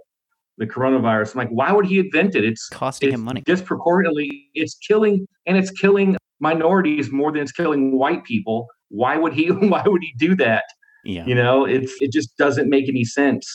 the 0.57 0.65
coronavirus. 0.65 1.33
I'm 1.33 1.39
like, 1.39 1.49
why 1.49 1.71
would 1.71 1.85
he 1.85 1.99
invent 1.99 2.35
it? 2.35 2.45
It's 2.45 2.69
Costing 2.69 3.09
it's 3.09 3.15
him 3.15 3.21
money. 3.21 3.41
disproportionately. 3.45 4.49
It's 4.53 4.75
killing 4.75 5.27
and 5.45 5.57
it's 5.57 5.71
killing 5.71 6.17
minorities 6.39 7.11
more 7.11 7.31
than 7.31 7.41
it's 7.41 7.51
killing 7.51 7.97
white 7.97 8.23
people. 8.23 8.67
Why 8.89 9.17
would 9.17 9.33
he? 9.33 9.47
Why 9.51 9.83
would 9.85 10.01
he 10.03 10.13
do 10.17 10.35
that? 10.37 10.63
Yeah. 11.03 11.25
You 11.25 11.35
know, 11.35 11.65
it's 11.65 11.93
it 12.01 12.11
just 12.11 12.35
doesn't 12.37 12.69
make 12.69 12.87
any 12.89 13.03
sense. 13.03 13.45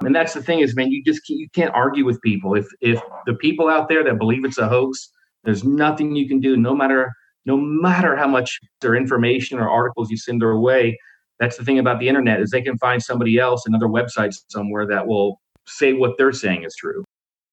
And 0.00 0.14
that's 0.14 0.32
the 0.34 0.42
thing 0.42 0.60
is, 0.60 0.76
man, 0.76 0.92
you 0.92 1.02
just 1.04 1.26
can't- 1.26 1.40
you 1.40 1.48
can't 1.54 1.74
argue 1.74 2.04
with 2.04 2.20
people. 2.22 2.54
If 2.54 2.66
if 2.80 3.00
the 3.26 3.34
people 3.34 3.68
out 3.68 3.88
there 3.88 4.04
that 4.04 4.18
believe 4.18 4.44
it's 4.44 4.58
a 4.58 4.68
hoax, 4.68 5.10
there's 5.44 5.64
nothing 5.64 6.14
you 6.14 6.28
can 6.28 6.40
do. 6.40 6.56
No 6.56 6.74
matter 6.74 7.12
no 7.46 7.56
matter 7.56 8.14
how 8.14 8.26
much 8.28 8.58
their 8.82 8.94
information 8.94 9.58
or 9.58 9.68
articles 9.68 10.10
you 10.10 10.16
send 10.18 10.42
their 10.42 10.58
way. 10.58 10.98
That's 11.40 11.56
the 11.56 11.64
thing 11.64 11.78
about 11.78 11.98
the 12.00 12.08
internet 12.08 12.40
is 12.40 12.50
they 12.50 12.60
can 12.60 12.76
find 12.78 13.02
somebody 13.02 13.38
else, 13.38 13.64
another 13.64 13.86
website 13.86 14.34
somewhere 14.48 14.86
that 14.88 15.06
will 15.06 15.40
say 15.68 15.92
what 15.92 16.18
they're 16.18 16.32
saying 16.32 16.64
is 16.64 16.74
true. 16.74 17.04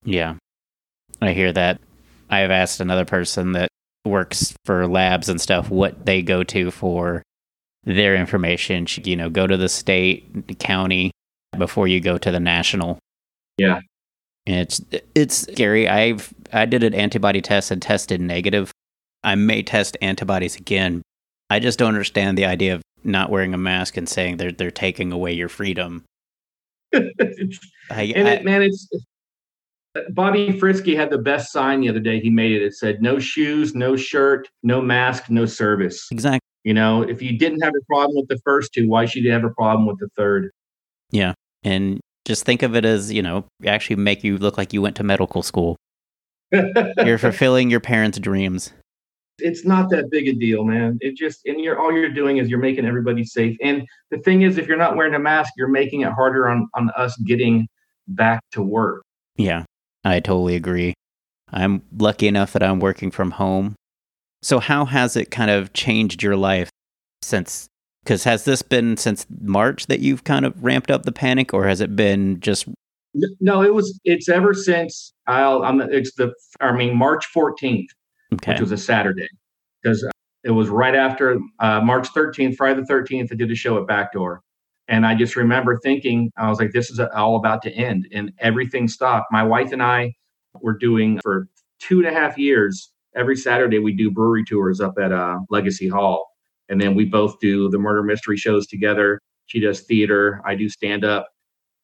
Yeah. 0.04 0.36
I 1.22 1.34
hear 1.34 1.52
that. 1.54 1.80
I've 2.30 2.52
asked 2.52 2.80
another 2.80 3.06
person 3.06 3.54
that 3.54 3.70
works 4.06 4.54
for 4.66 4.88
labs 4.88 5.30
and 5.30 5.40
stuff 5.42 5.70
what 5.70 6.06
they 6.06 6.22
go 6.22 6.44
to 6.44 6.72
for 6.72 7.24
their 7.84 8.16
information. 8.16 8.86
Should, 8.86 9.08
You 9.08 9.16
know, 9.16 9.30
go 9.30 9.48
to 9.48 9.58
the 9.58 9.70
state, 9.70 10.48
the 10.48 10.56
county 10.56 11.12
before 11.58 11.88
you 11.88 12.02
go 12.02 12.18
to 12.18 12.32
the 12.32 12.40
national. 12.40 13.00
Yeah. 13.58 13.80
And 14.46 14.58
it's 14.58 14.82
it's 15.16 15.36
scary. 15.36 15.88
I've 15.88 16.34
I 16.54 16.66
did 16.66 16.84
an 16.84 16.94
antibody 16.94 17.42
test 17.42 17.72
and 17.72 17.82
tested 17.82 18.22
negative. 18.22 18.72
I 19.24 19.36
may 19.36 19.64
test 19.64 19.98
antibodies 20.02 20.56
again. 20.56 21.02
I 21.50 21.60
just 21.60 21.80
don't 21.80 21.90
understand 21.90 22.38
the 22.38 22.46
idea 22.46 22.76
of 22.76 22.82
not 23.04 23.30
wearing 23.30 23.54
a 23.54 23.58
mask 23.58 23.98
and 23.98 24.08
saying 24.08 24.38
they're 24.38 24.52
they're 24.52 24.72
taking 24.72 25.12
away 25.12 25.34
your 25.34 25.50
freedom. 25.50 26.04
I, 26.94 28.14
and 28.16 28.28
I- 28.28 28.34
it, 28.34 28.46
man, 28.46 28.62
it's 28.64 28.88
Bobby 30.10 30.58
Frisky 30.60 30.96
had 30.96 31.10
the 31.10 31.18
best 31.18 31.52
sign 31.52 31.82
the 31.82 31.90
other 31.90 32.00
day. 32.02 32.20
He 32.20 32.30
made 32.30 32.52
it. 32.52 32.62
It 32.62 32.74
said, 32.74 33.02
"No 33.02 33.18
shoes, 33.20 33.76
no 33.76 33.96
shirt, 33.96 34.50
no 34.62 34.82
mask, 34.82 35.30
no 35.30 35.46
service." 35.46 36.08
exactly. 36.12 36.40
You 36.64 36.74
know, 36.74 37.04
if 37.04 37.22
you 37.22 37.38
didn't 37.38 37.62
have 37.62 37.74
a 37.80 37.86
problem 37.86 38.16
with 38.18 38.28
the 38.28 38.40
first 38.44 38.74
two, 38.74 38.90
why 38.90 39.06
should 39.06 39.24
you 39.24 39.32
have 39.32 39.44
a 39.44 39.52
problem 39.52 39.86
with 39.86 40.00
the 40.00 40.10
third? 40.18 40.50
Yeah, 41.12 41.34
and 41.64 42.00
just 42.26 42.44
think 42.44 42.64
of 42.64 42.76
it 42.76 42.86
as 42.86 43.14
you 43.14 43.22
know 43.22 43.46
actually 43.66 43.96
make 43.96 44.24
you 44.24 44.38
look 44.38 44.58
like 44.58 44.74
you 44.74 44.82
went 44.82 44.96
to 44.98 45.04
medical 45.04 45.44
school 45.44 45.78
you're 46.52 47.18
fulfilling 47.18 47.70
your 47.70 47.80
parents 47.80 48.20
dreams 48.20 48.74
It's 49.40 49.66
not 49.66 49.90
that 49.90 50.10
big 50.10 50.28
a 50.28 50.34
deal, 50.34 50.64
man. 50.64 50.98
It 51.02 51.16
just 51.16 51.46
and 51.46 51.60
you're 51.60 51.80
all 51.80 51.92
you're 51.92 52.10
doing 52.10 52.38
is 52.38 52.50
you're 52.50 52.60
making 52.60 52.86
everybody 52.86 53.24
safe. 53.26 53.58
And 53.62 53.86
the 54.10 54.20
thing 54.20 54.44
is, 54.44 54.58
if 54.58 54.68
you're 54.68 54.78
not 54.78 54.96
wearing 54.96 55.14
a 55.14 55.20
mask, 55.20 55.54
you're 55.58 55.68
making 55.68 56.02
it 56.02 56.12
harder 56.12 56.48
on 56.48 56.70
on 56.74 56.90
us 56.92 57.16
getting 57.26 57.68
back 58.08 58.42
to 58.52 58.62
work. 58.62 59.04
Yeah, 59.36 59.66
I 60.04 60.20
totally 60.20 60.56
agree. 60.56 60.94
I'm 61.52 61.82
lucky 61.98 62.28
enough 62.28 62.54
that 62.54 62.64
I'm 62.64 62.80
working 62.80 63.12
from 63.12 63.32
home. 63.32 63.76
So, 64.42 64.60
how 64.60 64.86
has 64.86 65.16
it 65.16 65.32
kind 65.32 65.52
of 65.52 65.74
changed 65.74 66.22
your 66.22 66.36
life 66.36 66.70
since? 67.22 67.68
Because 68.04 68.24
has 68.24 68.46
this 68.46 68.62
been 68.62 68.98
since 68.98 69.26
March 69.42 69.88
that 69.88 70.00
you've 70.00 70.24
kind 70.24 70.46
of 70.46 70.64
ramped 70.64 70.92
up 70.92 71.04
the 71.04 71.12
panic, 71.12 71.54
or 71.54 71.66
has 71.68 71.82
it 71.82 71.96
been 71.96 72.40
just? 72.40 72.68
No, 73.40 73.64
it 73.64 73.74
was. 73.74 74.00
It's 74.04 74.30
ever 74.30 74.54
since 74.54 75.14
I'll. 75.28 75.64
I'm. 75.64 75.82
It's 75.82 76.14
the. 76.16 76.34
I 76.62 76.72
mean, 76.74 76.96
March 76.96 77.26
14th, 77.34 77.88
Okay. 78.34 78.54
which 78.54 78.62
was 78.62 78.72
a 78.72 78.78
Saturday, 78.78 79.28
because 79.82 80.08
it 80.44 80.52
was 80.52 80.70
right 80.70 80.96
after 80.96 81.40
uh, 81.60 81.82
March 81.82 82.08
13th, 82.14 82.56
Friday 82.56 82.82
the 82.82 82.88
13th. 82.94 83.32
I 83.32 83.36
did 83.36 83.52
a 83.52 83.56
show 83.56 83.80
at 83.80 83.88
Backdoor, 83.88 84.42
and 84.88 85.06
I 85.06 85.16
just 85.16 85.36
remember 85.36 85.80
thinking, 85.80 86.32
I 86.38 86.50
was 86.50 86.60
like, 86.60 86.72
this 86.72 86.90
is 86.90 87.00
all 87.00 87.36
about 87.36 87.62
to 87.64 87.72
end, 87.72 88.08
and 88.12 88.32
everything 88.40 88.88
stopped. 88.88 89.28
My 89.32 89.44
wife 89.44 89.72
and 89.72 89.82
I 89.82 90.14
were 90.62 90.78
doing 90.78 91.20
for 91.22 91.48
two 91.80 92.00
and 92.00 92.08
a 92.08 92.14
half 92.14 92.38
years. 92.38 92.92
Every 93.16 93.36
Saturday, 93.38 93.80
we 93.80 93.94
do 93.94 94.12
brewery 94.12 94.44
tours 94.44 94.82
up 94.82 94.96
at 95.00 95.12
uh, 95.12 95.40
Legacy 95.50 95.88
Hall, 95.88 96.28
and 96.70 96.82
then 96.82 96.96
we 96.96 97.06
both 97.06 97.40
do 97.40 97.70
the 97.70 97.78
murder 97.80 98.04
mystery 98.04 98.38
shows 98.38 98.68
together. 98.68 99.20
She 99.48 99.60
does 99.60 99.82
theater, 99.82 100.42
I 100.46 100.56
do 100.56 100.68
stand 100.70 101.06
up, 101.06 101.28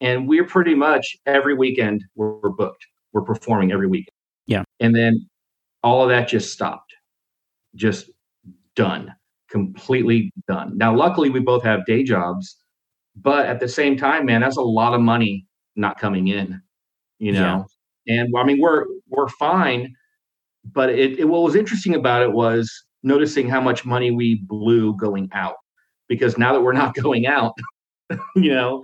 and 0.02 0.28
we're 0.28 0.46
pretty 0.46 0.76
much 0.76 1.16
every 1.26 1.54
weekend 1.54 2.04
we're, 2.16 2.34
we're 2.42 2.50
booked. 2.50 2.86
We're 3.14 3.22
performing 3.22 3.72
every 3.72 3.88
weekend. 3.88 4.10
Yeah. 4.48 4.64
and 4.80 4.94
then 4.96 5.30
all 5.84 6.04
of 6.04 6.10
that 6.10 6.28
just 6.28 6.52
stopped, 6.54 6.94
just 7.76 8.10
done, 8.76 9.14
completely 9.50 10.32
done. 10.48 10.78
Now, 10.78 10.96
luckily, 10.96 11.30
we 11.30 11.40
both 11.40 11.64
have 11.64 11.86
day 11.86 12.04
jobs, 12.04 12.56
but 13.16 13.46
at 13.46 13.60
the 13.60 13.68
same 13.68 13.98
time, 13.98 14.26
man, 14.26 14.42
that's 14.42 14.58
a 14.58 14.62
lot 14.62 14.94
of 14.94 15.02
money 15.02 15.46
not 15.76 16.00
coming 16.00 16.28
in, 16.28 16.62
you 17.20 17.32
know. 17.32 17.66
And 18.08 18.34
I 18.38 18.44
mean, 18.44 18.60
we're 18.60 18.86
we're 19.10 19.28
fine, 19.30 19.94
but 20.66 20.90
it, 20.90 21.20
it 21.20 21.26
what 21.26 21.42
was 21.44 21.56
interesting 21.56 21.96
about 21.96 22.22
it 22.24 22.32
was 22.32 22.72
noticing 23.04 23.50
how 23.50 23.62
much 23.62 23.86
money 23.86 24.12
we 24.12 24.36
blew 24.48 24.96
going 24.96 25.30
out, 25.34 25.56
because 26.08 26.38
now 26.38 26.54
that 26.54 26.62
we're 26.62 26.74
not 26.74 26.96
going 27.04 27.26
out, 27.28 27.54
you 28.36 28.54
know, 28.54 28.84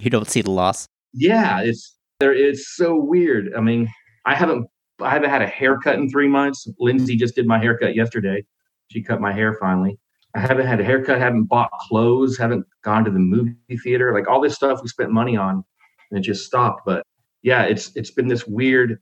You 0.00 0.10
don't 0.10 0.28
see 0.28 0.42
the 0.42 0.50
loss. 0.50 0.86
yeah, 1.12 1.60
it's 1.60 1.96
there. 2.20 2.32
It's 2.32 2.74
so 2.76 2.96
weird. 2.96 3.52
I 3.56 3.60
mean, 3.60 3.88
I 4.26 4.34
haven't 4.34 4.66
I 5.02 5.10
haven't 5.10 5.30
had 5.30 5.42
a 5.42 5.46
haircut 5.46 5.96
in 5.96 6.08
three 6.08 6.28
months. 6.28 6.66
Lindsay 6.78 7.16
just 7.16 7.34
did 7.34 7.46
my 7.46 7.58
haircut 7.58 7.94
yesterday. 7.94 8.44
She 8.90 9.02
cut 9.02 9.20
my 9.20 9.32
hair 9.32 9.56
finally. 9.60 9.98
I 10.34 10.40
haven't 10.40 10.66
had 10.66 10.80
a 10.80 10.84
haircut. 10.84 11.18
Haven't 11.18 11.44
bought 11.44 11.70
clothes. 11.88 12.38
Haven't 12.38 12.66
gone 12.82 13.04
to 13.04 13.10
the 13.10 13.18
movie 13.18 13.54
theater. 13.82 14.14
Like 14.14 14.28
all 14.28 14.40
this 14.40 14.54
stuff 14.54 14.80
we 14.82 14.88
spent 14.88 15.10
money 15.10 15.36
on, 15.36 15.62
and 16.10 16.18
it 16.18 16.22
just 16.22 16.46
stopped. 16.46 16.82
But 16.86 17.02
yeah, 17.42 17.64
it's 17.64 17.94
it's 17.96 18.10
been 18.10 18.28
this 18.28 18.46
weird, 18.46 18.98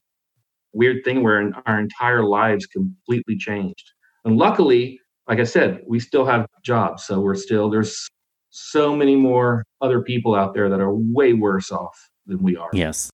weird 0.72 1.04
thing 1.04 1.22
where 1.22 1.52
our 1.66 1.78
entire 1.78 2.24
lives 2.24 2.66
completely 2.66 3.36
changed. 3.36 3.92
And 4.24 4.36
luckily, 4.36 5.00
like 5.28 5.38
I 5.38 5.44
said, 5.44 5.82
we 5.86 6.00
still 6.00 6.26
have 6.26 6.46
jobs. 6.64 7.04
So 7.04 7.20
we're 7.20 7.36
still 7.36 7.70
there's 7.70 8.08
so 8.50 8.96
many 8.96 9.14
more 9.14 9.64
other 9.80 10.02
people 10.02 10.34
out 10.34 10.54
there 10.54 10.68
that 10.68 10.80
are 10.80 10.92
way 10.92 11.32
worse 11.32 11.70
off 11.70 11.96
than 12.26 12.42
we 12.42 12.56
are. 12.56 12.70
Yes. 12.72 13.10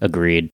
Agreed. 0.00 0.50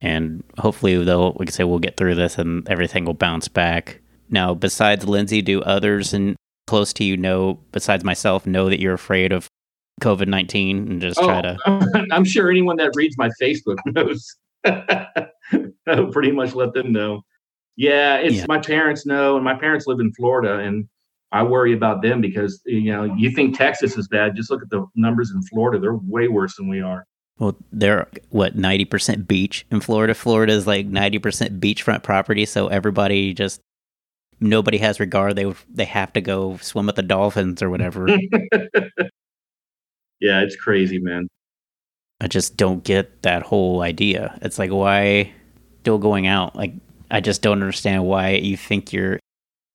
And 0.00 0.42
hopefully, 0.58 1.02
though, 1.04 1.36
we 1.38 1.46
can 1.46 1.52
say, 1.52 1.64
we'll 1.64 1.78
get 1.78 1.96
through 1.96 2.14
this 2.14 2.38
and 2.38 2.66
everything 2.68 3.04
will 3.04 3.14
bounce 3.14 3.48
back. 3.48 4.00
Now, 4.30 4.54
besides 4.54 5.06
Lindsay, 5.06 5.42
do 5.42 5.60
others 5.62 6.14
and 6.14 6.36
close 6.66 6.92
to 6.94 7.04
you 7.04 7.16
know, 7.16 7.58
besides 7.72 8.04
myself, 8.04 8.46
know 8.46 8.68
that 8.70 8.80
you're 8.80 8.94
afraid 8.94 9.32
of 9.32 9.48
COVID 10.00 10.28
19 10.28 10.88
and 10.88 11.00
just 11.00 11.18
try 11.18 11.56
oh, 11.66 11.80
to. 11.80 12.06
I'm 12.12 12.24
sure 12.24 12.50
anyone 12.50 12.76
that 12.76 12.92
reads 12.94 13.16
my 13.18 13.30
Facebook 13.40 13.76
knows. 13.86 14.36
I'll 14.64 16.12
pretty 16.12 16.30
much 16.32 16.54
let 16.54 16.72
them 16.72 16.92
know. 16.92 17.22
Yeah, 17.76 18.16
it's 18.16 18.36
Yeah. 18.36 18.46
my 18.48 18.58
parents 18.58 19.06
know, 19.06 19.36
and 19.36 19.44
my 19.44 19.54
parents 19.54 19.86
live 19.86 20.00
in 20.00 20.12
Florida, 20.12 20.58
and 20.58 20.86
I 21.32 21.42
worry 21.42 21.72
about 21.72 22.02
them 22.02 22.20
because 22.20 22.60
you 22.66 22.92
know 22.92 23.04
you 23.04 23.30
think 23.30 23.56
Texas 23.56 23.96
is 23.96 24.08
bad. 24.08 24.36
Just 24.36 24.50
look 24.50 24.62
at 24.62 24.70
the 24.70 24.86
numbers 24.94 25.30
in 25.30 25.42
Florida; 25.42 25.78
they're 25.78 25.96
way 25.96 26.28
worse 26.28 26.56
than 26.56 26.68
we 26.68 26.80
are. 26.80 27.06
Well, 27.40 27.56
they're 27.72 28.06
what, 28.28 28.56
90% 28.56 29.26
beach 29.26 29.66
in 29.72 29.80
Florida? 29.80 30.14
Florida 30.14 30.52
is 30.52 30.68
like 30.68 30.88
90% 30.88 31.58
beachfront 31.58 32.04
property. 32.04 32.46
So 32.46 32.68
everybody 32.68 33.34
just. 33.34 33.60
Nobody 34.42 34.78
has 34.78 34.98
regard. 35.00 35.36
They 35.36 35.52
they 35.68 35.84
have 35.84 36.14
to 36.14 36.22
go 36.22 36.56
swim 36.62 36.86
with 36.86 36.96
the 36.96 37.02
dolphins 37.02 37.62
or 37.62 37.68
whatever. 37.68 38.06
Yeah, 40.20 40.42
it's 40.42 40.56
crazy, 40.56 40.98
man. 40.98 41.28
I 42.20 42.28
just 42.28 42.56
don't 42.56 42.84
get 42.84 43.22
that 43.22 43.42
whole 43.42 43.80
idea. 43.82 44.38
It's 44.42 44.58
like 44.58 44.70
why 44.70 45.32
still 45.80 45.98
going 45.98 46.26
out? 46.26 46.54
Like 46.54 46.74
I 47.10 47.20
just 47.20 47.42
don't 47.42 47.60
understand 47.62 48.04
why 48.04 48.32
you 48.32 48.56
think 48.56 48.92
you're 48.92 49.18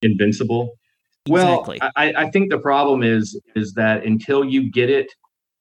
Invincible. 0.04 0.76
exactly. 1.26 1.80
Well, 1.82 1.92
I, 1.96 2.14
I 2.16 2.30
think 2.30 2.52
the 2.52 2.60
problem 2.60 3.02
is 3.02 3.40
is 3.56 3.74
that 3.74 4.06
until 4.06 4.46
you 4.46 4.72
get 4.72 4.90
it, 4.92 5.12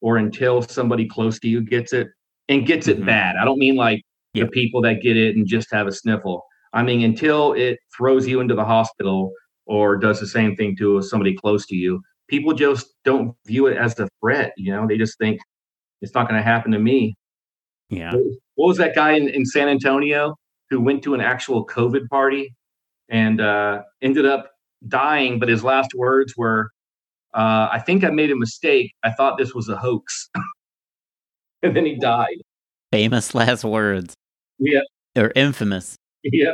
or 0.05 0.19
until 0.19 0.61
somebody 0.61 1.09
close 1.09 1.38
to 1.40 1.49
you 1.49 1.62
gets 1.62 1.93
it 1.95 2.09
and 2.51 2.67
gets 2.67 2.87
Mhm. 2.87 2.93
it 2.93 3.07
bad. 3.07 3.37
I 3.40 3.45
don't 3.47 3.59
mean 3.59 3.75
like 3.77 4.03
Yeah. 4.35 4.45
the 4.45 4.51
people 4.51 4.83
that 4.83 5.01
get 5.01 5.17
it 5.17 5.35
and 5.37 5.47
just 5.47 5.73
have 5.73 5.87
a 5.87 5.93
sniffle. 5.93 6.43
I 6.75 6.83
mean 6.83 7.03
until 7.03 7.55
it 7.55 7.79
throws 7.97 8.29
you 8.29 8.40
into 8.40 8.55
the 8.55 8.64
hospital 8.64 9.33
or 9.67 9.97
does 9.97 10.21
the 10.21 10.27
same 10.27 10.55
thing 10.57 10.77
to 10.77 11.01
somebody 11.01 11.35
close 11.35 11.64
to 11.69 11.75
you. 11.77 12.03
People 12.29 12.53
just 12.53 12.87
don't 13.05 13.35
view 13.47 13.67
it 13.67 13.77
as 13.79 13.99
a 13.99 14.09
threat. 14.21 14.53
You 14.59 14.73
know, 14.73 14.87
they 14.87 14.99
just 14.99 15.17
think 15.19 15.40
it's 16.03 16.14
not 16.14 16.29
going 16.29 16.38
to 16.38 16.43
happen 16.53 16.71
to 16.73 16.79
me. 16.79 17.14
yeah. 17.88 18.12
What 18.57 18.67
was 18.69 18.77
that 18.79 18.95
guy 18.95 19.12
in, 19.12 19.29
in 19.29 19.45
San 19.47 19.69
Antonio 19.69 20.37
who 20.69 20.81
went 20.81 21.03
to 21.05 21.14
an 21.14 21.21
actual 21.23 21.67
COVID 21.67 22.09
party 22.11 22.55
and 23.09 23.40
uh, 23.40 23.83
ended 24.03 24.27
up 24.27 24.51
dying? 24.87 25.38
But 25.38 25.49
his 25.49 25.62
last 25.64 25.90
words 25.95 26.35
were, 26.37 26.71
uh, 27.35 27.68
I 27.73 27.81
think 27.85 28.05
I 28.05 28.11
made 28.11 28.31
a 28.31 28.37
mistake. 28.37 28.92
I 29.03 29.11
thought 29.11 29.38
this 29.38 29.55
was 29.55 29.68
a 29.68 29.77
hoax. 29.77 30.31
and 31.62 31.77
then 31.77 31.85
he 31.85 31.97
died. 31.97 32.37
Famous 32.92 33.35
last 33.35 33.64
words. 33.64 34.14
Yeah. 34.59 34.81
Or 35.16 35.33
infamous. 35.35 35.97
Yeah. 36.23 36.53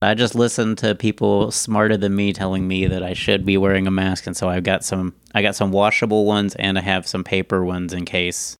I 0.00 0.14
just 0.14 0.34
listened 0.34 0.78
to 0.78 0.94
people 0.94 1.52
smarter 1.52 1.96
than 1.96 2.16
me 2.16 2.32
telling 2.32 2.66
me 2.66 2.86
that 2.86 3.04
I 3.04 3.12
should 3.12 3.46
be 3.46 3.56
wearing 3.56 3.86
a 3.86 3.90
mask, 3.90 4.26
and 4.26 4.36
so 4.36 4.48
I've 4.48 4.64
got 4.64 4.84
some. 4.84 5.14
I 5.32 5.42
got 5.42 5.54
some 5.54 5.70
washable 5.70 6.26
ones, 6.26 6.56
and 6.56 6.76
I 6.76 6.80
have 6.80 7.06
some 7.06 7.22
paper 7.22 7.64
ones 7.64 7.92
in 7.92 8.04
case. 8.04 8.56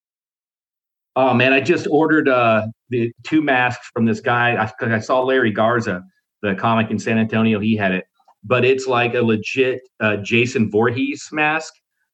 Oh 1.16 1.34
man, 1.34 1.52
I 1.52 1.60
just 1.60 1.88
ordered 1.90 2.28
uh, 2.28 2.66
the 2.90 3.12
two 3.24 3.42
masks 3.42 3.90
from 3.92 4.04
this 4.04 4.20
guy. 4.20 4.54
I, 4.54 4.70
I 4.86 5.00
saw 5.00 5.20
Larry 5.20 5.50
Garza, 5.50 6.04
the 6.42 6.54
comic 6.54 6.92
in 6.92 6.98
San 7.00 7.18
Antonio. 7.18 7.58
He 7.58 7.74
had 7.74 7.90
it, 7.90 8.04
but 8.44 8.64
it's 8.64 8.86
like 8.86 9.14
a 9.14 9.22
legit 9.22 9.80
uh, 10.00 10.16
Jason 10.18 10.70
Voorhees 10.70 11.28
mask, 11.32 11.72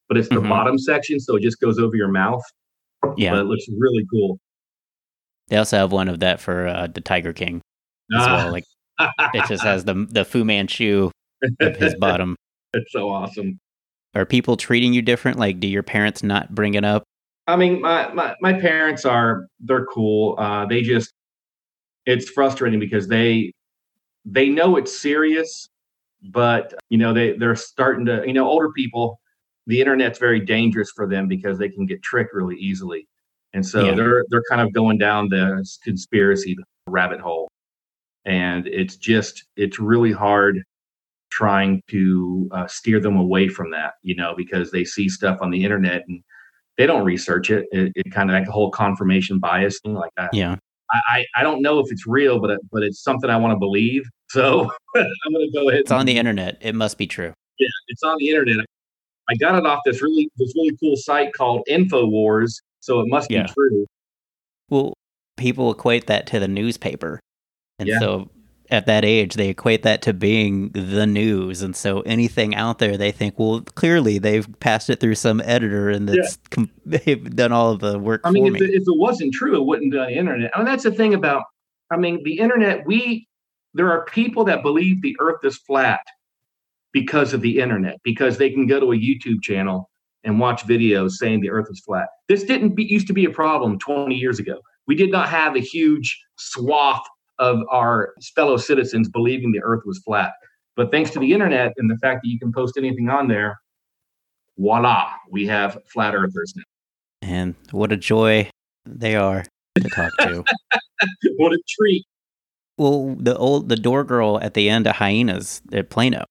but 0.08 0.16
it's 0.18 0.28
the 0.28 0.36
Mhm. 0.36 0.48
bottom 0.48 0.78
section, 0.78 1.18
so 1.20 1.36
it 1.36 1.42
just 1.42 1.60
goes 1.60 1.78
over 1.78 1.96
your 1.96 2.08
mouth. 2.08 2.42
Yeah, 3.16 3.30
But 3.32 3.40
it 3.40 3.44
looks 3.44 3.64
really 3.78 4.04
cool. 4.10 4.38
they 5.48 5.56
also 5.56 5.78
have 5.78 5.92
one 5.92 6.08
of 6.08 6.20
that 6.20 6.40
for 6.40 6.66
uh, 6.66 6.88
the 6.88 7.00
Tiger 7.00 7.32
King 7.32 7.56
as 8.14 8.26
Ah. 8.26 8.36
well. 8.36 8.50
Like 8.52 8.64
it 9.34 9.46
just 9.46 9.64
has 9.64 9.84
the 9.84 10.06
the 10.10 10.24
Fu 10.24 10.44
Manchu 10.44 11.10
of 11.60 11.76
his 11.76 11.94
bottom. 12.00 12.36
It's 12.74 12.92
so 12.92 13.08
awesome. 13.10 13.58
Are 14.14 14.26
people 14.26 14.56
treating 14.56 14.92
you 14.92 15.00
different? 15.02 15.38
Like, 15.38 15.60
do 15.60 15.66
your 15.68 15.82
parents 15.82 16.22
not 16.22 16.54
bring 16.54 16.74
it 16.74 16.84
up? 16.84 17.04
I 17.46 17.56
mean, 17.56 17.80
my, 17.80 18.12
my, 18.12 18.34
my 18.40 18.52
parents 18.52 19.04
are 19.06 19.46
they're 19.60 19.86
cool. 19.86 20.34
Uh, 20.38 20.66
they 20.66 20.82
just 20.82 21.12
it's 22.04 22.28
frustrating 22.28 22.80
because 22.80 23.08
they 23.08 23.52
they 24.24 24.48
know 24.48 24.76
it's 24.76 24.98
serious, 24.98 25.68
but 26.22 26.74
you 26.88 26.98
know 26.98 27.12
they 27.12 27.32
they're 27.32 27.56
starting 27.56 28.04
to 28.06 28.22
you 28.26 28.32
know 28.32 28.46
older 28.46 28.70
people. 28.72 29.20
The 29.66 29.80
internet's 29.80 30.18
very 30.18 30.40
dangerous 30.40 30.90
for 30.94 31.06
them 31.06 31.28
because 31.28 31.58
they 31.58 31.68
can 31.68 31.84
get 31.86 32.02
tricked 32.02 32.32
really 32.32 32.56
easily, 32.56 33.06
and 33.52 33.64
so 33.64 33.86
Yeah. 33.86 33.94
they're 33.94 34.24
they're 34.30 34.44
kind 34.50 34.60
of 34.62 34.72
going 34.72 34.98
down 34.98 35.28
the 35.28 35.64
conspiracy 35.84 36.56
rabbit 36.86 37.20
hole, 37.20 37.48
and 38.24 38.66
it's 38.66 38.96
just 38.96 39.44
it's 39.56 39.78
really 39.78 40.12
hard 40.12 40.62
trying 41.30 41.82
to 41.90 42.48
uh, 42.52 42.66
steer 42.66 42.98
them 43.00 43.16
away 43.16 43.48
from 43.48 43.70
that, 43.70 43.92
you 44.02 44.14
know, 44.14 44.34
because 44.34 44.70
they 44.70 44.84
see 44.84 45.08
stuff 45.10 45.38
on 45.42 45.50
the 45.50 45.62
internet 45.62 46.02
and 46.08 46.22
they 46.78 46.86
don't 46.86 47.04
research 47.04 47.50
it. 47.50 47.66
It, 47.70 47.92
it 47.94 48.10
kind 48.10 48.30
of 48.30 48.34
like 48.34 48.48
a 48.48 48.50
whole 48.52 48.70
confirmation 48.70 49.38
bias 49.38 49.78
thing 49.80 49.94
like 49.94 50.12
that. 50.16 50.30
Yeah, 50.32 50.56
I, 50.90 51.00
I, 51.10 51.24
I 51.36 51.42
don't 51.42 51.60
know 51.60 51.78
if 51.80 51.92
it's 51.92 52.06
real, 52.06 52.40
but 52.40 52.58
but 52.72 52.82
it's 52.82 53.02
something 53.02 53.28
I 53.28 53.36
want 53.36 53.52
to 53.52 53.58
believe. 53.58 54.08
So 54.30 54.70
I'm 54.96 55.32
going 55.32 55.50
to 55.50 55.52
go 55.52 55.68
ahead. 55.68 55.80
it's 55.80 55.90
on 55.90 56.06
the 56.06 56.16
internet. 56.18 56.58
It 56.60 56.74
must 56.74 56.98
be 56.98 57.06
true. 57.06 57.32
Yeah, 57.58 57.68
it's 57.88 58.02
on 58.02 58.16
the 58.18 58.28
internet. 58.28 58.66
I 59.30 59.34
got 59.36 59.54
it 59.56 59.66
off 59.66 59.80
this 59.84 60.00
really 60.02 60.30
this 60.38 60.52
really 60.56 60.76
cool 60.80 60.96
site 60.96 61.32
called 61.34 61.62
Infowars, 61.68 62.54
so 62.80 63.00
it 63.00 63.08
must 63.08 63.30
Yeah. 63.30 63.42
be 63.44 63.52
true. 63.52 63.86
Well, 64.70 64.94
people 65.36 65.70
equate 65.70 66.06
that 66.06 66.26
to 66.28 66.40
the 66.40 66.48
newspaper. 66.48 67.20
And 67.78 67.88
Yeah. 67.88 67.98
so 68.00 68.30
at 68.70 68.84
that 68.86 69.04
age, 69.04 69.34
they 69.34 69.48
equate 69.48 69.82
that 69.84 70.02
to 70.02 70.12
being 70.12 70.68
the 70.70 71.06
news. 71.06 71.62
And 71.62 71.74
so 71.76 72.00
anything 72.02 72.54
out 72.54 72.78
there, 72.80 72.96
they 72.98 73.12
think, 73.12 73.38
well, 73.38 73.60
clearly 73.62 74.18
they've 74.18 74.46
passed 74.60 74.90
it 74.90 75.00
through 75.00 75.14
some 75.14 75.40
editor 75.42 75.88
and 75.88 76.08
it's, 76.10 76.36
com- 76.50 76.70
they've 76.86 77.34
done 77.36 77.52
all 77.52 77.72
of 77.72 77.80
the 77.80 77.98
work 77.98 78.20
I 78.24 78.30
mean, 78.30 78.44
for 78.50 78.54
if 78.56 78.60
me. 78.60 78.66
it, 78.68 78.74
if 78.74 78.82
it 78.82 78.98
wasn't 78.98 79.32
true, 79.32 79.56
it 79.56 79.64
wouldn't 79.64 79.92
be 79.92 79.98
on 79.98 80.08
the 80.08 80.16
internet. 80.18 80.50
I 80.54 80.58
mean, 80.58 80.66
that's 80.66 80.82
the 80.82 80.90
thing 80.90 81.14
about, 81.14 81.44
I 81.90 81.96
mean, 81.96 82.22
the 82.24 82.38
internet, 82.40 82.86
we, 82.86 83.26
there 83.78 83.92
are 83.92 84.04
people 84.06 84.44
that 84.44 84.62
believe 84.62 85.00
the 85.00 85.16
earth 85.20 85.44
is 85.44 85.56
flat 85.56 86.00
because 86.92 87.32
of 87.32 87.42
the 87.42 87.60
internet, 87.60 87.94
because 88.02 88.36
they 88.36 88.50
can 88.50 88.66
go 88.66 88.80
to 88.80 88.92
a 88.92 88.96
YouTube 88.96 89.40
channel 89.40 89.88
and 90.24 90.40
watch 90.40 90.66
videos 90.66 91.12
saying 91.12 91.40
the 91.40 91.50
earth 91.50 91.68
is 91.70 91.80
flat. 91.86 92.08
This 92.26 92.42
didn't 92.42 92.74
be, 92.74 92.82
used 92.82 93.06
to 93.06 93.12
be 93.12 93.24
a 93.24 93.30
problem 93.30 93.78
20 93.78 94.16
years 94.16 94.40
ago. 94.40 94.58
We 94.88 94.96
did 94.96 95.12
not 95.12 95.28
have 95.28 95.54
a 95.54 95.60
huge 95.60 96.20
swath 96.38 97.04
of 97.38 97.60
our 97.70 98.14
fellow 98.34 98.56
citizens 98.56 99.08
believing 99.08 99.52
the 99.52 99.62
earth 99.62 99.82
was 99.86 99.98
flat. 99.98 100.32
But 100.74 100.90
thanks 100.90 101.10
to 101.12 101.20
the 101.20 101.32
internet 101.32 101.72
and 101.76 101.88
the 101.88 101.98
fact 101.98 102.22
that 102.24 102.28
you 102.28 102.38
can 102.40 102.52
post 102.52 102.76
anything 102.76 103.08
on 103.08 103.28
there, 103.28 103.60
voila, 104.58 105.12
we 105.30 105.46
have 105.46 105.78
flat 105.86 106.16
earthers 106.16 106.52
now. 106.56 106.64
and 107.22 107.54
what 107.70 107.92
a 107.92 107.96
joy 107.96 108.50
they 108.84 109.14
are 109.14 109.44
to 109.76 109.88
talk 109.90 110.12
to. 110.22 110.42
what 111.36 111.52
a 111.52 111.60
treat. 111.68 112.04
Well, 112.78 113.16
the 113.18 113.36
old 113.36 113.68
the 113.68 113.76
door 113.76 114.04
girl 114.04 114.38
at 114.40 114.54
the 114.54 114.70
end 114.70 114.86
of 114.86 114.96
Hyenas 114.96 115.60
at 115.72 115.90
Plano, 115.90 116.24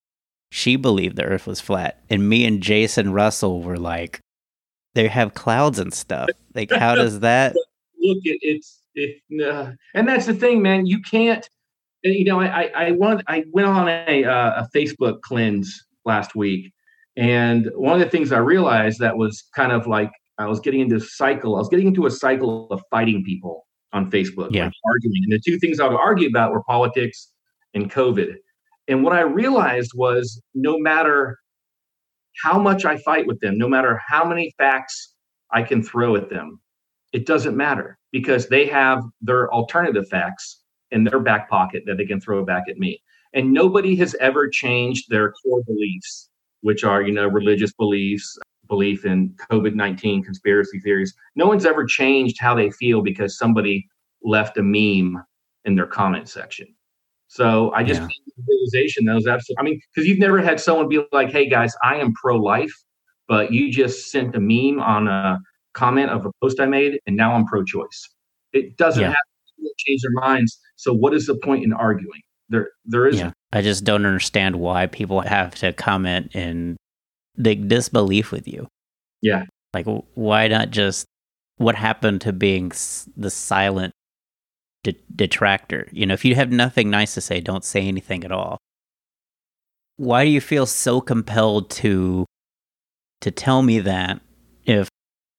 she 0.49 0.77
believed 0.77 1.17
the 1.17 1.25
Earth 1.25 1.45
was 1.45 1.59
flat, 1.59 2.01
and 2.09 2.27
me 2.27 2.45
and 2.45 2.63
Jason 2.63 3.11
Russell 3.11 3.61
were 3.61 3.77
like, 3.77 4.21
they 4.95 5.09
have 5.09 5.33
clouds 5.33 5.77
and 5.77 5.93
stuff. 5.93 6.29
Like, 6.55 6.71
how 6.71 6.95
does 6.95 7.19
that? 7.21 7.53
Look, 7.99 8.19
it, 8.23 8.39
it's 8.41 8.81
it, 8.95 9.21
uh, 9.45 9.71
and 9.93 10.07
that's 10.07 10.25
the 10.25 10.33
thing, 10.33 10.61
man. 10.61 10.85
You 10.85 11.01
can't. 11.01 11.47
You 12.03 12.23
know, 12.23 12.39
I 12.39 12.63
I, 12.63 12.71
I 12.87 12.91
went 12.91 13.21
I 13.27 13.43
went 13.51 13.67
on 13.67 13.89
a 13.89 14.23
uh, 14.23 14.63
a 14.63 14.69
Facebook 14.75 15.21
cleanse 15.21 15.85
last 16.05 16.33
week, 16.33 16.71
and 17.17 17.69
one 17.75 17.93
of 17.93 17.99
the 17.99 18.09
things 18.09 18.31
I 18.31 18.37
realized 18.37 18.99
that 18.99 19.17
was 19.17 19.43
kind 19.53 19.73
of 19.73 19.85
like 19.85 20.11
I 20.37 20.47
was 20.47 20.61
getting 20.61 20.79
into 20.79 20.95
a 20.95 21.01
cycle. 21.01 21.57
I 21.57 21.59
was 21.59 21.67
getting 21.67 21.87
into 21.87 22.05
a 22.05 22.11
cycle 22.11 22.69
of 22.71 22.81
fighting 22.89 23.23
people 23.25 23.66
on 23.93 24.09
Facebook, 24.11 24.49
Yeah. 24.51 24.65
like 24.65 24.73
arguing. 24.85 25.23
And 25.23 25.31
the 25.33 25.39
two 25.39 25.57
things 25.59 25.79
I 25.79 25.87
would 25.87 25.97
argue 25.97 26.27
about 26.27 26.51
were 26.51 26.63
politics 26.63 27.31
and 27.73 27.91
COVID. 27.91 28.35
And 28.87 29.03
what 29.03 29.13
I 29.13 29.21
realized 29.21 29.91
was 29.95 30.41
no 30.53 30.77
matter 30.77 31.37
how 32.43 32.59
much 32.59 32.85
I 32.85 32.97
fight 32.97 33.27
with 33.27 33.39
them, 33.39 33.57
no 33.57 33.67
matter 33.67 33.99
how 34.07 34.25
many 34.27 34.53
facts 34.57 35.13
I 35.51 35.63
can 35.63 35.81
throw 35.83 36.15
at 36.15 36.29
them, 36.29 36.59
it 37.13 37.25
doesn't 37.25 37.55
matter 37.57 37.97
because 38.11 38.47
they 38.49 38.65
have 38.67 39.01
their 39.21 39.51
alternative 39.53 40.07
facts 40.09 40.61
in 40.91 41.03
their 41.03 41.19
back 41.19 41.49
pocket 41.49 41.83
that 41.85 41.97
they 41.97 42.05
can 42.05 42.21
throw 42.21 42.45
back 42.45 42.63
at 42.69 42.77
me. 42.77 43.01
And 43.33 43.53
nobody 43.53 43.95
has 43.97 44.15
ever 44.19 44.47
changed 44.49 45.05
their 45.09 45.31
core 45.31 45.63
beliefs, 45.65 46.29
which 46.61 46.83
are, 46.83 47.01
you 47.01 47.11
know, 47.13 47.27
religious 47.27 47.73
beliefs, 47.73 48.37
belief 48.67 49.05
in 49.05 49.33
COVID 49.51 49.73
19 49.75 50.23
conspiracy 50.23 50.79
theories. 50.79 51.13
No 51.35 51.47
one's 51.47 51.65
ever 51.65 51.85
changed 51.85 52.37
how 52.39 52.55
they 52.55 52.69
feel 52.71 53.01
because 53.01 53.37
somebody 53.37 53.87
left 54.23 54.57
a 54.57 54.63
meme 54.63 55.23
in 55.65 55.75
their 55.75 55.87
comment 55.87 56.29
section. 56.29 56.67
So 57.27 57.71
I 57.73 57.83
just 57.83 58.01
Yeah. 58.01 58.07
came 58.07 58.25
to 58.25 58.31
the 58.37 58.43
realization 58.47 59.05
that 59.05 59.15
was 59.15 59.27
absolutely, 59.27 59.59
I 59.59 59.63
mean, 59.63 59.81
because 59.93 60.07
you've 60.07 60.19
never 60.19 60.41
had 60.41 60.59
someone 60.59 60.87
be 60.87 61.05
like, 61.11 61.29
hey 61.31 61.49
guys, 61.49 61.75
I 61.83 61.95
am 61.97 62.13
pro 62.13 62.37
life, 62.37 62.73
but 63.27 63.51
you 63.51 63.71
just 63.71 64.09
sent 64.11 64.35
a 64.35 64.39
meme 64.39 64.79
on 64.81 65.07
a 65.07 65.39
comment 65.73 66.09
of 66.09 66.25
a 66.25 66.31
post 66.41 66.59
I 66.59 66.65
made, 66.65 66.99
and 67.05 67.15
now 67.15 67.33
I'm 67.33 67.45
pro 67.45 67.63
choice. 67.63 68.09
It 68.53 68.77
doesn't 68.77 69.01
Yeah. 69.01 69.09
have 69.09 69.15
to 69.59 69.69
change 69.77 70.01
their 70.01 70.11
minds. 70.11 70.59
So 70.77 70.93
what 70.93 71.13
is 71.13 71.27
the 71.27 71.35
point 71.35 71.63
in 71.63 71.73
arguing? 71.73 72.21
There, 72.49 72.69
there 72.85 73.05
isn't. 73.07 73.25
Yeah, 73.25 73.33
I 73.51 73.61
just 73.61 73.83
don't 73.83 74.05
understand 74.05 74.55
why 74.55 74.87
people 74.87 75.19
have 75.21 75.53
to 75.55 75.73
comment 75.73 76.33
in 76.33 76.77
the 77.37 77.55
disbelief 77.55 78.31
with 78.31 78.47
you. 78.47 78.67
Yeah. 79.21 79.45
Like, 79.73 79.85
why 80.15 80.47
not 80.47 80.71
just 80.71 81.05
what 81.57 81.75
happened 81.75 82.21
to 82.21 82.33
being 82.33 82.69
the 83.15 83.29
silent 83.29 83.93
de- 84.83 84.95
detractor? 85.15 85.87
You 85.91 86.05
know, 86.05 86.13
if 86.13 86.25
you 86.25 86.35
have 86.35 86.51
nothing 86.51 86.89
nice 86.89 87.13
to 87.15 87.21
say, 87.21 87.39
don't 87.41 87.63
say 87.65 87.87
anything 87.87 88.23
at 88.23 88.31
all. 88.31 88.57
Why 89.97 90.23
do 90.25 90.31
you 90.31 90.41
feel 90.41 90.65
so 90.65 91.01
compelled 91.01 91.69
to 91.71 92.25
to 93.21 93.31
tell 93.31 93.63
me 93.63 93.79
that 93.79 94.21
if 94.65 94.89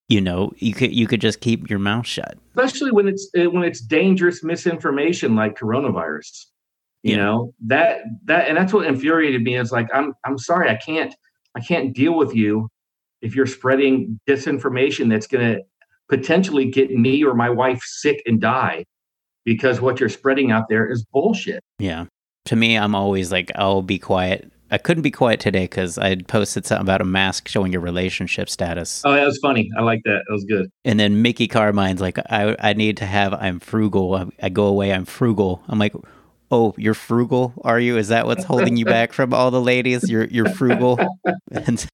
you 0.09 0.21
know 0.21 0.53
you 0.57 0.75
could 0.75 0.93
you 0.93 1.07
could 1.07 1.21
just 1.21 1.41
keep 1.41 1.71
your 1.71 1.79
mouth 1.79 2.07
shut? 2.07 2.37
especially 2.57 2.91
when 2.91 3.07
it's 3.07 3.31
uh, 3.39 3.49
when 3.51 3.63
it's 3.63 3.81
dangerous 3.81 4.43
misinformation 4.43 5.37
like 5.37 5.57
coronavirus 5.57 6.47
you 7.05 7.13
Yeah. 7.15 7.17
know 7.19 7.55
that 7.67 8.01
that 8.25 8.49
and 8.49 8.57
that's 8.57 8.73
what 8.73 8.85
infuriated 8.89 9.43
me 9.45 9.57
is 9.57 9.71
like 9.71 9.87
i'm 9.95 10.13
i'm 10.25 10.37
sorry 10.39 10.69
i 10.69 10.75
can't 10.75 11.15
i 11.57 11.61
can't 11.61 11.95
deal 11.95 12.15
with 12.15 12.35
you 12.35 12.69
if 13.23 13.35
you're 13.35 13.47
spreading 13.47 14.19
disinformation 14.29 15.09
that's 15.11 15.27
going 15.27 15.45
to 15.57 15.61
potentially 16.09 16.65
get 16.71 16.91
me 16.91 17.23
or 17.25 17.35
my 17.35 17.51
wife 17.51 17.81
sick 17.85 18.23
and 18.27 18.41
die 18.41 18.85
because 19.45 19.81
what 19.81 20.01
you're 20.01 20.09
spreading 20.09 20.51
out 20.51 20.65
there 20.69 20.91
is 20.91 21.05
bullshit 21.13 21.63
Yeah. 21.79 22.07
To 22.47 22.57
me, 22.57 22.79
I'm 22.79 22.95
always 22.95 23.31
like, 23.31 23.53
I'll 23.57 23.83
be 23.83 23.99
quiet. 23.99 24.51
I 24.71 24.79
couldn't 24.79 25.03
be 25.03 25.11
quiet 25.11 25.39
today 25.39 25.65
because 25.65 25.99
I 25.99 26.17
posted 26.17 26.65
something 26.65 26.83
about 26.83 27.03
a 27.03 27.05
mask 27.05 27.47
showing 27.47 27.73
your 27.73 27.83
relationship 27.83 28.49
status. 28.49 29.03
oh 29.05 29.13
that 29.13 29.25
was 29.27 29.39
funny 29.43 29.69
i 29.79 29.83
like 29.83 30.01
that 30.05 30.23
that 30.27 30.33
was 30.33 30.45
good 30.45 30.71
And 30.85 30.99
then 30.99 31.21
Mickey 31.21 31.47
Carmine's 31.47 32.01
like, 32.01 32.19
I, 32.31 32.57
I 32.59 32.73
need 32.73 32.97
to 32.99 33.07
have, 33.07 33.35
I'm 33.35 33.61
frugal. 33.61 34.15
I, 34.15 34.27
I 34.43 34.49
go 34.49 34.65
away, 34.67 34.95
I'm 34.95 35.05
frugal. 35.05 35.63
I'm 35.69 35.79
like, 35.79 35.95
oh, 36.51 36.75
you're 36.79 36.95
frugal? 36.95 37.53
Are 37.65 37.79
you? 37.81 37.97
Is 37.99 38.09
that 38.09 38.27
what's 38.27 38.45
holding 38.45 38.77
you 38.77 38.85
back 38.85 39.13
from 39.13 39.33
all 39.35 39.51
the 39.51 39.61
ladies? 39.61 40.09
You're, 40.11 40.25
you're 40.27 40.49
frugal? 40.51 40.99
And, 41.51 41.87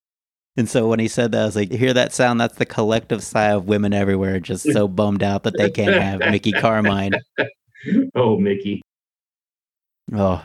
and 0.57 0.69
so 0.69 0.89
when 0.89 0.99
he 1.01 1.09
said 1.09 1.33
that, 1.33 1.43
I 1.43 1.45
was 1.47 1.57
like, 1.57 1.71
hear 1.71 1.93
that 1.95 2.13
sound? 2.13 2.41
That's 2.41 2.57
the 2.57 2.67
collective 2.67 3.23
sigh 3.23 3.51
of 3.53 3.67
women 3.67 3.93
everywhere, 3.93 4.39
just 4.41 4.73
so 4.73 4.87
bummed 4.89 5.23
out 5.23 5.43
that 5.45 5.55
they 5.57 5.71
can't 5.71 5.95
have 6.01 6.21
Mickey 6.31 6.53
Carmine. 6.53 7.13
oh 8.15 8.39
mickey 8.39 8.81
Oh, 10.13 10.43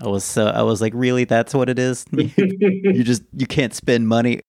I 0.00 0.08
was 0.08 0.24
so, 0.24 0.46
I 0.48 0.62
was 0.62 0.80
like, 0.80 0.92
really? 0.94 1.24
That's 1.24 1.54
what 1.54 1.68
it 1.68 1.78
is? 1.78 2.04
you 2.12 3.02
just 3.04 3.22
you 3.34 3.46
can't 3.46 3.72
spend 3.74 4.08
money 4.08 4.40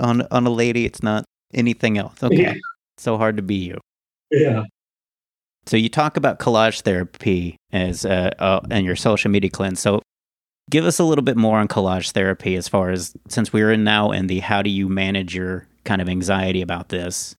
on 0.00 0.22
on 0.30 0.46
a 0.46 0.50
lady. 0.50 0.84
It's 0.84 1.02
not 1.02 1.24
anything 1.54 1.98
else. 1.98 2.22
Okay, 2.22 2.36
Yeah. 2.42 2.54
so 2.96 3.16
hard 3.16 3.36
to 3.38 3.42
be 3.42 3.56
you. 3.56 3.78
yeah 4.30 4.64
So 5.68 5.76
you 5.76 5.90
talk 5.90 6.16
about 6.16 6.38
collage 6.38 6.80
therapy 6.80 7.58
as 7.72 8.06
uh, 8.06 8.30
uh 8.38 8.60
and 8.70 8.86
your 8.86 8.96
social 8.96 9.30
media 9.30 9.50
cleanse. 9.50 9.80
So 9.80 10.00
give 10.70 10.86
us 10.86 10.98
a 10.98 11.04
little 11.04 11.22
bit 11.22 11.36
more 11.36 11.58
on 11.58 11.68
collage 11.68 12.12
therapy 12.12 12.56
as 12.56 12.66
far 12.66 12.88
as 12.88 13.14
since 13.28 13.52
we're 13.52 13.70
in 13.70 13.84
now 13.84 14.10
in 14.10 14.28
the 14.28 14.40
how 14.40 14.62
do 14.62 14.70
you 14.70 14.88
manage 14.88 15.34
your 15.34 15.66
kind 15.84 16.00
of 16.00 16.08
anxiety 16.08 16.62
about 16.62 16.88
this? 16.88 17.36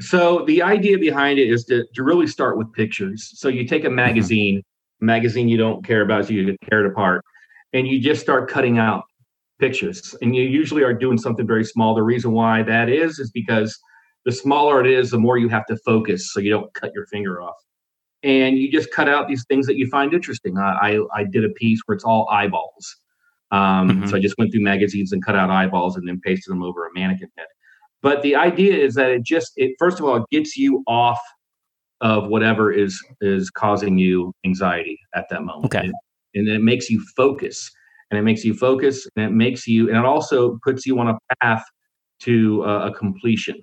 So 0.00 0.44
the 0.46 0.62
idea 0.62 0.96
behind 0.96 1.40
it 1.40 1.50
is 1.50 1.64
to, 1.64 1.84
to 1.92 2.02
really 2.04 2.28
start 2.28 2.56
with 2.56 2.72
pictures. 2.72 3.32
So 3.34 3.48
you 3.48 3.66
take 3.66 3.84
a 3.84 3.90
magazine, 3.90 4.62
a 5.02 5.04
magazine 5.04 5.48
you 5.48 5.56
don't 5.56 5.84
care 5.84 6.02
about, 6.02 6.26
so 6.26 6.32
you 6.32 6.56
tear 6.70 6.86
it 6.86 6.90
apart, 6.90 7.24
and 7.72 7.88
you 7.88 8.00
just 8.00 8.20
start 8.20 8.48
cutting 8.48 8.78
out 8.78 9.02
pictures. 9.58 10.14
And 10.22 10.36
you 10.36 10.44
usually 10.44 10.84
are 10.84 10.94
doing 10.94 11.18
something 11.18 11.48
very 11.48 11.64
small. 11.64 11.96
The 11.96 12.02
reason 12.04 12.30
why 12.30 12.62
that 12.62 12.88
is 12.88 13.18
is 13.18 13.32
because 13.32 13.76
the 14.24 14.32
smaller 14.32 14.80
it 14.84 14.86
is, 14.90 15.10
the 15.10 15.18
more 15.18 15.38
you 15.38 15.48
have 15.48 15.66
to 15.66 15.76
focus, 15.78 16.32
so 16.32 16.40
you 16.40 16.50
don't 16.50 16.72
cut 16.74 16.92
your 16.94 17.06
finger 17.06 17.40
off. 17.40 17.56
And 18.22 18.58
you 18.58 18.70
just 18.70 18.90
cut 18.92 19.08
out 19.08 19.28
these 19.28 19.44
things 19.48 19.66
that 19.66 19.76
you 19.76 19.88
find 19.88 20.12
interesting. 20.12 20.58
I 20.58 20.98
I, 21.14 21.20
I 21.20 21.24
did 21.24 21.44
a 21.44 21.50
piece 21.50 21.80
where 21.86 21.94
it's 21.94 22.04
all 22.04 22.28
eyeballs. 22.30 22.96
Um, 23.50 24.02
Mhm. 24.02 24.08
So 24.08 24.16
I 24.16 24.20
just 24.20 24.36
went 24.38 24.52
through 24.52 24.62
magazines 24.62 25.12
and 25.12 25.24
cut 25.24 25.34
out 25.36 25.50
eyeballs 25.50 25.96
and 25.96 26.06
then 26.06 26.20
pasted 26.24 26.52
them 26.52 26.62
over 26.62 26.86
a 26.86 26.90
mannequin 26.94 27.30
head 27.36 27.46
but 28.02 28.22
the 28.22 28.34
idea 28.36 28.74
is 28.74 28.94
that 28.94 29.10
it 29.10 29.22
just 29.22 29.52
it 29.56 29.74
first 29.78 29.98
of 29.98 30.06
all 30.06 30.16
it 30.16 30.22
gets 30.30 30.56
you 30.56 30.82
off 30.86 31.18
of 32.00 32.28
whatever 32.28 32.72
is 32.72 32.98
is 33.20 33.50
causing 33.50 33.98
you 33.98 34.32
anxiety 34.44 34.98
at 35.14 35.26
that 35.30 35.42
moment 35.42 35.66
Okay. 35.66 35.84
and, 35.86 35.94
and 36.34 36.48
then 36.48 36.54
it 36.56 36.62
makes 36.62 36.88
you 36.88 37.04
focus 37.16 37.70
and 38.10 38.18
it 38.18 38.22
makes 38.22 38.44
you 38.44 38.54
focus 38.54 39.06
and 39.16 39.24
it 39.26 39.32
makes 39.32 39.66
you 39.66 39.88
and 39.88 39.98
it 39.98 40.04
also 40.04 40.58
puts 40.64 40.86
you 40.86 40.98
on 40.98 41.08
a 41.08 41.18
path 41.42 41.64
to 42.20 42.64
uh, 42.64 42.88
a 42.90 42.94
completion 42.94 43.58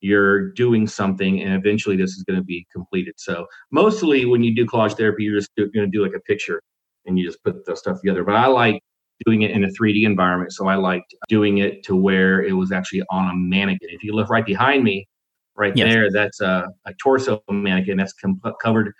you're 0.00 0.50
doing 0.52 0.86
something 0.86 1.42
and 1.42 1.54
eventually 1.54 1.96
this 1.96 2.10
is 2.12 2.22
going 2.24 2.38
to 2.38 2.44
be 2.44 2.66
completed 2.72 3.14
so 3.16 3.46
mostly 3.70 4.24
when 4.26 4.42
you 4.42 4.54
do 4.54 4.66
collage 4.66 4.96
therapy 4.96 5.24
you're 5.24 5.38
just 5.38 5.50
going 5.56 5.70
to 5.72 5.86
do 5.86 6.02
like 6.02 6.14
a 6.14 6.20
picture 6.20 6.60
and 7.06 7.18
you 7.18 7.26
just 7.26 7.42
put 7.42 7.64
the 7.64 7.76
stuff 7.76 7.98
together 8.00 8.22
but 8.22 8.34
i 8.34 8.46
like 8.46 8.82
doing 9.24 9.42
it 9.42 9.50
in 9.52 9.64
a 9.64 9.68
3D 9.68 10.04
environment. 10.04 10.52
So 10.52 10.66
I 10.66 10.74
liked 10.74 11.14
doing 11.28 11.58
it 11.58 11.82
to 11.84 11.96
where 11.96 12.42
it 12.42 12.52
was 12.52 12.72
actually 12.72 13.02
on 13.10 13.30
a 13.30 13.34
mannequin. 13.34 13.88
If 13.92 14.02
you 14.02 14.12
look 14.12 14.28
right 14.28 14.44
behind 14.44 14.84
me, 14.84 15.08
right 15.54 15.74
Yes. 15.74 15.92
there, 15.92 16.10
that's 16.10 16.40
a, 16.40 16.68
a 16.84 16.92
torso 16.94 17.42
mannequin 17.48 17.96
that's 17.96 18.12
com- 18.12 18.40
covered 18.62 18.92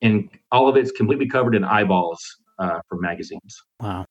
in 0.00 0.28
all 0.50 0.68
of 0.68 0.76
it's 0.76 0.90
completely 0.90 1.28
covered 1.28 1.54
in 1.54 1.64
eyeballs 1.64 2.20
uh, 2.58 2.80
from 2.88 3.00
magazines. 3.00 3.62
Wow. 3.80 4.04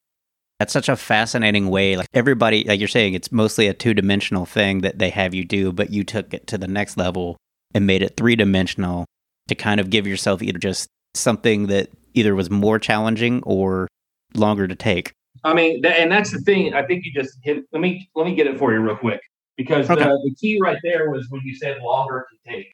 That's 0.61 0.73
such 0.73 0.89
a 0.89 0.95
fascinating 0.95 1.71
way. 1.71 1.97
Like 1.97 2.05
everybody, 2.13 2.63
like 2.65 2.79
you're 2.79 2.87
saying, 2.87 3.15
it's 3.15 3.31
mostly 3.31 3.65
a 3.65 3.73
two 3.73 3.95
dimensional 3.95 4.45
thing 4.45 4.81
that 4.81 4.99
they 4.99 5.09
have 5.09 5.33
you 5.33 5.43
do, 5.43 5.71
but 5.71 5.89
you 5.89 6.03
took 6.03 6.35
it 6.35 6.45
to 6.45 6.57
the 6.59 6.67
next 6.67 6.97
level 6.97 7.35
and 7.73 7.87
made 7.87 8.03
it 8.03 8.15
three 8.15 8.35
dimensional 8.35 9.07
to 9.47 9.55
kind 9.55 9.79
of 9.79 9.89
give 9.89 10.05
yourself 10.05 10.43
either 10.43 10.59
just 10.59 10.87
something 11.15 11.65
that 11.65 11.89
either 12.13 12.35
was 12.35 12.51
more 12.51 12.77
challenging 12.77 13.41
or 13.41 13.87
longer 14.35 14.67
to 14.67 14.75
take? 14.75 15.13
I 15.43 15.55
mean, 15.55 15.81
th- 15.81 15.95
and 15.97 16.11
that's 16.11 16.29
the 16.29 16.37
thing. 16.37 16.75
I 16.75 16.85
think 16.85 17.05
you 17.05 17.11
just 17.11 17.39
hit. 17.41 17.63
Let 17.73 17.81
me 17.81 18.07
let 18.13 18.27
me 18.27 18.35
get 18.35 18.45
it 18.45 18.59
for 18.59 18.71
you 18.71 18.81
real 18.81 18.95
quick 18.95 19.21
because 19.57 19.89
Okay. 19.89 20.03
the, 20.03 20.09
the 20.09 20.35
key 20.39 20.59
right 20.61 20.77
there 20.83 21.09
was 21.09 21.25
when 21.31 21.41
you 21.43 21.55
said 21.55 21.81
longer 21.81 22.27
to 22.29 22.51
take, 22.51 22.71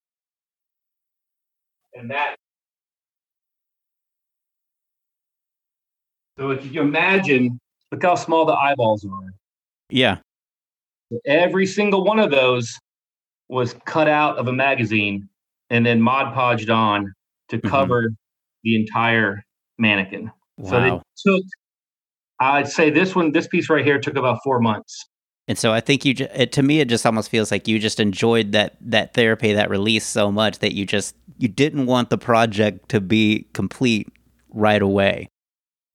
and 1.93 2.12
that. 2.12 2.36
So 6.38 6.50
if 6.52 6.69
you 6.69 6.82
imagine, 6.82 7.62
look 7.91 8.04
how 8.04 8.15
small 8.15 8.45
the 8.45 8.54
eyeballs 8.54 9.06
are. 9.06 9.34
Yeah. 9.89 10.17
Every 11.26 11.65
single 11.65 12.04
one 12.04 12.19
of 12.19 12.32
those 12.32 12.78
was 13.50 13.76
cut 13.86 14.08
out 14.10 14.38
of 14.38 14.47
a 14.47 14.54
magazine 14.54 15.30
and 15.69 15.86
then 15.86 16.02
mod 16.02 16.34
podged 16.36 16.73
on 16.73 17.13
to 17.50 17.58
Mhm. 17.58 17.69
cover 17.69 18.10
the 18.63 18.76
entire 18.76 19.43
mannequin. 19.78 20.32
So 20.65 20.84
it 20.84 21.02
took, 21.26 21.43
I'd 22.39 22.67
say 22.67 22.89
this 22.89 23.15
one, 23.15 23.32
this 23.32 23.47
piece 23.47 23.69
right 23.69 23.86
here 23.86 24.00
took 24.00 24.17
about 24.17 24.39
four 24.43 24.60
months. 24.60 25.06
And 25.47 25.58
so 25.58 25.71
I 25.71 25.80
think 25.80 26.04
you, 26.04 26.13
it, 26.34 26.52
to 26.54 26.63
me, 26.63 26.82
it 26.82 26.89
just 26.89 27.06
almost 27.06 27.30
feels 27.30 27.52
like 27.52 27.67
you 27.69 27.80
just 27.80 28.02
enjoyed 28.02 28.52
that 28.52 28.76
that 28.82 29.13
therapy, 29.13 29.54
that 29.54 29.69
release 29.69 30.06
so 30.06 30.30
much 30.30 30.60
that 30.60 30.73
you 30.73 30.86
just 30.86 31.15
you 31.38 31.47
didn't 31.47 31.86
want 31.86 32.10
the 32.10 32.17
project 32.17 32.89
to 32.89 33.00
be 33.00 33.45
complete 33.54 34.12
right 34.50 34.82
away. 34.82 35.30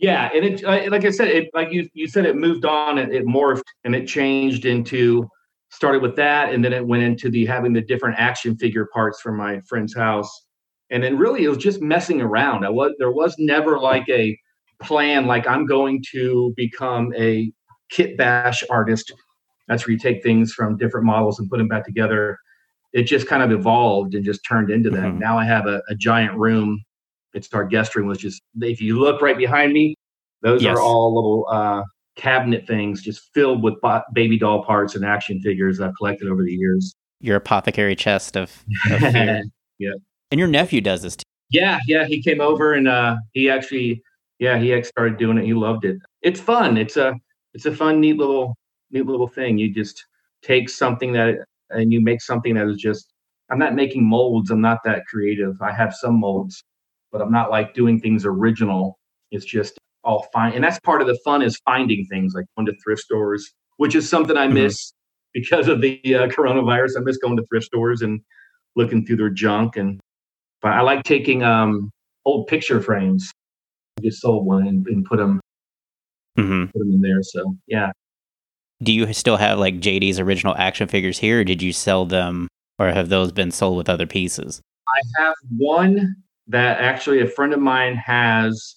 Yeah, 0.02 0.30
and 0.34 0.44
it, 0.44 0.64
uh, 0.64 0.90
like 0.90 1.04
I 1.04 1.10
said, 1.10 1.28
it 1.28 1.48
like 1.54 1.72
you 1.72 1.88
you 1.94 2.08
said, 2.08 2.26
it 2.26 2.36
moved 2.36 2.64
on, 2.64 2.98
it, 2.98 3.14
it 3.14 3.24
morphed, 3.24 3.62
and 3.84 3.94
it 3.94 4.06
changed 4.06 4.64
into 4.66 5.28
started 5.70 6.02
with 6.02 6.16
that, 6.16 6.52
and 6.52 6.62
then 6.64 6.72
it 6.72 6.84
went 6.86 7.04
into 7.04 7.30
the 7.30 7.46
having 7.46 7.72
the 7.72 7.80
different 7.80 8.16
action 8.18 8.56
figure 8.56 8.88
parts 8.92 9.20
from 9.20 9.36
my 9.36 9.60
friend's 9.68 9.94
house, 9.94 10.28
and 10.90 11.04
then 11.04 11.16
really 11.16 11.44
it 11.44 11.48
was 11.48 11.58
just 11.58 11.80
messing 11.80 12.20
around. 12.20 12.64
I 12.66 12.70
was 12.70 12.92
there 12.98 13.12
was 13.12 13.36
never 13.38 13.78
like 13.78 14.08
a 14.08 14.36
plan, 14.82 15.26
like 15.26 15.46
I'm 15.46 15.66
going 15.66 16.02
to 16.12 16.52
become 16.56 17.12
a 17.16 17.52
kit 17.90 18.16
bash 18.18 18.64
artist. 18.68 19.12
That's 19.68 19.86
where 19.86 19.92
you 19.92 19.98
take 19.98 20.22
things 20.24 20.52
from 20.52 20.76
different 20.76 21.06
models 21.06 21.38
and 21.38 21.48
put 21.48 21.58
them 21.58 21.68
back 21.68 21.84
together. 21.86 22.38
It 22.92 23.04
just 23.04 23.28
kind 23.28 23.42
of 23.42 23.52
evolved 23.52 24.14
and 24.16 24.24
just 24.24 24.40
turned 24.48 24.68
into 24.70 24.90
that. 24.90 25.04
Mhm. 25.12 25.18
Now 25.20 25.38
I 25.38 25.44
have 25.44 25.66
a, 25.66 25.80
a 25.88 25.94
giant 25.94 26.36
room 26.36 26.82
it's 27.34 27.52
our 27.54 27.64
guest 27.64 27.94
room 27.96 28.06
was 28.08 28.18
just 28.18 28.42
if 28.60 28.80
you 28.80 28.98
look 28.98 29.20
right 29.22 29.36
behind 29.38 29.72
me 29.72 29.94
those 30.42 30.62
Yes. 30.62 30.76
are 30.76 30.80
all 30.80 31.14
little 31.14 31.46
uh, 31.50 31.82
cabinet 32.16 32.66
things 32.66 33.00
just 33.02 33.30
filled 33.34 33.62
with 33.62 33.80
bo- 33.80 34.02
baby 34.12 34.38
doll 34.38 34.64
parts 34.64 34.94
and 34.94 35.04
action 35.04 35.40
figures 35.40 35.80
i've 35.80 35.94
collected 35.98 36.28
over 36.28 36.42
the 36.42 36.52
years. 36.52 36.94
Your 37.20 37.36
apothecary 37.36 37.94
chest 37.96 38.36
of, 38.36 38.64
of 38.90 39.00
fear. 39.12 39.42
and 40.30 40.38
your 40.38 40.48
nephew 40.48 40.80
does 40.80 41.02
this 41.02 41.16
too. 41.16 41.22
yeah 41.50 41.78
yeah 41.86 42.04
he 42.06 42.22
came 42.22 42.40
over 42.40 42.72
and 42.74 42.88
uh, 42.88 43.16
he 43.32 43.48
actually 43.48 44.02
yeah 44.38 44.58
he 44.58 44.82
started 44.82 45.18
doing 45.18 45.38
it. 45.38 45.44
He 45.44 45.54
loved 45.54 45.84
it. 45.84 45.96
It's 46.22 46.40
fun. 46.40 46.76
It's 46.76 46.96
a 46.96 47.14
it's 47.54 47.66
a 47.66 47.74
fun 47.74 48.00
neat 48.00 48.16
little 48.18 48.56
neat 48.90 49.06
little 49.06 49.28
thing. 49.28 49.56
You 49.58 49.72
just 49.72 50.04
take 50.42 50.68
something 50.68 51.12
that 51.12 51.36
and 51.70 51.92
you 51.92 52.00
make 52.00 52.20
something 52.20 52.54
that 52.56 52.66
is 52.68 52.76
just 52.78 53.12
i'm 53.50 53.58
not 53.58 53.74
making 53.74 54.04
molds. 54.04 54.50
I'm 54.50 54.60
not 54.60 54.78
that 54.84 55.06
creative. 55.06 55.54
I 55.62 55.72
have 55.72 55.94
some 55.94 56.18
molds 56.18 56.62
but 57.12 57.20
i'm 57.22 57.30
not 57.32 57.50
like 57.50 57.74
doing 57.74 58.00
things 58.00 58.24
original. 58.24 58.98
It's 59.30 59.44
just 59.46 59.78
all 60.04 60.26
fine 60.32 60.52
and 60.54 60.64
that's 60.64 60.80
part 60.80 61.00
of 61.00 61.06
the 61.06 61.18
fun 61.24 61.42
is 61.42 61.56
finding 61.64 62.04
things 62.10 62.34
like 62.34 62.44
going 62.56 62.66
to 62.66 62.74
thrift 62.82 63.02
stores 63.02 63.52
which 63.76 63.94
is 63.94 64.08
something 64.08 64.36
i 64.36 64.46
Mhm. 64.48 64.54
miss 64.54 64.92
because 65.32 65.68
of 65.68 65.80
the 65.80 66.00
uh, 66.14 66.26
coronavirus. 66.28 66.98
I 66.98 67.00
miss 67.00 67.16
going 67.16 67.36
to 67.38 67.44
thrift 67.48 67.64
stores 67.66 68.02
and 68.02 68.20
looking 68.76 69.06
through 69.06 69.16
their 69.16 69.30
junk 69.30 69.76
and 69.76 70.00
but 70.60 70.72
i 70.72 70.80
like 70.80 71.04
taking 71.04 71.42
um 71.42 71.90
old 72.24 72.46
picture 72.46 72.80
frames. 72.80 73.30
I 73.98 74.02
just 74.02 74.20
sold 74.20 74.44
one 74.46 74.66
and, 74.66 74.86
and 74.86 75.04
put 75.04 75.18
them 75.18 75.40
hmm 76.36 76.64
put 76.66 76.78
them 76.78 76.92
in 76.92 77.00
there 77.00 77.22
so 77.22 77.56
yeah. 77.66 77.92
Do 78.82 78.92
you 78.92 79.12
still 79.12 79.36
have 79.36 79.58
like 79.58 79.76
JD's 79.80 80.18
original 80.18 80.54
action 80.56 80.88
figures 80.88 81.18
here, 81.18 81.40
or 81.40 81.44
did 81.44 81.62
you 81.62 81.72
sell 81.72 82.04
them, 82.04 82.48
or 82.80 82.88
have 82.90 83.08
those 83.10 83.30
been 83.30 83.52
sold 83.52 83.76
with 83.76 83.88
other 83.88 84.06
pieces? 84.06 84.60
I 84.88 85.22
have 85.22 85.34
one 85.56 86.16
that 86.48 86.80
actually 86.80 87.20
a 87.20 87.26
friend 87.26 87.52
of 87.52 87.60
mine 87.60 87.96
has. 87.96 88.76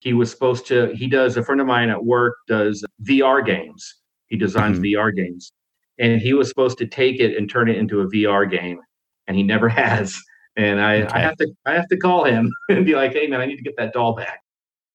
He 0.00 0.12
was 0.14 0.30
supposed 0.30 0.66
to, 0.66 0.92
he 0.96 1.06
does, 1.06 1.36
a 1.36 1.44
friend 1.44 1.60
of 1.60 1.66
mine 1.66 1.88
at 1.88 2.04
work 2.04 2.34
does 2.48 2.84
VR 3.04 3.40
games. 3.44 4.00
He 4.26 4.36
designs 4.36 4.78
Mhm. 4.80 4.82
VR 4.94 5.14
games. 5.14 5.52
And 5.98 6.20
he 6.20 6.32
was 6.32 6.48
supposed 6.48 6.78
to 6.78 6.86
take 6.86 7.20
it 7.20 7.36
and 7.36 7.48
turn 7.48 7.68
it 7.68 7.76
into 7.76 8.00
a 8.00 8.06
VR 8.08 8.44
game. 8.50 8.80
And 9.28 9.36
he 9.36 9.42
never 9.44 9.68
has. 9.68 10.18
And 10.56 10.80
I, 10.80 11.02
Okay. 11.02 11.12
I 11.12 11.18
have 11.20 11.36
to 11.36 11.46
I 11.66 11.72
have 11.74 11.86
to 11.88 11.96
call 11.96 12.24
him 12.24 12.50
and 12.68 12.84
be 12.84 12.94
like, 12.96 13.12
hey 13.12 13.26
man, 13.28 13.40
I 13.40 13.46
need 13.46 13.56
to 13.56 13.62
get 13.62 13.76
that 13.76 13.92
doll 13.92 14.14
back. 14.16 14.40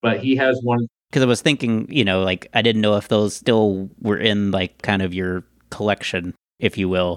But 0.01 0.19
he 0.19 0.35
has 0.35 0.59
one 0.63 0.87
Because 1.09 1.23
I 1.23 1.25
was 1.25 1.41
thinking, 1.41 1.87
you 1.89 2.03
know, 2.03 2.21
like 2.23 2.47
I 2.53 2.61
didn't 2.61 2.81
know 2.81 2.97
if 2.97 3.07
those 3.07 3.35
still 3.35 3.89
were 4.01 4.17
in 4.17 4.51
like 4.51 4.81
kind 4.81 5.01
of 5.01 5.13
your 5.13 5.43
collection, 5.69 6.33
if 6.59 6.77
you 6.77 6.89
will. 6.89 7.15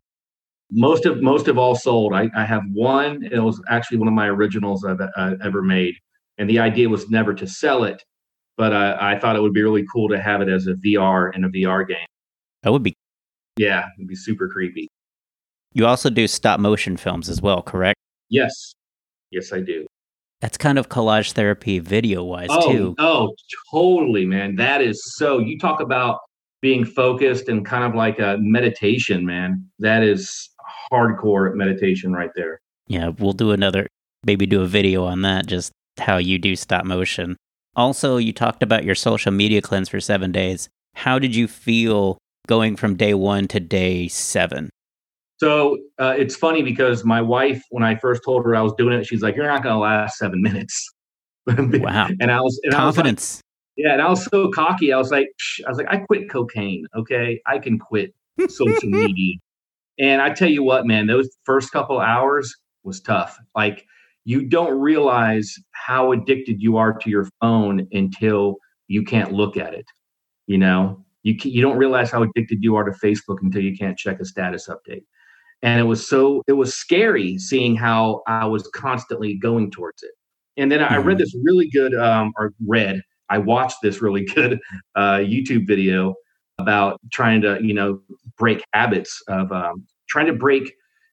Most 0.71 1.07
of 1.07 1.23
most 1.23 1.49
of 1.49 1.59
all 1.59 1.75
sold. 1.75 2.13
I, 2.15 2.31
I 2.37 2.45
have 2.45 2.63
one. 2.73 3.23
It 3.25 3.39
was 3.41 3.61
actually 3.69 3.99
one 3.99 4.09
of 4.09 4.15
my 4.15 4.27
originals 4.29 4.85
I've 4.85 5.01
uh, 5.01 5.35
ever 5.43 5.63
made, 5.63 5.95
and 6.39 6.49
the 6.49 6.59
idea 6.59 6.89
was 6.89 7.09
never 7.11 7.35
to 7.35 7.47
sell 7.47 7.85
it, 7.85 8.03
but 8.57 8.73
I, 8.73 9.13
I 9.15 9.19
thought 9.19 9.37
it 9.37 9.43
would 9.43 9.53
be 9.53 9.63
really 9.63 9.85
cool 9.93 10.09
to 10.09 10.21
have 10.21 10.41
it 10.41 10.49
as 10.49 10.67
a 10.67 10.75
VR 10.75 11.35
in 11.35 11.45
a 11.45 11.49
VR 11.49 11.87
game. 11.87 12.07
That 12.63 12.73
would 12.73 12.83
be. 12.83 12.95
Yeah, 13.57 13.87
it'd 13.99 14.09
be 14.09 14.15
super 14.17 14.49
creepy. 14.49 14.89
You 15.73 15.87
also 15.87 16.11
do 16.11 16.27
stop 16.27 16.61
motion 16.61 16.97
films 16.97 17.29
as 17.29 17.41
well, 17.43 17.63
correct? 17.63 17.99
Yes, 18.29 18.73
yes, 19.31 19.53
I 19.53 19.61
do. 19.61 19.87
That's 20.41 20.57
kind 20.57 20.79
of 20.79 20.89
collage 20.89 21.33
therapy 21.33 21.79
video 21.81 22.25
wise 22.25 22.49
Oh, 22.51 22.73
too. 22.73 22.95
oh, 22.99 23.35
totally, 23.73 24.25
man. 24.25 24.57
That 24.57 24.81
is 24.81 25.03
so. 25.17 25.39
You 25.39 25.59
talk 25.59 25.81
about 25.81 26.19
being 26.61 26.85
focused 26.85 27.49
and 27.49 27.65
kind 27.65 27.85
of 27.85 27.95
like 27.95 28.19
a 28.19 28.37
meditation, 28.41 29.25
man. 29.25 29.65
That 29.79 30.03
is 30.03 30.51
hardcore 30.93 31.55
meditation 31.55 32.13
right 32.13 32.31
there. 32.35 32.61
Yeah, 32.87 33.11
we'll 33.19 33.33
do 33.33 33.53
another, 33.53 33.87
maybe 34.25 34.47
do 34.47 34.63
a 34.63 34.67
video 34.67 35.05
on 35.05 35.23
that, 35.23 35.47
just 35.47 35.73
how 35.99 36.17
you 36.17 36.39
do 36.39 36.57
stop 36.57 36.85
motion. 36.85 37.37
Also, 37.77 38.17
you 38.17 38.33
talked 38.33 38.63
about 38.63 38.85
your 38.85 38.95
social 38.95 39.33
media 39.33 39.63
cleanse 39.63 39.89
for 39.89 40.01
seven 40.01 40.33
days. 40.33 40.69
How 40.95 41.19
did 41.19 41.35
you 41.35 41.47
feel 41.47 42.19
going 42.47 42.77
from 42.77 42.97
day 42.97 43.15
one 43.15 43.47
to 43.49 43.61
day 43.61 44.09
seven? 44.09 44.71
So 45.39 45.79
uh, 45.99 46.15
it's 46.19 46.37
funny 46.37 46.63
because 46.63 47.05
my 47.05 47.23
wife, 47.23 47.63
when 47.71 47.83
I 47.83 47.97
first 47.97 48.23
told 48.25 48.45
her 48.45 48.55
I 48.55 48.61
was 48.61 48.75
doing 48.77 48.99
it, 48.99 49.07
she's 49.07 49.23
like, 49.23 49.37
"You're 49.37 49.47
not 49.47 49.63
going 49.63 49.75
to 49.75 49.79
last 49.79 50.19
seven 50.19 50.43
minutes." 50.43 50.93
Wow. 51.47 52.09
and 52.21 52.31
I 52.31 52.41
was, 52.41 52.61
and 52.63 52.75
I 52.75 52.85
was 52.85 52.97
like, 52.97 53.05
Confidence. 53.05 53.41
Yeah, 53.81 53.93
and 53.95 54.03
I 54.03 54.09
was 54.09 54.25
so 54.25 54.51
cocky. 54.51 54.93
I 54.93 54.99
was 54.99 55.11
like, 55.11 55.29
Psh, 55.41 55.65
I 55.67 55.71
was 55.71 55.79
like, 55.79 55.89
I 55.91 55.99
quit 55.99 56.31
cocaine. 56.31 56.87
Okay, 56.97 57.41
I 57.47 57.59
can 57.59 57.79
quit 57.79 58.15
social 58.49 58.89
media. 58.89 59.37
And 59.99 60.21
I 60.21 60.31
tell 60.33 60.51
you 60.51 60.63
what, 60.63 60.87
man, 60.87 61.07
those 61.07 61.29
first 61.45 61.73
couple 61.73 61.99
hours 61.99 62.55
was 62.85 63.01
tough. 63.01 63.39
Like 63.55 63.87
you 64.25 64.47
don't 64.47 64.79
realize 64.79 65.55
how 65.73 66.13
addicted 66.13 66.61
you 66.61 66.77
are 66.77 66.93
to 66.93 67.11
your 67.11 67.29
phone 67.41 67.87
until 67.93 68.57
you 68.89 69.03
can't 69.03 69.33
look 69.33 69.57
at 69.57 69.75
it. 69.75 69.87
You 70.47 70.59
know, 70.59 71.05
you 71.23 71.37
you 71.43 71.63
don't 71.63 71.79
realize 71.79 72.11
how 72.11 72.23
addicted 72.23 72.59
you 72.63 72.77
are 72.77 72.85
to 72.85 72.93
Facebook 72.93 73.39
until 73.43 73.63
you 73.63 73.77
can't 73.77 73.97
check 73.97 74.21
a 74.21 74.25
status 74.25 74.69
update. 74.69 75.05
And 75.63 75.81
it 75.81 75.85
was 75.85 76.07
so 76.07 76.43
it 76.49 76.55
was 76.55 76.75
scary 76.75 77.39
seeing 77.39 77.77
how 77.77 78.23
I 78.27 78.47
was 78.47 78.69
constantly 78.75 79.35
going 79.35 79.71
towards 79.71 80.03
it. 80.03 80.13
And 80.57 80.71
then 80.71 80.83
I 80.83 80.97
read 80.97 81.19
this 81.19 81.35
really 81.43 81.71
good, 81.71 81.95
um, 81.95 82.33
or 82.37 82.53
read, 82.67 83.01
I 83.31 83.39
watched 83.39 83.79
this 83.83 84.03
really 84.03 84.25
good 84.35 84.59
uh, 84.97 85.19
YouTube 85.19 85.67
video 85.67 86.15
about 86.59 87.01
trying 87.13 87.41
to, 87.43 87.59
you 87.63 87.73
know, 87.73 88.01
break 88.39 88.63
habits 88.75 89.23
of 89.29 89.51
um, 89.53 89.87
trying 90.09 90.27
to 90.27 90.35
break 90.35 90.73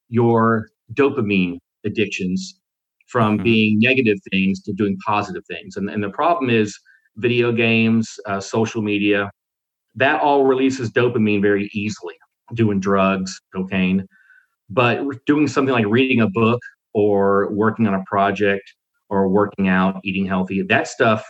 your 0.09 0.67
dopamine 0.93 1.57
addictions 1.85 2.59
from 3.07 3.39
Mhm. 3.39 3.43
being 3.43 3.79
negative 3.79 4.17
things 4.31 4.61
to 4.63 4.73
doing 4.73 4.97
positive 5.05 5.43
things. 5.47 5.77
And, 5.77 5.89
and 5.89 6.03
the 6.03 6.09
problem 6.09 6.49
is 6.49 6.77
video 7.15 7.51
games, 7.53 8.19
uh, 8.25 8.39
social 8.41 8.81
media, 8.81 9.31
that 9.95 10.21
all 10.21 10.45
releases 10.45 10.91
dopamine 10.91 11.41
very 11.41 11.69
easily, 11.73 12.15
doing 12.53 12.79
drugs, 12.79 13.39
cocaine. 13.55 14.05
But 14.69 15.03
doing 15.25 15.47
something 15.47 15.73
like 15.73 15.85
reading 15.87 16.21
a 16.21 16.29
book 16.29 16.59
or 16.93 17.51
working 17.53 17.87
on 17.87 17.93
a 17.93 18.03
project 18.05 18.73
or 19.09 19.29
working 19.29 19.69
out, 19.69 20.01
eating 20.03 20.25
healthy, 20.25 20.61
that 20.63 20.87
stuff 20.87 21.25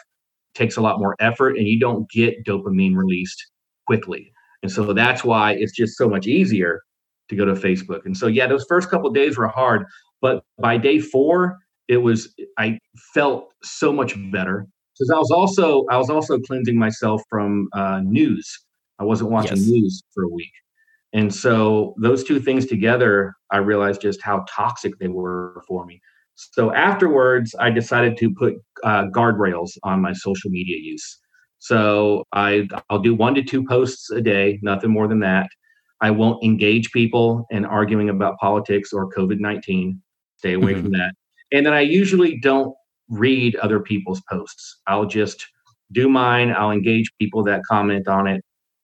takes 0.58 0.78
a 0.78 0.82
lot 0.82 0.99
more 0.99 1.16
effort 1.20 1.58
and 1.58 1.68
you 1.68 1.80
don't 1.80 2.10
get 2.10 2.43
dopamine 2.45 2.95
released 2.95 3.51
quickly. 3.86 4.32
And 4.64 4.72
so 4.72 4.91
that's 4.93 5.24
why 5.24 5.53
it's 5.53 5.72
just 5.72 5.97
so 5.97 6.10
much 6.10 6.28
easier 6.28 6.82
to 7.30 7.36
go 7.36 7.45
to 7.45 7.53
Facebook. 7.53 8.05
And 8.05 8.18
so 8.18 8.28
yeah, 8.28 8.47
those 8.47 8.66
first 8.68 8.89
couple 8.89 9.08
of 9.08 9.14
days 9.16 9.38
were 9.38 9.47
hard, 9.47 9.86
but 10.22 10.43
by 10.60 10.78
day 10.78 10.99
4, 10.99 11.58
it 11.88 11.97
was 11.97 12.34
I 12.58 12.80
felt 13.14 13.53
so 13.64 13.93
much 13.93 14.16
better 14.32 14.66
because 14.93 15.10
I 15.14 15.18
was 15.18 15.32
also 15.32 15.86
I 15.89 15.97
was 15.97 16.10
also 16.10 16.39
cleansing 16.39 16.78
myself 16.78 17.22
from 17.30 17.68
uh, 17.74 18.01
news. 18.03 18.45
I 18.99 19.03
wasn't 19.03 19.30
watching 19.32 19.58
Yes. 19.58 19.68
news 19.68 20.03
for 20.14 20.24
a 20.24 20.30
week. 20.30 20.51
And 21.14 21.34
so 21.34 21.93
those 22.01 22.24
two 22.24 22.39
things 22.39 22.66
together, 22.66 23.34
I 23.51 23.58
realized 23.58 24.01
just 24.01 24.22
how 24.22 24.45
toxic 24.49 24.97
they 24.99 25.08
were 25.08 25.64
for 25.68 25.86
me. 25.86 26.01
So 26.38 26.71
afterwards, 26.73 27.55
I 27.59 27.71
decided 27.71 28.15
to 28.17 28.33
put 28.33 28.53
uh, 28.83 29.05
guardrails 29.05 29.71
on 29.83 30.01
my 30.01 30.13
social 30.13 30.51
media 30.51 30.77
use. 30.79 31.19
So 31.59 32.23
I 32.33 32.67
I'll 32.89 32.99
do 32.99 33.15
one 33.15 33.33
to 33.35 33.41
two 33.41 33.65
posts 33.65 34.11
a 34.11 34.21
day, 34.21 34.59
nothing 34.61 34.91
more 34.91 35.07
than 35.07 35.19
that. 35.21 35.49
I 35.99 36.11
won't 36.11 36.43
engage 36.43 36.91
people 36.91 37.47
in 37.49 37.65
arguing 37.65 38.09
about 38.09 38.38
politics 38.38 38.93
or 38.93 39.09
COVID 39.09 39.39
nineteen. 39.39 40.01
Stay 40.38 40.53
away 40.53 40.73
mm-hmm. 40.73 40.83
from 40.83 40.91
that. 40.91 41.13
And 41.51 41.65
then 41.65 41.73
I 41.73 41.81
usually 41.81 42.39
don't 42.39 42.75
read 43.09 43.55
other 43.55 43.79
people's 43.79 44.21
posts. 44.29 44.79
I'll 44.85 45.07
just 45.07 45.43
do 45.91 46.07
mine. 46.07 46.51
I'll 46.51 46.71
engage 46.71 47.09
people 47.19 47.43
that 47.45 47.61
comment 47.67 48.07
on 48.07 48.27
it, 48.27 48.43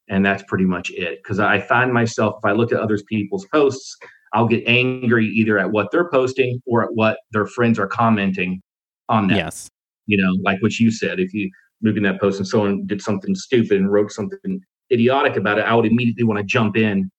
and 0.09 0.25
that's 0.25 0.43
pretty 0.47 0.65
much 0.65 0.89
it. 0.89 1.19
Because 1.21 1.39
I 1.39 1.59
find 1.59 1.93
myself 1.93 2.35
if 2.39 2.49
I 2.49 2.53
look 2.53 2.71
at 2.71 2.79
other 2.79 2.97
people's 3.07 3.45
posts, 3.53 3.95
I'll 4.33 4.47
get 4.47 4.63
angry 4.67 5.27
either 5.27 5.59
at 5.59 5.71
what 5.71 5.91
they're 5.91 6.09
posting 6.09 6.61
or 6.65 6.83
at 6.83 6.93
what 6.93 7.19
their 7.31 7.45
friends 7.45 7.77
are 7.79 7.87
commenting 7.87 8.61
on 9.09 9.27
that. 9.27 9.37
Yes. 9.37 9.69
You 10.07 10.17
know, 10.21 10.33
like 10.43 10.61
what 10.61 10.79
you 10.79 10.91
said. 10.91 11.19
If 11.19 11.33
you 11.33 11.49
moving 11.81 12.03
that 12.03 12.19
post 12.19 12.39
and 12.39 12.47
someone 12.47 12.85
did 12.85 13.01
something 13.01 13.35
stupid 13.35 13.77
and 13.77 13.91
wrote 13.91 14.11
something 14.11 14.61
idiotic 14.91 15.35
about 15.35 15.59
it, 15.59 15.65
I 15.65 15.75
would 15.75 15.85
immediately 15.85 16.23
want 16.23 16.39
to 16.39 16.43
jump 16.43 16.75
in 16.75 17.11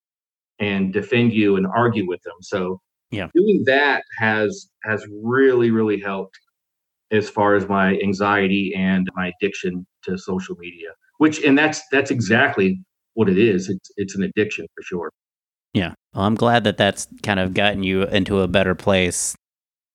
and 0.58 0.92
defend 0.92 1.32
you 1.32 1.56
and 1.56 1.66
argue 1.66 2.06
with 2.06 2.22
them. 2.22 2.34
So 2.40 2.80
yeah, 3.10 3.28
doing 3.34 3.62
that 3.66 4.02
has 4.18 4.68
has 4.84 5.06
really 5.22 5.70
really 5.70 6.00
helped 6.00 6.38
as 7.10 7.28
far 7.28 7.54
as 7.54 7.68
my 7.68 7.96
anxiety 8.02 8.74
and 8.74 9.08
my 9.14 9.32
addiction 9.40 9.86
to 10.04 10.18
social 10.18 10.56
media. 10.58 10.90
Which 11.18 11.42
and 11.44 11.56
that's 11.56 11.82
that's 11.92 12.10
exactly 12.10 12.80
what 13.14 13.28
it 13.28 13.38
is. 13.38 13.68
It's 13.68 13.90
it's 13.96 14.16
an 14.16 14.22
addiction 14.22 14.66
for 14.74 14.82
sure. 14.82 15.12
Yeah, 15.72 15.94
well, 16.14 16.24
I'm 16.24 16.34
glad 16.34 16.64
that 16.64 16.76
that's 16.76 17.08
kind 17.22 17.40
of 17.40 17.54
gotten 17.54 17.82
you 17.82 18.02
into 18.04 18.40
a 18.40 18.48
better 18.48 18.74
place 18.74 19.34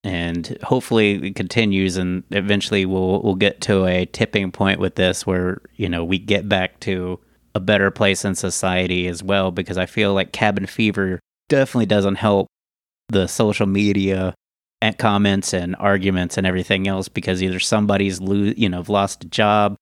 and 0.04 0.58
hopefully 0.64 1.28
it 1.28 1.36
continues 1.36 1.98
and 1.98 2.24
eventually 2.32 2.86
we'll 2.86 3.22
we'll 3.22 3.36
get 3.36 3.60
to 3.62 3.86
a 3.86 4.06
tipping 4.06 4.52
point 4.52 4.80
with 4.80 4.96
this 4.96 5.28
where 5.28 5.62
you 5.76 5.90
know 5.90 6.06
we 6.06 6.18
get 6.18 6.48
back 6.48 6.80
to 6.80 7.20
a 7.54 7.60
better 7.60 7.92
place 7.92 8.24
in 8.24 8.36
society 8.36 9.08
as 9.08 9.22
well 9.22 9.52
because 9.52 9.78
I 9.78 9.86
feel 9.86 10.14
like 10.14 10.32
cabin 10.32 10.68
fever 10.68 11.20
definitely 11.50 11.88
doesn't 11.88 12.16
help 12.16 12.48
the 13.10 13.28
social 13.28 13.66
media 13.66 14.34
and 14.82 14.98
comments 14.98 15.54
and 15.54 15.76
arguments 15.78 16.38
and 16.38 16.48
everything 16.48 16.88
else 16.88 17.10
because 17.10 17.44
either 17.44 17.60
somebody's 17.60 18.22
lo- 18.22 18.54
you 18.56 18.70
know 18.70 18.84
lost 18.88 19.26
a 19.26 19.28
job 19.28 19.76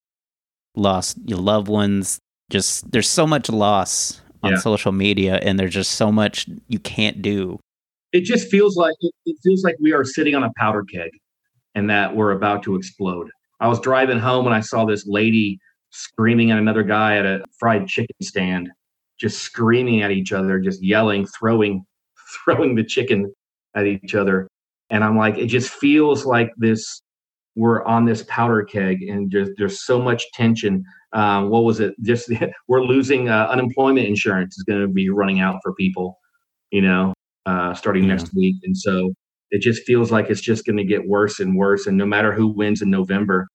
lost 0.75 1.17
your 1.25 1.39
loved 1.39 1.67
ones 1.67 2.17
just 2.49 2.89
there's 2.91 3.09
so 3.09 3.27
much 3.27 3.49
loss 3.49 4.21
on 4.47 4.53
yeah. 4.53 4.59
social 4.59 4.91
media 4.91 5.35
and 5.43 5.59
there's 5.59 5.73
just 5.73 5.91
so 5.91 6.11
much 6.11 6.47
you 6.67 6.79
can't 6.79 7.21
do 7.21 7.59
it 8.13 8.23
just 8.23 8.49
feels 8.49 8.75
like 8.75 8.95
it, 9.01 9.13
it 9.25 9.37
feels 9.43 9.63
like 9.63 9.75
we 9.79 9.93
are 9.93 10.03
sitting 10.03 10.35
on 10.35 10.43
a 10.43 10.51
powder 10.57 10.83
keg 10.83 11.11
and 11.75 11.89
that 11.89 12.15
we're 12.15 12.31
about 12.31 12.63
to 12.63 12.75
explode. 12.75 13.29
I 13.59 13.67
was 13.67 13.79
driving 13.79 14.19
home 14.19 14.45
and 14.45 14.55
I 14.55 14.61
saw 14.61 14.85
this 14.85 15.05
lady 15.05 15.59
screaming 15.91 16.51
at 16.51 16.57
another 16.57 16.83
guy 16.83 17.17
at 17.17 17.25
a 17.25 17.43
fried 17.59 17.87
chicken 17.87 18.15
stand, 18.21 18.69
just 19.19 19.39
screaming 19.39 20.01
at 20.01 20.11
each 20.11 20.31
other, 20.31 20.59
just 20.59 20.83
yelling, 20.83 21.27
throwing, 21.27 21.85
throwing 22.43 22.75
the 22.75 22.83
chicken 22.83 23.31
at 23.75 23.85
each 23.85 24.15
other. 24.15 24.47
And 24.89 25.03
I'm 25.03 25.17
like, 25.17 25.37
it 25.37 25.47
just 25.47 25.69
feels 25.69 26.25
like 26.25 26.51
this. 26.57 27.01
We're 27.55 27.83
on 27.85 28.05
this 28.05 28.23
powder 28.27 28.63
keg, 28.63 29.01
and 29.01 29.31
just 29.31 29.51
there's 29.57 29.83
so 29.83 29.99
much 29.99 30.23
tension. 30.33 30.83
Um, 31.13 31.49
what 31.49 31.63
was 31.63 31.79
it? 31.79 31.95
Just 32.01 32.31
we're 32.67 32.83
losing 32.83 33.29
uh, 33.29 33.47
unemployment 33.49 34.07
insurance 34.07 34.57
is 34.57 34.63
going 34.63 34.81
to 34.81 34.87
be 34.87 35.09
running 35.09 35.39
out 35.39 35.59
for 35.63 35.73
people. 35.73 36.19
You 36.71 36.81
know, 36.81 37.13
uh, 37.47 37.73
starting 37.73 38.03
yeah. 38.03 38.15
next 38.15 38.35
week. 38.35 38.57
And 38.63 38.77
so 38.77 39.13
it 39.49 39.61
just 39.61 39.83
feels 39.83 40.11
like 40.11 40.29
it's 40.29 40.41
just 40.41 40.65
going 40.65 40.77
to 40.77 40.83
get 40.83 41.07
worse 41.07 41.39
and 41.39 41.55
worse. 41.55 41.87
And 41.87 41.97
no 41.97 42.05
matter 42.05 42.33
who 42.33 42.47
wins 42.47 42.81
in 42.81 42.91
November, 42.91 43.47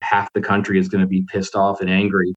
half 0.00 0.28
the 0.34 0.40
country 0.40 0.78
is 0.78 0.88
going 0.88 1.00
to 1.00 1.08
be 1.08 1.26
pissed 1.30 1.56
off 1.56 1.80
and 1.80 1.90
angry. 1.90 2.32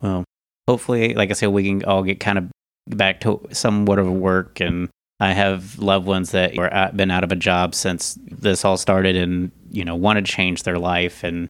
Well, 0.00 0.24
hopefully, 0.68 1.14
like 1.14 1.30
I 1.30 1.34
said, 1.34 1.48
we 1.48 1.64
can 1.64 1.84
all 1.84 2.02
get 2.02 2.18
kind 2.18 2.38
of 2.38 2.50
back 2.88 3.20
to 3.20 3.40
somewhat 3.52 4.00
of 4.00 4.10
work. 4.10 4.60
And 4.60 4.88
I 5.20 5.32
have 5.32 5.78
loved 5.78 6.06
ones 6.06 6.32
that 6.32 6.56
were 6.56 6.72
at, 6.72 6.96
been 6.96 7.12
out 7.12 7.22
of 7.22 7.30
a 7.30 7.36
job 7.36 7.74
since 7.74 8.18
this 8.20 8.64
all 8.64 8.76
started 8.76 9.14
and, 9.14 9.52
you 9.70 9.84
know, 9.84 9.94
want 9.94 10.16
to 10.16 10.22
change 10.22 10.64
their 10.64 10.78
life 10.78 11.22
and 11.22 11.48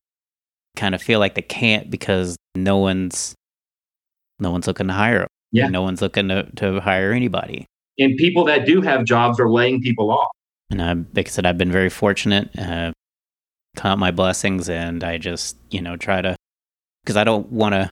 kind 0.76 0.94
of 0.94 1.02
feel 1.02 1.18
like 1.18 1.34
they 1.34 1.42
can't 1.42 1.90
because 1.90 2.36
no 2.54 2.78
one's 2.78 3.34
no 4.38 4.50
one's 4.50 4.66
looking 4.66 4.88
to 4.88 4.92
hire 4.92 5.20
them. 5.20 5.28
Yeah. 5.52 5.68
No 5.68 5.82
one's 5.82 6.00
looking 6.00 6.28
to, 6.28 6.50
to 6.56 6.80
hire 6.80 7.12
anybody 7.12 7.66
and 7.98 8.16
people 8.16 8.44
that 8.44 8.66
do 8.66 8.80
have 8.80 9.04
jobs 9.04 9.38
are 9.38 9.50
laying 9.50 9.80
people 9.80 10.10
off. 10.10 10.28
And 10.70 10.82
I, 10.82 10.92
like 11.14 11.28
I 11.28 11.30
said, 11.30 11.46
I've 11.46 11.58
been 11.58 11.72
very 11.72 11.90
fortunate, 11.90 12.50
uh, 12.58 12.92
count 13.76 14.00
my 14.00 14.10
blessings, 14.10 14.68
and 14.68 15.04
I 15.04 15.18
just, 15.18 15.56
you 15.70 15.82
know, 15.82 15.96
try 15.96 16.22
to, 16.22 16.36
because 17.02 17.16
I 17.16 17.24
don't 17.24 17.50
want 17.50 17.74
to 17.74 17.90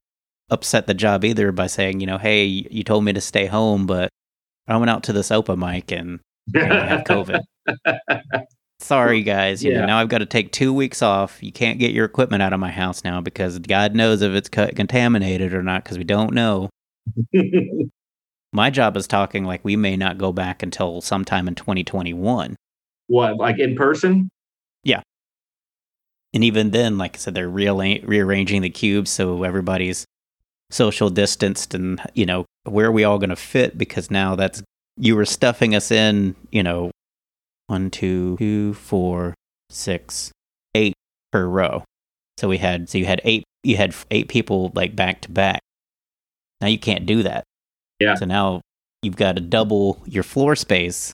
upset 0.50 0.86
the 0.86 0.94
job 0.94 1.24
either 1.24 1.52
by 1.52 1.66
saying, 1.66 2.00
you 2.00 2.06
know, 2.06 2.18
hey, 2.18 2.44
you 2.44 2.82
told 2.82 3.04
me 3.04 3.12
to 3.12 3.20
stay 3.20 3.46
home, 3.46 3.86
but 3.86 4.08
I 4.66 4.76
went 4.78 4.90
out 4.90 5.02
to 5.04 5.12
this 5.12 5.30
open 5.30 5.58
mic 5.58 5.92
and 5.92 6.20
I 6.54 6.86
have 6.86 7.04
COVID. 7.04 7.40
Sorry, 8.80 9.22
guys. 9.22 9.62
You 9.62 9.72
yeah. 9.72 9.80
know, 9.80 9.86
now 9.86 9.98
I've 9.98 10.08
got 10.08 10.18
to 10.18 10.26
take 10.26 10.52
two 10.52 10.72
weeks 10.72 11.02
off. 11.02 11.42
You 11.42 11.52
can't 11.52 11.78
get 11.78 11.92
your 11.92 12.06
equipment 12.06 12.42
out 12.42 12.52
of 12.52 12.60
my 12.60 12.70
house 12.70 13.04
now 13.04 13.20
because 13.20 13.58
God 13.58 13.94
knows 13.94 14.22
if 14.22 14.32
it's 14.32 14.48
contaminated 14.48 15.52
or 15.52 15.62
not 15.62 15.84
because 15.84 15.98
we 15.98 16.04
don't 16.04 16.32
know. 16.32 16.70
My 18.52 18.70
job 18.70 18.96
is 18.96 19.06
talking 19.06 19.44
like 19.44 19.64
we 19.64 19.76
may 19.76 19.96
not 19.96 20.18
go 20.18 20.32
back 20.32 20.62
until 20.62 21.00
sometime 21.00 21.46
in 21.46 21.54
2021. 21.54 22.56
What, 23.06 23.36
like 23.36 23.58
in 23.58 23.76
person? 23.76 24.28
Yeah. 24.82 25.02
And 26.32 26.42
even 26.42 26.70
then, 26.70 26.98
like 26.98 27.16
I 27.16 27.18
said, 27.18 27.34
they're 27.34 27.50
reala- 27.50 28.06
rearranging 28.06 28.62
the 28.62 28.70
cubes 28.70 29.10
so 29.10 29.44
everybody's 29.44 30.04
social 30.70 31.10
distanced 31.10 31.74
and, 31.74 32.00
you 32.14 32.26
know, 32.26 32.44
where 32.64 32.86
are 32.86 32.92
we 32.92 33.04
all 33.04 33.18
going 33.18 33.30
to 33.30 33.36
fit? 33.36 33.76
Because 33.76 34.10
now 34.10 34.36
that's, 34.36 34.62
you 34.96 35.16
were 35.16 35.24
stuffing 35.24 35.74
us 35.74 35.90
in, 35.90 36.34
you 36.50 36.62
know, 36.62 36.90
one, 37.70 37.90
two, 37.90 38.36
two, 38.36 38.74
four, 38.74 39.34
six, 39.70 40.32
eight 40.74 40.94
per 41.32 41.46
row. 41.46 41.84
So 42.36 42.48
we 42.48 42.58
had, 42.58 42.88
so 42.88 42.98
you 42.98 43.06
had 43.06 43.20
eight, 43.24 43.44
you 43.62 43.76
had 43.76 43.94
eight 44.10 44.28
people 44.28 44.72
like 44.74 44.96
back 44.96 45.20
to 45.22 45.30
back. 45.30 45.60
Now 46.60 46.66
you 46.68 46.78
can't 46.78 47.06
do 47.06 47.22
that. 47.22 47.44
Yeah. 47.98 48.14
So 48.16 48.26
now 48.26 48.60
you've 49.02 49.16
got 49.16 49.36
to 49.36 49.40
double 49.40 50.02
your 50.06 50.22
floor 50.22 50.56
space. 50.56 51.12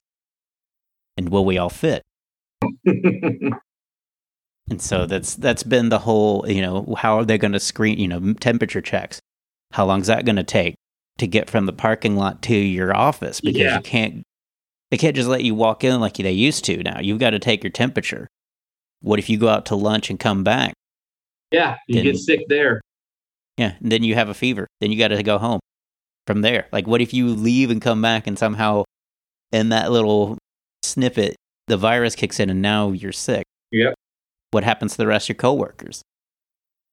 And 1.16 1.30
will 1.30 1.44
we 1.44 1.58
all 1.58 1.70
fit? 1.70 2.02
and 2.84 3.60
so 4.78 5.06
that's 5.06 5.34
that's 5.34 5.62
been 5.62 5.88
the 5.88 6.00
whole, 6.00 6.44
you 6.46 6.60
know, 6.60 6.94
how 6.98 7.18
are 7.18 7.24
they 7.24 7.38
going 7.38 7.52
to 7.52 7.60
screen, 7.60 7.98
you 7.98 8.08
know, 8.08 8.34
temperature 8.34 8.82
checks? 8.82 9.20
How 9.72 9.86
long 9.86 10.02
is 10.02 10.06
that 10.08 10.24
going 10.24 10.36
to 10.36 10.44
take 10.44 10.74
to 11.18 11.26
get 11.26 11.48
from 11.48 11.66
the 11.66 11.72
parking 11.72 12.16
lot 12.16 12.42
to 12.42 12.54
your 12.54 12.94
office? 12.94 13.40
Because 13.40 13.60
yeah. 13.60 13.76
you 13.76 13.82
can't 13.82 14.22
they 14.90 14.96
can't 14.96 15.16
just 15.16 15.28
let 15.28 15.42
you 15.42 15.54
walk 15.54 15.84
in 15.84 16.00
like 16.00 16.14
they 16.14 16.32
used 16.32 16.64
to 16.66 16.82
now. 16.82 17.00
You've 17.00 17.18
got 17.18 17.30
to 17.30 17.38
take 17.38 17.62
your 17.62 17.70
temperature. 17.70 18.28
What 19.00 19.18
if 19.18 19.28
you 19.28 19.38
go 19.38 19.48
out 19.48 19.66
to 19.66 19.76
lunch 19.76 20.10
and 20.10 20.18
come 20.18 20.44
back? 20.44 20.74
Yeah, 21.50 21.76
you 21.88 21.96
then, 21.96 22.04
get 22.04 22.16
sick 22.16 22.40
there. 22.48 22.80
Yeah, 23.56 23.74
and 23.80 23.90
then 23.90 24.04
you 24.04 24.14
have 24.14 24.28
a 24.28 24.34
fever. 24.34 24.66
Then 24.80 24.90
you 24.90 24.98
got 24.98 25.08
to 25.08 25.22
go 25.22 25.38
home 25.38 25.60
from 26.26 26.42
there? 26.42 26.66
Like, 26.72 26.86
what 26.86 27.00
if 27.00 27.14
you 27.14 27.28
leave 27.28 27.70
and 27.70 27.80
come 27.80 28.02
back 28.02 28.26
and 28.26 28.38
somehow 28.38 28.84
in 29.52 29.70
that 29.70 29.90
little 29.90 30.36
snippet, 30.82 31.36
the 31.68 31.76
virus 31.76 32.14
kicks 32.14 32.40
in 32.40 32.50
and 32.50 32.60
now 32.60 32.92
you're 32.92 33.12
sick? 33.12 33.44
Yep. 33.70 33.94
What 34.50 34.64
happens 34.64 34.92
to 34.92 34.98
the 34.98 35.06
rest 35.06 35.26
of 35.26 35.30
your 35.30 35.36
coworkers? 35.36 36.02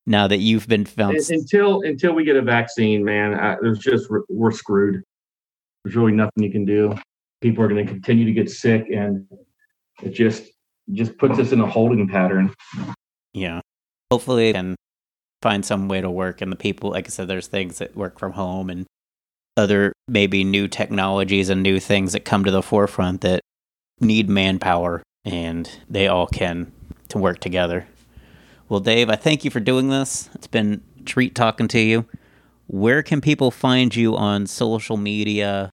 Now 0.06 0.28
that 0.28 0.38
you've 0.38 0.68
been 0.68 0.86
found 0.86 1.16
until 1.16 1.82
until 1.84 2.14
we 2.14 2.26
get 2.26 2.36
a 2.36 2.42
vaccine, 2.42 3.06
man, 3.06 3.40
I, 3.40 3.56
there's 3.62 3.80
just 3.80 4.10
we're 4.30 4.52
screwed. 4.52 5.02
There's 5.84 5.96
really 5.96 6.12
nothing 6.12 6.44
you 6.44 6.52
can 6.52 6.66
do. 6.66 6.94
People 7.44 7.64
are 7.64 7.68
going 7.68 7.86
to 7.86 7.92
continue 7.92 8.26
to 8.26 8.32
get 8.32 8.50
sick, 8.50 8.88
and 8.92 9.28
it 10.02 10.12
just 10.12 10.44
just 10.92 11.18
puts 11.18 11.38
us 11.38 11.52
in 11.52 11.62
a 11.62 11.70
holding 11.70 12.08
pattern. 12.08 12.54
Yeah. 13.34 13.62
Hopefully, 14.12 14.54
can 14.54 14.76
find 15.42 15.66
some 15.66 15.88
way 15.88 16.02
to 16.02 16.10
work, 16.10 16.42
and 16.42 16.52
the 16.52 16.56
people, 16.56 16.92
like 16.92 17.06
I 17.06 17.10
said, 17.10 17.28
there's 17.28 17.48
things 17.48 17.78
that 17.78 17.96
work 17.96 18.18
from 18.18 18.32
home, 18.32 18.70
and 18.70 18.86
other 19.58 19.94
maybe 20.08 20.44
new 20.44 20.68
technologies 20.68 21.50
and 21.50 21.62
new 21.62 21.80
things 21.80 22.14
that 22.14 22.26
come 22.26 22.44
to 22.44 22.52
the 22.52 22.64
forefront 22.64 23.22
that 23.22 23.42
need 24.00 24.30
manpower 24.30 25.04
and 25.26 25.80
they 25.90 26.08
all 26.08 26.28
can 26.28 26.72
to 27.10 27.18
work 27.18 27.40
together. 27.40 27.88
Well, 28.68 28.80
Dave, 28.80 29.10
I 29.10 29.16
thank 29.16 29.46
you 29.46 29.52
for 29.52 29.60
doing 29.60 29.90
this. 29.90 30.30
It's 30.34 30.48
been 30.48 30.82
a 31.00 31.04
treat 31.04 31.36
talking 31.36 31.68
to 31.70 31.80
you. 31.80 32.06
Where 32.68 33.04
can 33.04 33.22
people 33.22 33.52
find 33.52 33.96
you 33.96 34.16
on 34.16 34.48
social 34.48 34.98
media? 34.98 35.70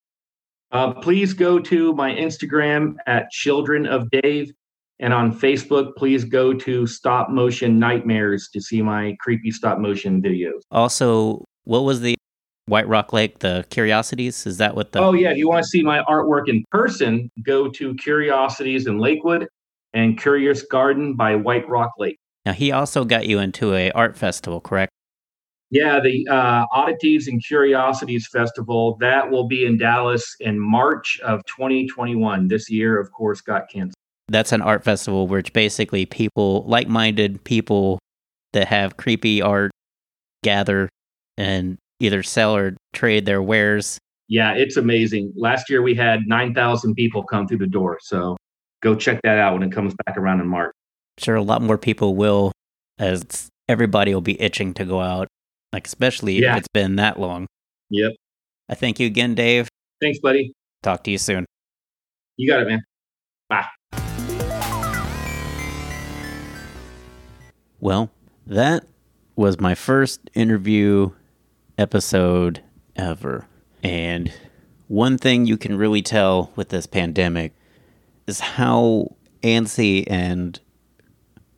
Uh, 0.73 0.93
please 0.95 1.33
go 1.33 1.59
to 1.59 1.93
my 1.95 2.13
Instagram 2.13 2.95
at 3.07 3.31
Children 3.31 3.87
of 3.87 4.11
Dave. 4.11 4.53
And 4.99 5.15
on 5.15 5.33
Facebook, 5.33 5.97
please 5.97 6.25
go 6.25 6.53
to 6.53 6.87
Stop 6.87 7.31
Motion 7.31 7.79
Nightmares 7.79 8.51
to 8.53 8.61
see 8.61 8.83
my 8.83 9.17
creepy 9.21 9.51
stop 9.51 9.79
motion 9.79 10.21
videos. 10.21 10.61
Also, 10.71 11.45
what 11.65 11.81
was 11.85 12.03
the 12.03 12.17
White 12.67 12.87
Rock 12.87 13.13
Lake, 13.13 13.39
the 13.39 13.65
Curiosities? 13.71 14.47
Is 14.47 14.59
that 14.59 14.77
what 14.77 14.93
the? 14.93 15.01
Oh 15.01 15.13
yeah, 15.15 15.31
if 15.31 15.39
you 15.39 15.49
want 15.49 15.63
to 15.65 15.69
see 15.69 15.83
my 15.83 16.03
artwork 16.09 16.49
in 16.49 16.65
person, 16.71 17.31
go 17.43 17.69
to 17.71 17.95
Curiosities 17.95 18.87
in 18.87 18.99
Lakewood. 18.99 19.49
and 19.93 20.21
Curious 20.21 20.63
Garden 20.63 21.15
by 21.17 21.35
White 21.35 21.69
Rock 21.69 21.93
Lake. 21.99 22.19
Now, 22.47 22.53
he 22.53 22.71
also 22.71 23.05
got 23.05 23.27
you 23.27 23.39
into 23.39 23.75
a 23.75 23.91
art 23.93 24.17
festival, 24.17 24.61
correct? 24.61 24.93
Yeah, 25.71 26.01
the 26.01 26.27
uh, 26.29 26.67
Oddities 26.73 27.29
and 27.29 27.43
Curiosities 27.45 28.27
Festival 28.27 28.97
that 29.01 29.31
will 29.31 29.47
be 29.47 29.65
in 29.65 29.79
Dallas 29.79 30.35
in 30.41 30.59
March 30.59 31.21
of 31.23 31.45
2021. 31.47 32.49
This 32.49 32.69
year, 32.69 32.99
of 32.99 33.13
course, 33.13 33.41
got 33.41 33.71
canceled. 33.71 33.95
That's 34.29 34.51
an 34.51 34.63
art 34.63 34.83
festival 34.83 35.29
where 35.29 35.39
it's 35.39 35.51
basically 35.51 36.07
people, 36.07 36.65
like 36.67 36.89
minded 36.89 37.43
people 37.45 38.01
that 38.53 38.67
have 38.67 38.97
creepy 38.97 39.41
art, 39.43 39.71
gather 40.43 40.89
and 41.37 41.79
either 42.01 42.25
sell 42.25 42.57
or 42.57 42.77
trade 42.93 43.25
their 43.25 43.43
wares. 43.43 43.99
Yeah, 44.27 44.55
it's 44.55 44.77
amazing. 44.77 45.33
Last 45.37 45.71
year 45.71 45.83
we 45.83 45.95
had 45.95 46.27
9,000 46.27 46.95
people 46.95 47.23
come 47.23 47.47
through 47.47 47.59
the 47.59 47.67
door. 47.67 47.99
So 48.03 48.37
go 48.83 48.97
check 48.97 49.21
that 49.23 49.39
out 49.39 49.55
when 49.55 49.63
it 49.63 49.73
comes 49.73 49.95
back 50.05 50.17
around 50.17 50.41
in 50.41 50.49
March. 50.49 50.75
Sure, 51.19 51.37
a 51.37 51.43
lot 51.43 51.63
more 51.63 51.79
people 51.79 52.17
will, 52.17 52.51
as 52.99 53.49
everybody 53.69 54.15
will 54.15 54.21
be 54.21 54.41
itching 54.41 54.75
to 54.75 54.85
go 54.85 55.01
out 55.01 55.29
like 55.73 55.87
especially 55.87 56.41
Yeah. 56.41 56.53
if 56.55 56.59
it's 56.61 56.69
been 56.69 56.97
that 56.97 57.19
long. 57.19 57.47
Yep. 57.91 58.13
I 58.69 58.75
thank 58.75 59.01
you 59.01 59.07
again, 59.07 59.35
Dave. 59.35 59.69
Thanks, 60.01 60.19
buddy. 60.19 60.53
Talk 60.83 61.05
to 61.05 61.11
you 61.11 61.19
soon. 61.19 61.45
You 62.37 62.49
got 62.51 62.63
it, 62.63 62.69
man. 62.69 62.83
Bye. 63.49 63.67
Well, 67.81 68.11
that 68.47 68.85
was 69.37 69.61
my 69.61 69.75
first 69.75 70.21
interview 70.35 71.11
episode 71.79 72.63
ever. 72.97 73.47
And 73.83 74.33
one 74.89 75.17
thing 75.19 75.47
you 75.47 75.57
can 75.57 75.77
really 75.77 76.03
tell 76.03 76.51
with 76.57 76.69
this 76.69 76.87
pandemic 76.87 77.55
is 78.27 78.41
how 78.41 79.17
antsy 79.43 80.05
and 80.09 80.61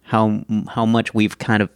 how 0.03 0.45
how 0.69 0.87
much 0.87 1.13
we've 1.15 1.39
kind 1.39 1.63
of 1.63 1.71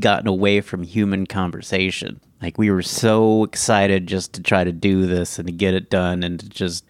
gotten 0.00 0.28
away 0.28 0.60
from 0.60 0.82
human 0.82 1.26
conversation. 1.26 2.20
Like 2.42 2.58
we 2.58 2.70
were 2.70 2.82
so 2.82 3.44
excited 3.44 4.06
just 4.06 4.32
to 4.34 4.42
try 4.42 4.64
to 4.64 4.72
do 4.72 5.06
this 5.06 5.38
and 5.38 5.46
to 5.46 5.52
get 5.52 5.74
it 5.74 5.90
done 5.90 6.22
and 6.22 6.40
to 6.40 6.48
just 6.48 6.84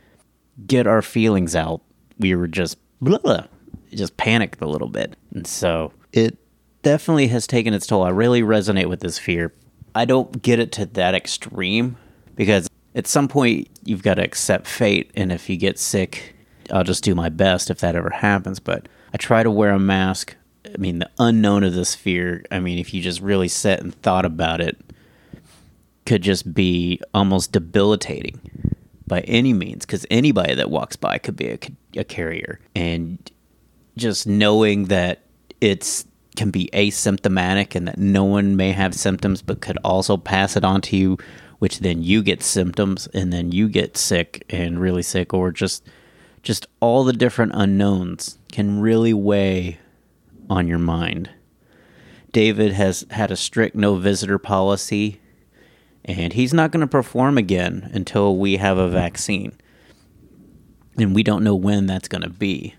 get 0.66 0.86
our 0.86 1.02
feelings 1.02 1.54
out. 1.54 1.82
We 2.18 2.34
were 2.34 2.48
just 2.48 2.78
blah, 3.00 3.18
blah, 3.18 3.46
just 3.92 4.16
panicked 4.16 4.60
a 4.60 4.66
little 4.66 4.88
bit. 4.88 5.16
And 5.32 5.46
so 5.46 5.92
it 6.12 6.36
definitely 6.82 7.28
has 7.28 7.46
taken 7.46 7.74
its 7.74 7.86
toll. 7.86 8.02
I 8.02 8.10
really 8.10 8.42
resonate 8.42 8.88
with 8.88 9.00
this 9.00 9.18
fear. 9.18 9.52
I 9.94 10.04
don't 10.04 10.42
get 10.42 10.58
it 10.58 10.72
to 10.72 10.86
that 10.86 11.14
extreme 11.14 11.96
because 12.34 12.68
at 12.94 13.06
some 13.06 13.28
point 13.28 13.68
you've 13.84 14.02
got 14.02 14.14
to 14.14 14.24
accept 14.24 14.66
fate. 14.66 15.10
And 15.14 15.30
if 15.30 15.48
you 15.48 15.56
get 15.56 15.78
sick, 15.78 16.34
I'll 16.72 16.84
just 16.84 17.04
do 17.04 17.14
my 17.14 17.28
best 17.28 17.70
if 17.70 17.78
that 17.80 17.94
ever 17.94 18.10
happens. 18.10 18.58
But 18.58 18.88
I 19.12 19.16
try 19.16 19.42
to 19.42 19.50
wear 19.50 19.70
a 19.70 19.78
mask. 19.78 20.36
I 20.76 20.78
mean, 20.78 20.98
the 20.98 21.10
unknown 21.18 21.64
of 21.64 21.72
this 21.72 21.94
fear, 21.94 22.44
I 22.50 22.60
mean, 22.60 22.78
if 22.78 22.92
you 22.92 23.00
just 23.00 23.20
really 23.22 23.48
sat 23.48 23.80
and 23.80 23.94
thought 24.02 24.26
about 24.26 24.60
it, 24.60 24.78
could 26.04 26.22
just 26.22 26.52
be 26.52 27.00
almost 27.14 27.52
debilitating 27.52 28.40
by 29.06 29.20
any 29.20 29.54
means 29.54 29.86
because 29.86 30.04
anybody 30.10 30.54
that 30.54 30.70
walks 30.70 30.94
by 30.94 31.16
could 31.16 31.36
be 31.36 31.48
a, 31.48 31.58
a 31.96 32.04
carrier. 32.04 32.60
And 32.74 33.18
just 33.96 34.26
knowing 34.26 34.86
that 34.86 35.22
it's 35.60 36.04
can 36.36 36.50
be 36.50 36.68
asymptomatic 36.74 37.74
and 37.74 37.88
that 37.88 37.96
no 37.96 38.22
one 38.22 38.56
may 38.56 38.70
have 38.72 38.94
symptoms 38.94 39.40
but 39.40 39.62
could 39.62 39.78
also 39.82 40.18
pass 40.18 40.54
it 40.54 40.64
on 40.64 40.82
to 40.82 40.94
you 40.94 41.16
which 41.60 41.78
then 41.78 42.02
you 42.02 42.22
get 42.22 42.42
symptoms 42.42 43.06
and 43.14 43.32
then 43.32 43.52
you 43.52 43.70
get 43.70 43.96
sick 43.96 44.44
and 44.50 44.78
really 44.78 45.02
sick 45.02 45.32
or 45.32 45.50
just 45.50 45.82
just 46.42 46.66
all 46.78 47.04
the 47.04 47.12
different 47.14 47.52
unknowns 47.54 48.38
can 48.52 48.80
really 48.80 49.14
weigh 49.14 49.78
on 50.48 50.68
your 50.68 50.78
mind. 50.78 51.30
David 52.32 52.72
has 52.72 53.06
had 53.10 53.30
a 53.30 53.36
strict 53.36 53.74
no 53.74 53.96
visitor 53.96 54.38
policy 54.38 55.20
and 56.04 56.32
he's 56.32 56.54
not 56.54 56.70
going 56.70 56.82
to 56.82 56.86
perform 56.86 57.36
again 57.36 57.90
until 57.92 58.36
we 58.36 58.56
have 58.56 58.78
a 58.78 58.88
vaccine. 58.88 59.52
And 60.96 61.14
we 61.14 61.22
don't 61.22 61.44
know 61.44 61.54
when 61.54 61.86
that's 61.86 62.08
going 62.08 62.22
to 62.22 62.30
be. 62.30 62.74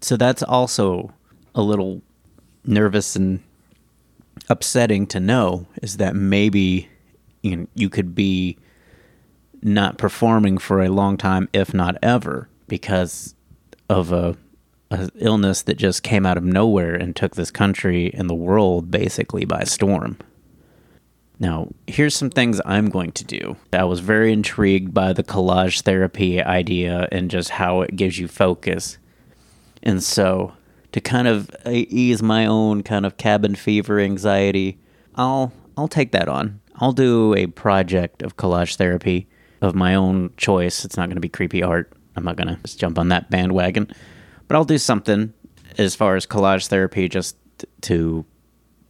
So 0.00 0.16
that's 0.16 0.42
also 0.42 1.14
a 1.54 1.62
little 1.62 2.02
nervous 2.64 3.14
and 3.14 3.42
upsetting 4.48 5.06
to 5.06 5.20
know 5.20 5.66
is 5.82 5.98
that 5.98 6.16
maybe 6.16 6.88
you, 7.42 7.56
know, 7.56 7.66
you 7.74 7.88
could 7.88 8.14
be 8.14 8.58
not 9.62 9.96
performing 9.96 10.58
for 10.58 10.82
a 10.82 10.88
long 10.88 11.16
time, 11.16 11.48
if 11.52 11.72
not 11.72 11.96
ever, 12.02 12.48
because 12.66 13.36
of 13.88 14.10
a, 14.10 14.36
illness 15.16 15.62
that 15.62 15.76
just 15.76 16.02
came 16.02 16.26
out 16.26 16.36
of 16.36 16.44
nowhere 16.44 16.94
and 16.94 17.14
took 17.14 17.34
this 17.34 17.50
country 17.50 18.12
and 18.14 18.28
the 18.28 18.34
world 18.34 18.90
basically 18.90 19.44
by 19.44 19.64
storm. 19.64 20.18
Now, 21.38 21.68
here's 21.86 22.14
some 22.14 22.30
things 22.30 22.60
I'm 22.64 22.88
going 22.88 23.12
to 23.12 23.24
do. 23.24 23.56
I 23.72 23.84
was 23.84 24.00
very 24.00 24.32
intrigued 24.32 24.94
by 24.94 25.12
the 25.12 25.24
collage 25.24 25.82
therapy 25.82 26.40
idea 26.40 27.08
and 27.10 27.30
just 27.30 27.50
how 27.50 27.80
it 27.80 27.96
gives 27.96 28.18
you 28.18 28.28
focus. 28.28 28.98
And 29.82 30.02
so, 30.02 30.52
to 30.92 31.00
kind 31.00 31.26
of 31.26 31.50
ease 31.66 32.22
my 32.22 32.46
own 32.46 32.82
kind 32.82 33.04
of 33.04 33.16
cabin 33.16 33.56
fever 33.56 33.98
anxiety, 33.98 34.78
I'll 35.16 35.52
I'll 35.76 35.88
take 35.88 36.12
that 36.12 36.28
on. 36.28 36.60
I'll 36.76 36.92
do 36.92 37.34
a 37.34 37.46
project 37.46 38.22
of 38.22 38.36
collage 38.36 38.76
therapy 38.76 39.26
of 39.60 39.74
my 39.74 39.94
own 39.94 40.32
choice. 40.36 40.84
It's 40.84 40.96
not 40.96 41.06
going 41.06 41.16
to 41.16 41.20
be 41.20 41.28
creepy 41.28 41.62
art. 41.62 41.92
I'm 42.14 42.24
not 42.24 42.36
going 42.36 42.48
to 42.48 42.60
just 42.62 42.78
jump 42.78 42.98
on 42.98 43.08
that 43.08 43.30
bandwagon, 43.30 43.90
but 44.48 44.56
I'll 44.56 44.64
do 44.64 44.78
something 44.78 45.32
as 45.78 45.94
far 45.94 46.16
as 46.16 46.26
collage 46.26 46.68
therapy 46.68 47.08
just 47.08 47.36
to 47.82 48.24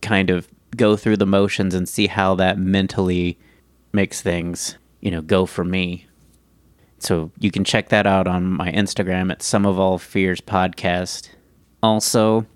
kind 0.01 0.31
of 0.31 0.49
go 0.77 0.97
through 0.97 1.19
the 1.19 1.27
motions 1.27 1.75
and 1.75 1.89
see 1.89 2.07
how 2.07 2.35
that 2.37 2.59
mentally 2.59 3.39
makes 3.93 4.21
things, 4.21 4.79
you 5.01 5.11
know, 5.11 5.23
go 5.23 5.47
for 5.47 5.65
me. 5.65 6.07
So 6.99 7.31
you 7.39 7.51
can 7.51 7.65
check 7.65 7.89
that 7.91 8.07
out 8.07 8.27
on 8.27 8.45
my 8.45 8.71
Instagram 8.73 9.31
at 9.31 9.43
Some 9.43 9.67
of 9.67 9.79
All 9.79 9.99
Fears 9.99 10.41
Podcast. 10.41 11.29
Also, 11.83 12.47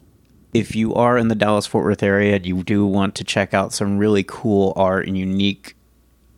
if 0.55 0.75
you 0.75 0.95
are 0.95 1.19
in 1.19 1.29
the 1.29 1.35
Dallas 1.35 1.67
Fort 1.67 1.85
Worth 1.85 2.03
area, 2.03 2.41
you 2.43 2.63
do 2.63 2.87
want 2.87 3.15
to 3.17 3.25
check 3.25 3.53
out 3.53 3.73
some 3.73 3.99
really 3.99 4.25
cool 4.25 4.73
art 4.77 5.07
and 5.07 5.19
unique 5.19 5.77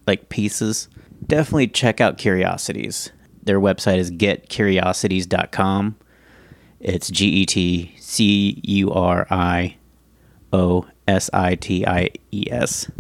like 0.07 0.31
pieces, 0.31 0.89
definitely 1.27 1.69
check 1.69 2.01
out 2.01 2.19
Curiosities. 2.19 3.13
Their 3.43 3.61
website 3.61 3.99
is 3.99 4.11
getcuriosities.com. 4.11 5.97
It's 6.81 7.11
G 7.11 7.27
E 7.27 7.47
T 7.47 7.95
C 7.99 8.61
U 8.65 8.93
R 8.93 9.27
I 9.31 9.77
O 10.53 10.87
S 11.07 11.31
I 11.33 11.55
T 11.57 11.87
I 11.87 12.11
E 12.31 12.45
S 12.51 12.91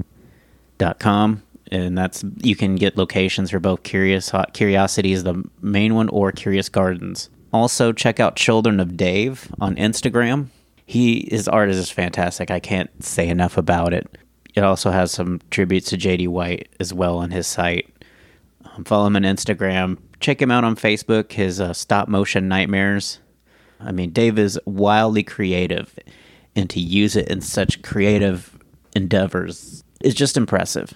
dot 0.79 0.99
com. 0.99 1.43
And 1.70 1.97
that's 1.97 2.24
you 2.39 2.57
can 2.57 2.76
get 2.76 2.97
locations 2.97 3.51
for 3.51 3.61
both 3.61 3.83
Curious 3.83 4.33
Curiosity 4.53 5.12
is 5.12 5.24
the 5.24 5.45
main 5.61 5.95
one, 5.95 6.09
or 6.09 6.33
Curious 6.33 6.68
Gardens. 6.68 7.29
Also, 7.53 7.93
check 7.93 8.20
out 8.20 8.37
Children 8.37 8.81
of 8.81 8.97
Dave 8.97 9.53
on 9.61 9.76
Instagram. 9.76 10.49
He 10.87 11.29
his 11.31 11.47
art 11.47 11.68
is 11.68 11.76
just 11.76 11.93
fantastic. 11.93 12.51
I 12.51 12.61
can't 12.61 13.05
say 13.05 13.29
enough 13.29 13.59
about 13.59 13.93
it. 13.93 14.18
It 14.55 14.64
also 14.64 14.91
has 14.91 15.12
some 15.12 15.41
tributes 15.51 15.91
to 15.91 15.97
JD 15.97 16.29
White 16.29 16.68
as 16.81 16.93
well 16.93 17.18
on 17.18 17.31
his 17.31 17.47
site. 17.47 17.89
Um, 18.64 18.85
follow 18.85 19.07
him 19.07 19.16
on 19.16 19.22
Instagram. 19.22 19.99
Check 20.20 20.41
him 20.43 20.51
out 20.51 20.64
on 20.64 20.74
Facebook. 20.74 21.33
His 21.33 21.61
uh, 21.61 21.74
stop 21.74 22.09
motion 22.09 22.49
nightmares. 22.49 23.20
I 23.81 23.93
mean, 23.93 24.11
Dave 24.11 24.39
is 24.39 24.59
wildly 24.64 25.22
creative, 25.22 25.97
and 26.57 26.68
to 26.70 26.81
use 26.81 27.16
it 27.16 27.29
in 27.29 27.41
such 27.41 27.83
creative 27.83 28.59
endeavors 28.95 29.85
is 30.03 30.14
just 30.14 30.37
impressive. 30.37 30.93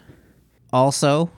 Also, 0.73 1.31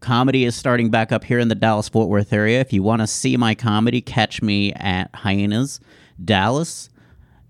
comedy 0.00 0.44
is 0.44 0.54
starting 0.54 0.90
back 0.90 1.12
up 1.12 1.24
here 1.24 1.38
in 1.38 1.48
the 1.48 1.54
Dallas 1.54 1.88
Fort 1.88 2.08
Worth 2.08 2.32
area. 2.32 2.60
If 2.60 2.72
you 2.72 2.82
want 2.82 3.02
to 3.02 3.06
see 3.06 3.36
my 3.36 3.54
comedy, 3.54 4.00
catch 4.00 4.42
me 4.42 4.72
at 4.74 5.14
Hyenas 5.14 5.80
Dallas 6.24 6.90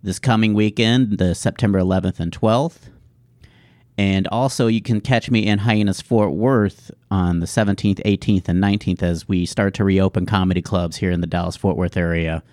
this 0.03 0.18
coming 0.18 0.55
weekend, 0.55 1.18
the 1.18 1.34
September 1.34 1.80
11th 1.80 2.20
and 2.20 2.32
12th. 2.32 2.90
And 3.96 4.28
also, 4.28 4.68
you 4.68 4.80
can 4.80 5.01
catch 5.01 5.28
me 5.28 5.44
in 5.44 5.59
Hyenas 5.59 6.01
Fort 6.01 6.32
Worth 6.32 6.92
on 7.11 7.40
the 7.40 7.46
17th, 7.46 8.01
18th, 8.05 8.49
and 8.49 8.62
19th 8.62 9.03
as 9.03 9.26
we 9.26 9.44
start 9.44 9.74
to 9.74 9.84
reopen 9.84 10.24
comedy 10.24 10.62
clubs 10.62 10.99
here 10.99 11.11
in 11.11 11.20
the 11.20 11.26
Dallas 11.26 11.57
Fort 11.57 11.76
Worth 11.76 11.96
area. 11.96 12.44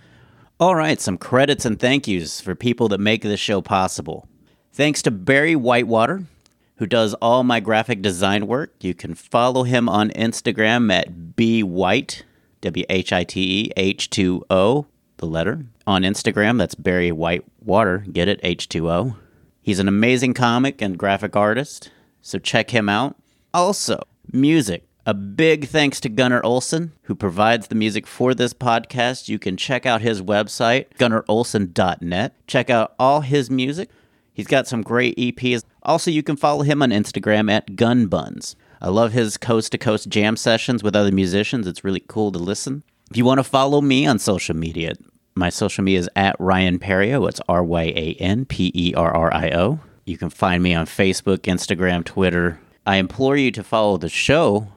All 0.58 0.74
right, 0.74 1.02
some 1.02 1.18
credits 1.18 1.66
and 1.66 1.78
thank 1.78 2.08
yous 2.08 2.40
for 2.40 2.56
people 2.56 2.88
that 2.88 2.98
make 2.98 3.24
this 3.24 3.42
show 3.42 3.62
possible. 3.62 4.26
Thanks 4.72 5.02
to 5.02 5.12
Barry 5.12 5.54
Whitewater, 5.54 6.24
who 6.78 6.86
does 6.86 7.14
all 7.16 7.44
my 7.44 7.60
graphic 7.60 8.02
design 8.02 8.48
work. 8.48 8.74
You 8.80 8.94
can 8.94 9.16
follow 9.16 9.64
him 9.64 9.90
on 9.90 10.12
Instagram 10.12 10.94
at 10.94 11.12
bwhite, 11.36 12.24
W 12.62 12.86
H 12.88 13.12
I 13.12 13.26
T 13.26 13.66
E 13.66 13.72
H 13.76 14.10
2 14.10 14.46
O, 14.50 14.86
the 15.18 15.26
letter. 15.26 15.66
On 15.86 16.04
Instagram, 16.04 16.58
that's 16.58 16.74
Barry 16.76 17.12
Whitewater. 17.12 18.06
Get 18.10 18.30
it? 18.30 18.42
H2O. 18.42 19.18
He's 19.62 19.80
an 19.80 19.90
amazing 19.90 20.36
comic 20.36 20.82
and 20.82 20.98
graphic 20.98 21.36
artist, 21.36 21.92
so 22.22 22.40
check 22.40 22.70
him 22.70 22.88
out. 22.88 23.18
Also, 23.54 24.04
music. 24.32 24.88
A 25.08 25.14
big 25.14 25.68
thanks 25.68 26.00
to 26.00 26.10
Gunnar 26.10 26.44
Olsen, 26.44 26.92
who 27.04 27.14
provides 27.14 27.68
the 27.68 27.76
music 27.76 28.08
for 28.08 28.34
this 28.34 28.56
podcast. 28.56 29.30
You 29.30 29.38
can 29.38 29.56
check 29.56 29.86
out 29.86 30.02
his 30.02 30.20
website, 30.24 30.88
gunnarolsen.net. 30.98 32.34
Check 32.48 32.72
out 32.72 32.96
all 32.98 33.22
his 33.22 33.52
music. 33.52 33.92
He's 34.34 34.48
got 34.48 34.68
some 34.68 34.82
great 34.82 35.16
EPs. 35.16 35.64
Also, 35.84 36.10
you 36.10 36.24
can 36.24 36.36
follow 36.36 36.64
him 36.64 36.82
on 36.82 36.90
Instagram 36.90 37.52
at 37.52 37.76
Gunbuns. 37.76 38.56
I 38.82 38.90
love 38.90 39.12
his 39.14 39.38
coast 39.38 39.72
to 39.74 39.78
coast 39.78 40.10
jam 40.10 40.36
sessions 40.36 40.82
with 40.82 40.96
other 40.96 41.12
musicians. 41.12 41.68
It's 41.68 41.84
really 41.84 42.04
cool 42.08 42.32
to 42.32 42.40
listen. 42.40 42.82
If 43.12 43.18
you 43.18 43.26
want 43.26 43.38
to 43.38 43.44
follow 43.44 43.82
me 43.82 44.08
on 44.08 44.18
social 44.18 44.56
media, 44.56 44.94
my 45.36 45.50
social 45.50 45.84
media 45.84 46.00
is 46.00 46.10
at 46.16 46.36
Ryan 46.40 46.80
Perrio. 46.80 47.30
It's 47.30 47.40
R 47.48 47.64
Y 47.64 47.94
A 47.96 48.16
N 48.20 48.46
P 48.46 48.72
E 48.74 48.96
R 48.96 49.16
R 49.16 49.32
I 49.32 49.52
O. 49.52 49.82
You 50.06 50.18
can 50.18 50.32
find 50.32 50.64
me 50.64 50.74
on 50.74 50.88
Facebook, 50.88 51.42
Instagram, 51.42 52.04
Twitter. 52.04 52.60
I 52.88 52.96
implore 52.96 53.38
you 53.38 53.52
to 53.52 53.64
follow 53.64 53.98
the 53.98 54.10
show 54.10 54.70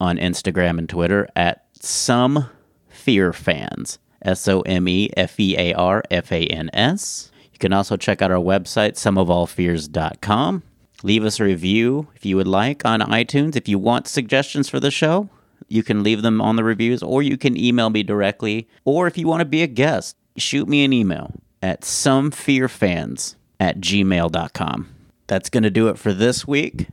on 0.00 0.16
Instagram 0.16 0.78
and 0.78 0.88
Twitter 0.88 1.28
at 1.36 1.66
Some 1.80 2.46
Fear 2.88 3.32
Fans. 3.32 3.98
S 4.22 4.46
O 4.48 4.60
M 4.62 4.88
E 4.88 5.10
F 5.16 5.38
E 5.40 5.56
A 5.56 5.72
R 5.74 6.02
F 6.10 6.32
A 6.32 6.44
N 6.46 6.70
S. 6.72 7.30
You 7.52 7.58
can 7.58 7.72
also 7.72 7.96
check 7.96 8.22
out 8.22 8.30
our 8.30 8.38
website, 8.38 8.92
someofallfears.com. 8.92 10.62
Leave 11.02 11.24
us 11.24 11.40
a 11.40 11.44
review 11.44 12.08
if 12.14 12.26
you 12.26 12.36
would 12.36 12.46
like 12.46 12.84
on 12.84 13.00
iTunes. 13.00 13.56
If 13.56 13.68
you 13.68 13.78
want 13.78 14.06
suggestions 14.06 14.68
for 14.68 14.78
the 14.80 14.90
show, 14.90 15.30
you 15.68 15.82
can 15.82 16.02
leave 16.02 16.22
them 16.22 16.40
on 16.40 16.56
the 16.56 16.64
reviews 16.64 17.02
or 17.02 17.22
you 17.22 17.38
can 17.38 17.56
email 17.56 17.88
me 17.88 18.02
directly. 18.02 18.68
Or 18.84 19.06
if 19.06 19.16
you 19.16 19.26
want 19.26 19.40
to 19.40 19.46
be 19.46 19.62
a 19.62 19.66
guest, 19.66 20.16
shoot 20.36 20.68
me 20.68 20.84
an 20.84 20.92
email 20.92 21.32
at 21.62 21.82
somefearfans 21.82 23.36
at 23.58 23.80
gmail.com. 23.80 24.88
That's 25.26 25.48
going 25.48 25.62
to 25.62 25.70
do 25.70 25.88
it 25.88 25.98
for 25.98 26.12
this 26.12 26.46
week. 26.46 26.88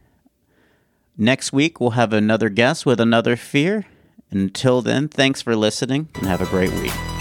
Next 1.17 1.51
week, 1.51 1.79
we'll 1.79 1.91
have 1.91 2.13
another 2.13 2.49
guest 2.49 2.85
with 2.85 2.99
another 2.99 3.35
fear. 3.35 3.87
Until 4.29 4.81
then, 4.81 5.07
thanks 5.07 5.41
for 5.41 5.55
listening 5.55 6.09
and 6.15 6.27
have 6.27 6.41
a 6.41 6.45
great 6.45 6.71
week. 6.73 7.16